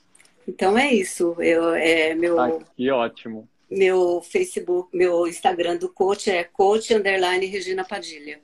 [0.46, 1.34] Então é isso.
[1.40, 3.48] Eu, é meu, ah, que ótimo.
[3.68, 8.38] Meu Facebook, meu Instagram do coach é coach underline Regina Padilha.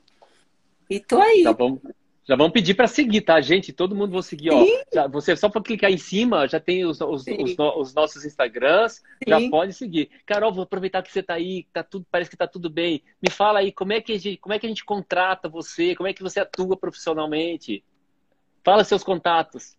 [0.89, 1.43] E tô aí.
[1.43, 1.79] Já vamos,
[2.25, 3.73] já vamos pedir para seguir, tá, gente?
[3.73, 4.65] Todo mundo vai seguir, ó.
[4.93, 8.95] Já, você só para clicar em cima, já tem os, os, os, os nossos Instagrams,
[8.95, 9.01] Sim.
[9.27, 10.09] já pode seguir.
[10.25, 13.03] Carol, vou aproveitar que você está aí, tá tudo, parece que está tudo bem.
[13.21, 15.95] Me fala aí, como é, que a gente, como é que a gente contrata você?
[15.95, 17.83] Como é que você atua profissionalmente?
[18.63, 19.75] Fala seus contatos.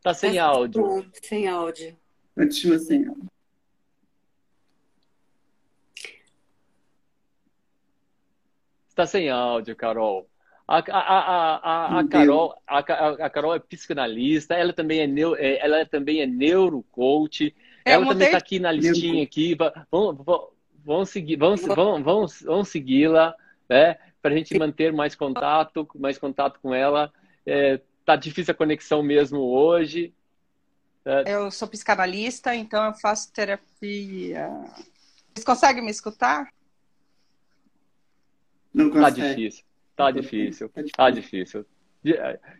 [0.00, 1.10] Tá sem tá áudio.
[1.20, 1.96] Sem áudio.
[2.36, 3.33] Continua sem áudio.
[8.94, 10.30] Está sem áudio, Carol.
[10.68, 15.84] A, a, a, a, Carol, a, Carol é psicanalista, ela também é, neu, é, ela
[15.84, 17.52] também é neurocoach,
[17.84, 19.56] é, ela também está aqui na listinha aqui.
[19.90, 20.24] Vamos,
[20.84, 23.34] vamos, seguir, vamos, vamos, vamos, vamos segui-la,
[23.68, 23.96] né?
[24.22, 27.12] Para a gente manter mais contato, mais contato com ela.
[27.44, 30.14] É, tá difícil a conexão mesmo hoje.
[31.04, 31.34] É.
[31.34, 34.48] Eu sou psicanalista, então eu faço terapia.
[35.34, 36.48] Vocês conseguem me escutar?
[38.74, 39.20] Não tá consegue.
[39.20, 39.64] Tá difícil.
[39.96, 40.70] Tá difícil.
[40.96, 41.66] Tá difícil.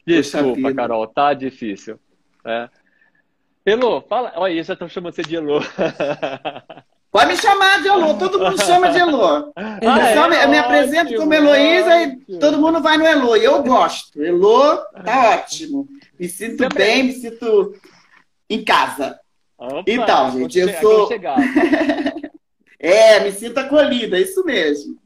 [0.06, 1.98] Desculpa, Carol, tá difícil.
[2.46, 2.68] É.
[3.66, 4.32] Elô, fala.
[4.36, 5.60] Olha, já estão chamando você de Elô.
[7.10, 9.52] Pode me chamar de Elô, todo mundo chama de Elô.
[9.54, 13.36] Ah, é, eu, me, me apresento como Heloísa e todo mundo vai no Elô.
[13.36, 14.22] E eu gosto.
[14.22, 15.88] Elô tá ótimo.
[16.18, 17.74] Me sinto bem, me sinto
[18.50, 19.18] em casa.
[19.56, 21.08] Opa, então, gente, eu sou.
[22.78, 24.98] é, me sinto acolhida, isso mesmo.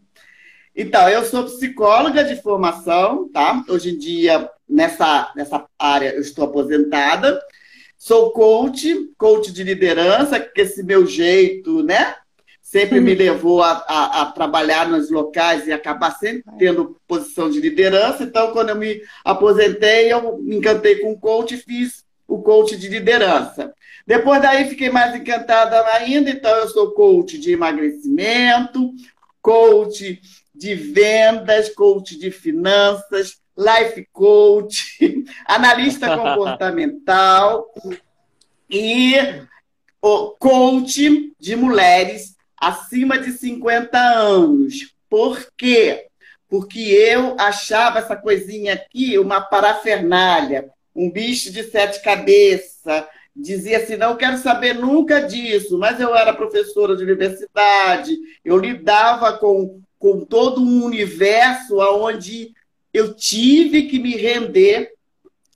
[0.81, 3.65] Então, eu sou psicóloga de formação, tá?
[3.69, 7.37] Hoje em dia, nessa, nessa área, eu estou aposentada.
[7.97, 12.15] Sou coach, coach de liderança, que esse meu jeito, né?
[12.63, 17.59] Sempre me levou a, a, a, trabalhar nos locais e acabar sempre tendo posição de
[17.61, 18.23] liderança.
[18.23, 22.77] Então, quando eu me aposentei, eu me encantei com o coach e fiz o coach
[22.77, 23.75] de liderança.
[24.07, 26.31] Depois daí, fiquei mais encantada ainda.
[26.31, 28.93] Então, eu sou coach de emagrecimento,
[29.43, 30.21] coach
[30.59, 34.99] de vendas, coach de finanças, life coach,
[35.47, 37.73] analista comportamental
[38.69, 39.15] e
[40.03, 44.95] o coach de mulheres acima de 50 anos.
[45.09, 46.07] Por quê?
[46.49, 53.05] Porque eu achava essa coisinha aqui uma parafernália, um bicho de sete cabeças.
[53.35, 59.39] Dizia assim: não quero saber nunca disso, mas eu era professora de universidade, eu lidava
[59.39, 62.53] com com todo um universo onde
[62.93, 64.91] eu tive que me render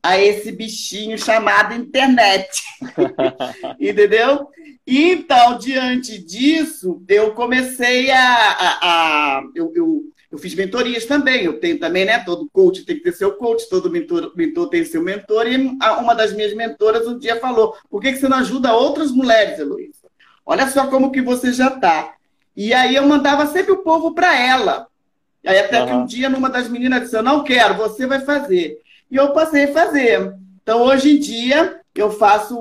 [0.03, 2.61] a esse bichinho chamado internet.
[3.79, 4.49] Entendeu?
[4.87, 8.19] Então, diante disso, eu comecei a.
[8.19, 11.45] a, a eu, eu, eu, fiz mentorias também.
[11.45, 12.19] Eu tenho também, né?
[12.19, 15.47] Todo coach tem que ter seu coach, todo mentor, mentor tem seu mentor.
[15.47, 19.13] E uma das minhas mentoras um dia falou: por que, que você não ajuda outras
[19.13, 20.03] mulheres, Heloísa?
[20.45, 22.17] Olha só como que você já está.
[22.57, 24.87] E aí eu mandava sempre o povo para ela.
[25.43, 25.87] E aí até uhum.
[25.87, 28.79] que um dia, numa das meninas disse, eu não quero, você vai fazer.
[29.11, 30.35] E eu passei a fazer.
[30.63, 32.55] Então, hoje em dia, eu faço,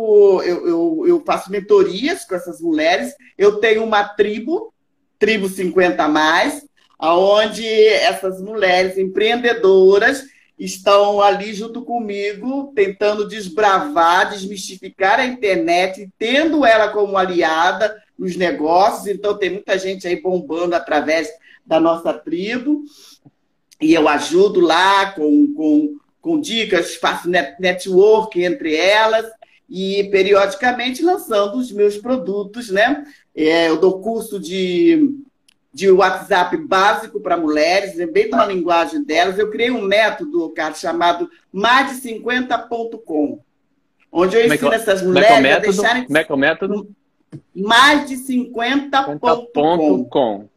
[0.43, 3.13] eu, eu, eu faço mentorias com essas mulheres.
[3.37, 4.73] Eu tenho uma tribo,
[5.19, 6.65] Tribo 50 Mais,
[6.99, 10.23] onde essas mulheres empreendedoras
[10.57, 19.07] estão ali junto comigo, tentando desbravar, desmistificar a internet, tendo ela como aliada, nos negócios,
[19.07, 21.27] então tem muita gente aí bombando através
[21.65, 22.83] da nossa tribo.
[23.81, 29.25] E eu ajudo lá com, com, com dicas, faço net, network entre elas
[29.67, 33.03] e periodicamente lançando os meus produtos, né?
[33.35, 35.15] É, eu dou curso de,
[35.73, 39.39] de WhatsApp básico para mulheres, é bem na linguagem delas.
[39.39, 43.39] Eu criei um método, cara, chamado mais50.com,
[44.11, 46.05] onde eu é ensino essas mulheres é, é a deixarem.
[46.05, 47.00] Como é que é o método?
[47.55, 50.49] Mais de 50.com.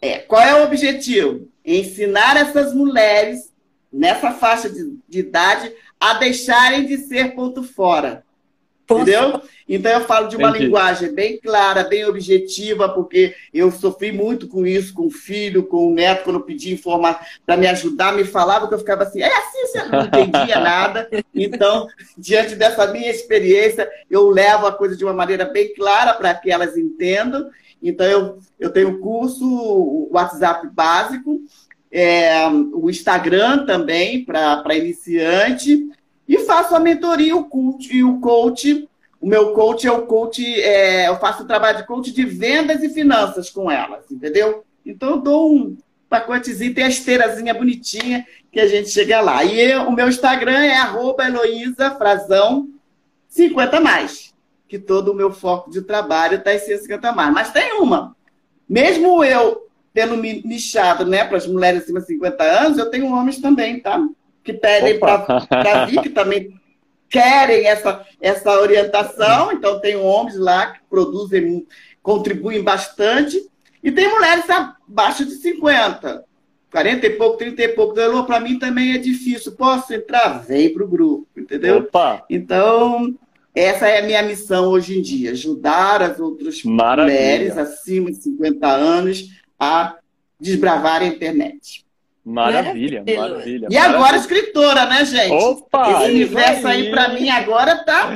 [0.00, 1.48] É, qual é o objetivo?
[1.64, 3.52] Ensinar essas mulheres
[3.92, 8.25] nessa faixa de, de idade a deixarem de ser ponto fora.
[8.88, 9.42] Entendeu?
[9.68, 10.64] Então eu falo de uma Entendi.
[10.64, 15.88] linguagem bem clara, bem objetiva, porque eu sofri muito com isso, com o filho, com
[15.88, 19.20] o neto, quando eu pedi informar para me ajudar, me falava que eu ficava assim,
[19.20, 21.08] é assim, você não entendia nada.
[21.34, 26.32] Então, diante dessa minha experiência, eu levo a coisa de uma maneira bem clara para
[26.34, 27.50] que elas entendam.
[27.82, 31.40] Então, eu, eu tenho curso, o WhatsApp básico,
[31.90, 35.88] é, o Instagram também para iniciante
[36.28, 38.88] e faço a mentoria, o coach, e o coach.
[39.20, 42.82] O meu coach é o coach, é, eu faço o trabalho de coach de vendas
[42.82, 44.64] e finanças com elas, entendeu?
[44.84, 45.76] Então eu dou um
[46.08, 49.42] pacotezinho, tem a esteirazinha bonitinha que a gente chega lá.
[49.42, 51.24] E eu, o meu Instagram é arroba
[51.98, 52.68] Frazão
[53.28, 54.34] 50 mais.
[54.68, 57.32] Que todo o meu foco de trabalho está em 50 mais.
[57.32, 58.16] Mas tem uma.
[58.68, 63.10] Mesmo eu tendo me nichado né, para as mulheres acima de 50 anos, eu tenho
[63.10, 63.98] homens também, tá?
[64.46, 65.26] Que pedem para
[65.86, 66.54] vir, que também
[67.10, 69.52] querem essa, essa orientação.
[69.52, 71.66] Então, tem homens lá que produzem,
[72.02, 73.44] contribuem bastante.
[73.82, 76.24] E tem mulheres abaixo de 50,
[76.70, 77.92] 40 e pouco, 30 e pouco.
[77.92, 79.52] Então, para mim também é difícil.
[79.52, 80.44] Posso entrar?
[80.44, 81.78] Vem para o grupo, entendeu?
[81.78, 82.24] Opa.
[82.28, 83.14] Então,
[83.54, 87.18] essa é a minha missão hoje em dia: ajudar as outras Maravilha.
[87.18, 89.96] mulheres acima de 50 anos a
[90.38, 91.85] desbravar a internet.
[92.26, 93.68] Maravilha, maravilha.
[93.70, 95.32] E agora escritora, né, gente?
[95.32, 95.92] Opa!
[95.92, 98.10] Esse universo aí, aí para mim agora tá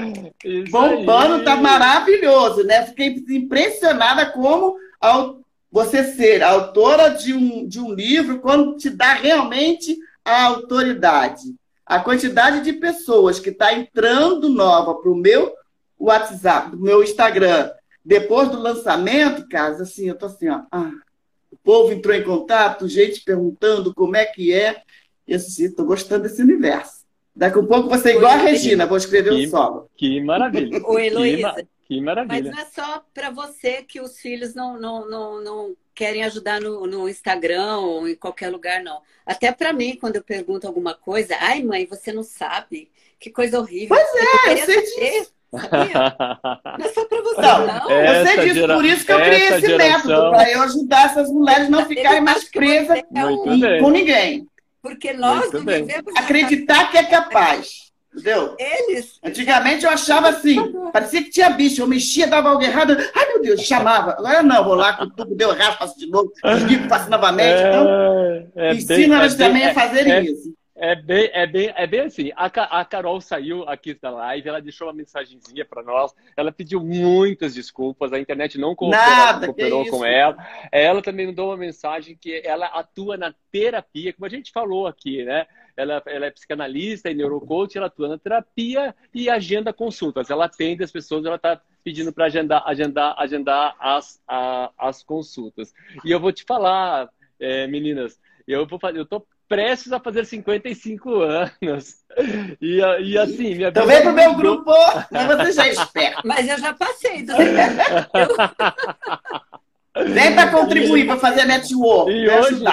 [0.44, 1.44] isso bombando, aí.
[1.44, 2.86] tá maravilhoso, né?
[2.86, 4.74] Fiquei impressionada como
[5.70, 11.44] você ser autora de um, de um livro quando te dá realmente a autoridade.
[11.86, 15.54] A quantidade de pessoas que está entrando nova para o meu
[15.96, 17.70] WhatsApp, do meu Instagram,
[18.04, 20.62] depois do lançamento, cara, assim, eu tô assim, ó.
[20.72, 20.90] Ah,
[21.62, 24.82] povo entrou em contato, gente perguntando como é que é.
[25.26, 27.00] Eu estou gostando desse universo.
[27.34, 29.90] Daqui a pouco você é igual Oi, a Regina, vou escrever que, um solo.
[29.96, 30.80] Que maravilha.
[30.84, 31.54] Oi, Heloísa.
[31.54, 32.52] Que, que, maravilha.
[32.52, 36.60] Mas não é só para você que os filhos não, não, não, não querem ajudar
[36.60, 39.00] no, no Instagram ou em qualquer lugar, não.
[39.24, 42.90] Até para mim, quando eu pergunto alguma coisa, ai, mãe, você não sabe.
[43.18, 43.96] Que coisa horrível.
[43.96, 45.32] Pois é, eu, eu sei disso.
[45.50, 46.16] Sabia?
[46.78, 47.66] Não é só para você, não.
[47.66, 47.90] não.
[47.90, 48.74] Eu sei disso, gera...
[48.74, 50.08] por isso que eu criei esse geração...
[50.08, 53.00] método, para eu ajudar essas mulheres não ficarem mais presas
[53.80, 54.46] com ninguém.
[54.82, 56.16] Porque nós não vivemos.
[56.16, 57.90] Acreditar que é capaz.
[58.12, 58.56] Entendeu?
[58.58, 59.18] Eles.
[59.24, 60.56] Antigamente eu achava assim,
[60.92, 64.12] parecia que tinha bicho, eu mexia, dava algo errado, ai meu Deus, chamava.
[64.12, 67.60] Agora não, vou lá, com tudo deu errado, faço de novo, desligo, faço novamente.
[67.60, 67.88] Então,
[68.56, 70.52] é, é ensina elas é também a fazerem é, isso.
[70.82, 72.32] É bem, é bem, é bem assim.
[72.34, 76.14] A, a Carol saiu aqui da live, ela deixou uma mensagenzinha para nós.
[76.34, 78.14] Ela pediu muitas desculpas.
[78.14, 80.38] A internet não cooperou, Nada, cooperou com ela.
[80.72, 85.22] Ela também mandou uma mensagem que ela atua na terapia, como a gente falou aqui,
[85.22, 85.46] né?
[85.76, 90.30] Ela, ela é psicanalista e neurocoach, ela atua na terapia e agenda consultas.
[90.30, 95.74] Ela atende as pessoas, ela está pedindo para agendar, agendar, agendar as, a, as consultas.
[96.06, 100.24] E eu vou te falar, é, meninas, eu vou fazer, eu tô prestes a fazer
[100.24, 101.96] 55 anos.
[102.60, 104.72] E, e assim, minha Então vem pro meu grupo,
[105.10, 106.22] mas você já é esperto.
[106.24, 107.24] Mas eu já passei.
[107.24, 107.32] Do...
[110.06, 112.12] Vem para contribuir, para fazer network.
[112.12, 112.64] E hoje,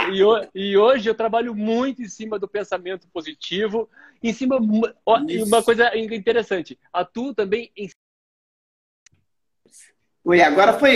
[0.53, 3.89] e, e, hoje eu trabalho muito em cima do pensamento positivo,
[4.21, 4.57] em cima.
[5.03, 7.89] Ó, uma coisa interessante, atuo também em.
[10.25, 10.95] Oi, agora foi.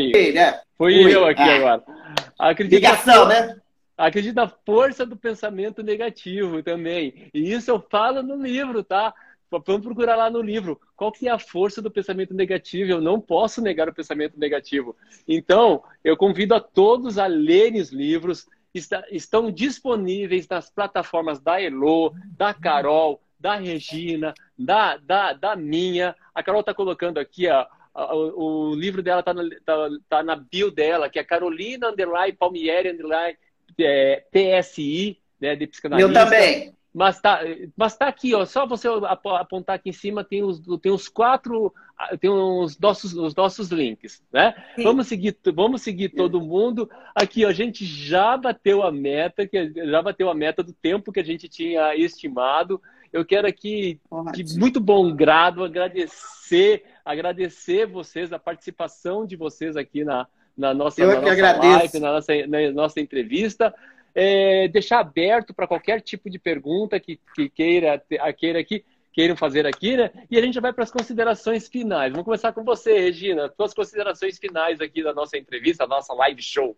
[0.00, 0.60] Né?
[0.76, 1.56] Foi eu aqui ah.
[1.56, 2.03] agora.
[2.38, 3.56] Acredito Ligação, né?
[3.96, 7.30] Acredito na força do pensamento negativo também.
[7.32, 9.14] E isso eu falo no livro, tá?
[9.50, 10.80] Vamos procurar lá no livro.
[10.96, 12.90] Qual que é a força do pensamento negativo?
[12.90, 14.96] Eu não posso negar o pensamento negativo.
[15.28, 18.48] Então, eu convido a todos a lerem os livros.
[18.74, 26.16] Está, estão disponíveis nas plataformas da Elo, da Carol, da Regina, da, da, da minha.
[26.34, 30.36] A Carol está colocando aqui ó, o, o livro dela está na, tá, tá na
[30.36, 33.36] bio dela, que é Carolina Underline Palmieri Underline
[33.78, 36.08] é, PSI, né, de psicanalista.
[36.08, 36.74] Eu também.
[36.94, 37.40] Mas tá,
[37.76, 41.74] mas tá aqui, ó, só você apontar aqui em cima, tem os, tem os quatro,
[42.20, 44.54] tem os nossos, os nossos links, né?
[44.80, 46.88] Vamos seguir, vamos seguir todo mundo.
[47.12, 51.10] Aqui, ó, a gente já bateu a meta, que já bateu a meta do tempo
[51.10, 52.80] que a gente tinha estimado.
[53.12, 54.00] Eu quero aqui,
[54.32, 60.26] de muito bom grado, agradecer, agradecer vocês, a participação de vocês aqui na,
[60.56, 63.74] na nossa, na nossa live, na nossa, na nossa entrevista
[64.14, 68.00] é, deixar aberto para qualquer tipo de pergunta que, que queira,
[68.38, 70.10] queira aqui, queiram fazer aqui, né?
[70.30, 72.12] E a gente já vai para as considerações finais.
[72.12, 73.52] Vamos começar com você, Regina.
[73.56, 76.76] Suas considerações finais aqui da nossa entrevista, da nossa live show.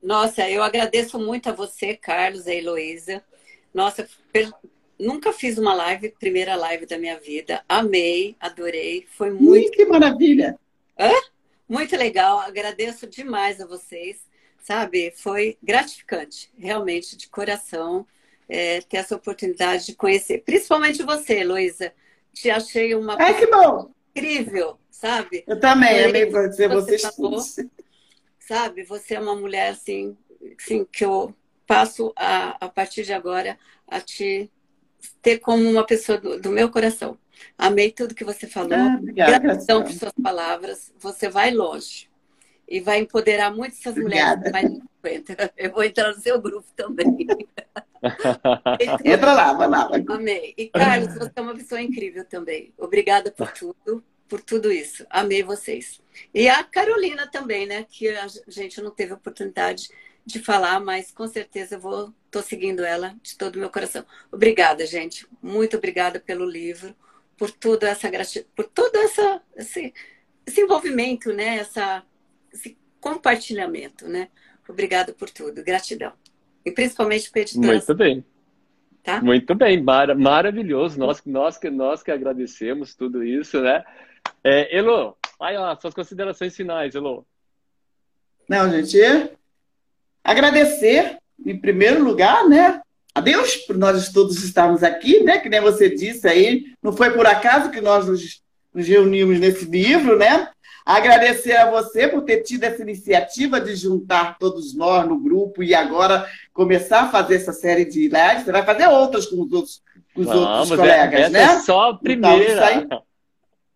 [0.00, 3.24] Nossa, eu agradeço muito a você, Carlos e a Heloísa.
[3.74, 4.48] Nossa, per...
[4.98, 7.64] nunca fiz uma live, primeira live da minha vida.
[7.68, 9.06] Amei, adorei.
[9.16, 9.70] Foi muito.
[9.72, 10.58] que maravilha!
[10.98, 11.12] Hã?
[11.68, 12.38] Muito legal.
[12.38, 14.28] Agradeço demais a vocês
[14.68, 15.10] sabe?
[15.16, 18.06] Foi gratificante, realmente, de coração,
[18.46, 21.90] é, ter essa oportunidade de conhecer, principalmente você, Luísa.
[22.34, 23.90] Te achei uma é, que bom.
[24.14, 25.42] incrível, sabe?
[25.46, 27.40] Eu também, amei você, você falou,
[28.38, 30.16] Sabe, você é uma mulher, assim,
[30.58, 31.34] assim que eu
[31.66, 34.50] passo a, a partir de agora a te
[35.22, 37.18] ter como uma pessoa do, do meu coração.
[37.56, 38.74] Amei tudo que você falou.
[38.74, 40.92] Ah, obrigada, Gratidão por suas palavras.
[40.98, 42.08] Você vai longe
[42.68, 45.52] e vai empoderar muitas essas mulheres que mais de 50.
[45.56, 47.26] Eu vou entrar no seu grupo também.
[49.04, 49.90] Entra lá, vai lá.
[50.08, 50.54] Amei.
[50.56, 52.72] E Carlos, você é uma pessoa incrível também.
[52.76, 54.04] Obrigada por tudo.
[54.28, 55.06] por tudo isso.
[55.08, 56.00] Amei vocês.
[56.34, 57.86] E a Carolina também, né?
[57.88, 59.88] Que a gente não teve oportunidade
[60.28, 64.04] de falar, mas com certeza eu vou estou seguindo ela de todo o meu coração.
[64.30, 65.26] Obrigada, gente.
[65.42, 66.94] Muito obrigada pelo livro,
[67.34, 69.94] por toda essa gratidão, por todo essa, esse,
[70.46, 71.56] esse envolvimento, né?
[71.56, 72.02] Essa,
[72.52, 74.28] esse compartilhamento, né?
[74.68, 75.64] Obrigada por tudo.
[75.64, 76.12] Gratidão.
[76.62, 77.66] E principalmente por editora.
[77.66, 78.24] Muito bem.
[79.02, 79.22] Tá?
[79.22, 80.98] Muito bem, Mar maravilhoso.
[80.98, 83.82] Nós, nós, que, nós que agradecemos tudo isso, né?
[84.44, 87.26] É, Elo, vai lá, suas considerações finais, Elo.
[88.46, 88.98] Não, gente,
[90.30, 92.80] agradecer, em primeiro lugar, né?
[93.14, 95.38] A Deus por nós todos estarmos aqui, né?
[95.38, 98.42] Que nem você disse aí, não foi por acaso que nós nos,
[98.72, 100.48] nos reunimos nesse livro, né?
[100.84, 105.74] Agradecer a você por ter tido essa iniciativa de juntar todos nós no grupo e
[105.74, 108.44] agora começar a fazer essa série de lives.
[108.44, 109.82] Você vai fazer outras com os outros,
[110.14, 111.42] com os Vamos, outros colegas, essa né?
[111.42, 112.36] É só a primeira.
[112.36, 113.00] Então, isso, aí,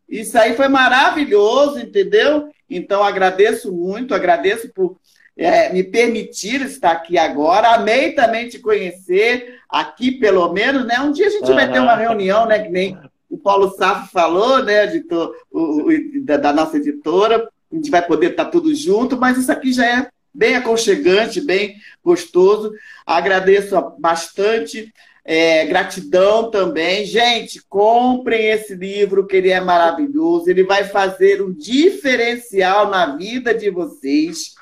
[0.08, 2.48] isso aí foi maravilhoso, entendeu?
[2.68, 4.96] Então, agradeço muito, agradeço por
[5.36, 7.74] é, me permitir estar aqui agora.
[7.74, 11.00] Amei também te conhecer aqui, pelo menos, né?
[11.00, 11.54] Um dia a gente uhum.
[11.54, 12.58] vai ter uma reunião, né?
[12.58, 12.98] Que nem
[13.32, 18.02] o Paulo Safo falou, né, editor, o, o, da, da, nossa editora, a gente vai
[18.02, 22.74] poder estar tudo junto, mas isso aqui já é bem aconchegante, bem gostoso.
[23.06, 24.92] Agradeço bastante,
[25.24, 27.06] é, gratidão também.
[27.06, 33.54] Gente, comprem esse livro, que ele é maravilhoso, ele vai fazer um diferencial na vida
[33.54, 34.54] de vocês.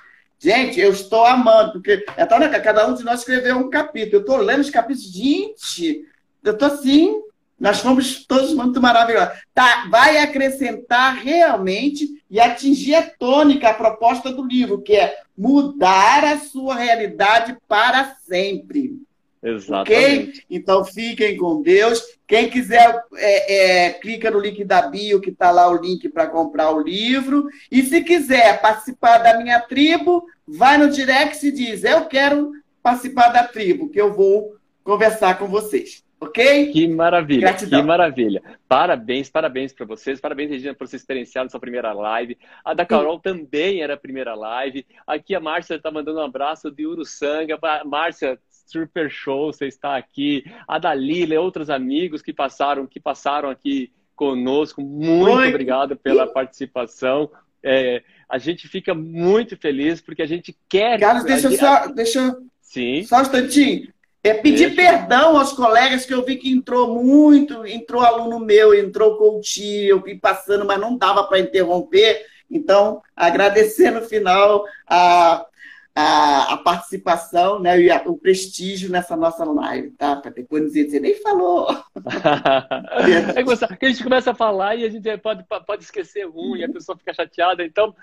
[0.42, 4.16] Gente, eu estou amando, porque então, né, cada um de nós escreveu um capítulo.
[4.16, 6.06] Eu estou lendo os capítulos, gente,
[6.42, 7.20] eu estou assim,
[7.58, 9.38] nós fomos todos muito maravilhosos.
[9.52, 16.24] Tá, vai acrescentar realmente e atingir a tônica, a proposta do livro, que é mudar
[16.24, 18.94] a sua realidade para sempre.
[19.42, 19.90] Exatamente.
[19.90, 20.42] Okay?
[20.50, 22.02] Então fiquem com Deus.
[22.26, 26.26] Quem quiser, é, é, clica no link da bio, que está lá o link para
[26.26, 27.48] comprar o livro.
[27.70, 32.52] E se quiser participar da minha tribo, vai no direct e diz: Eu quero
[32.82, 34.54] participar da tribo, que eu vou
[34.84, 36.04] conversar com vocês.
[36.20, 36.70] Ok?
[36.70, 37.80] Que maravilha, Gratidão.
[37.80, 38.42] que maravilha.
[38.68, 40.20] Parabéns, parabéns para vocês.
[40.20, 42.36] Parabéns, Regina, por você experienciar sua primeira live.
[42.62, 43.22] A da Carol Sim.
[43.22, 44.84] também era a primeira live.
[45.06, 47.58] Aqui a Márcia está mandando um abraço de Uruçanga.
[47.86, 48.38] Márcia,
[48.70, 50.44] super show, você está aqui.
[50.66, 54.82] A Dalila e outros amigos que passaram, que passaram aqui conosco.
[54.82, 55.48] Muito Oi.
[55.48, 57.30] obrigado pela participação.
[57.62, 60.98] É, a gente fica muito feliz porque a gente quer.
[61.00, 61.86] Carlos, deixa eu só.
[61.88, 62.36] Deixa...
[62.60, 63.02] Sim.
[63.02, 63.92] Só um instantinho.
[64.22, 64.76] É pedir Deixa.
[64.76, 69.98] perdão aos colegas que eu vi que entrou muito, entrou aluno meu, entrou coach, eu
[70.02, 72.26] vi passando, mas não dava para interromper.
[72.50, 75.46] Então, agradecer no final a,
[75.94, 80.16] a, a participação né, e a, o prestígio nessa nossa live, tá?
[80.16, 81.68] Para depois dizer, você nem falou.
[83.34, 86.64] é que a gente começa a falar e a gente pode, pode esquecer um e
[86.64, 87.64] a pessoa fica chateada.
[87.64, 87.94] Então,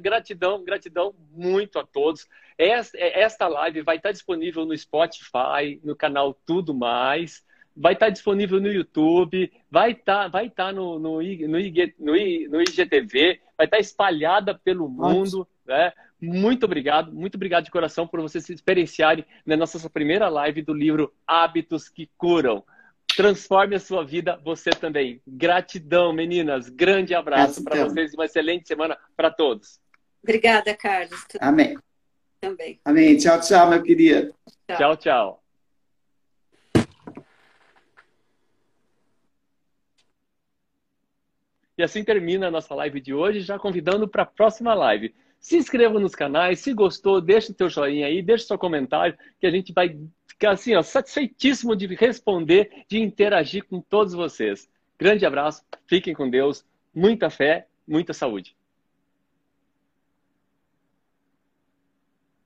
[0.00, 2.26] gratidão, gratidão muito a todos.
[2.56, 7.42] Esta live vai estar disponível no Spotify, no canal Tudo Mais,
[7.76, 12.62] vai estar disponível no YouTube, vai estar, vai estar no, no, no, IG, no, no
[12.62, 15.48] IGTV, vai estar espalhada pelo mundo.
[15.66, 15.92] Né?
[16.20, 20.72] Muito obrigado, muito obrigado de coração por vocês se experienciarem na nossa primeira live do
[20.72, 22.64] livro Hábitos que Curam.
[23.16, 25.20] Transforme a sua vida, você também.
[25.26, 26.68] Gratidão, meninas.
[26.68, 29.78] Grande abraço para vocês e uma excelente semana para todos.
[30.22, 31.24] Obrigada, Carlos.
[31.40, 31.76] Amém
[32.44, 32.80] também.
[32.84, 33.16] Amém.
[33.16, 34.34] Tchau, tchau, meu querido.
[34.68, 34.96] Tchau, tchau.
[34.96, 35.40] tchau.
[41.76, 45.12] E assim termina a nossa live de hoje, já convidando para a próxima live.
[45.44, 49.14] Se inscreva nos canais, se gostou, deixa o teu joinha aí, deixa o seu comentário,
[49.38, 49.94] que a gente vai
[50.26, 54.66] ficar assim, ó, satisfeitíssimo de responder, de interagir com todos vocês.
[54.98, 56.64] Grande abraço, fiquem com Deus,
[56.94, 58.56] muita fé, muita saúde.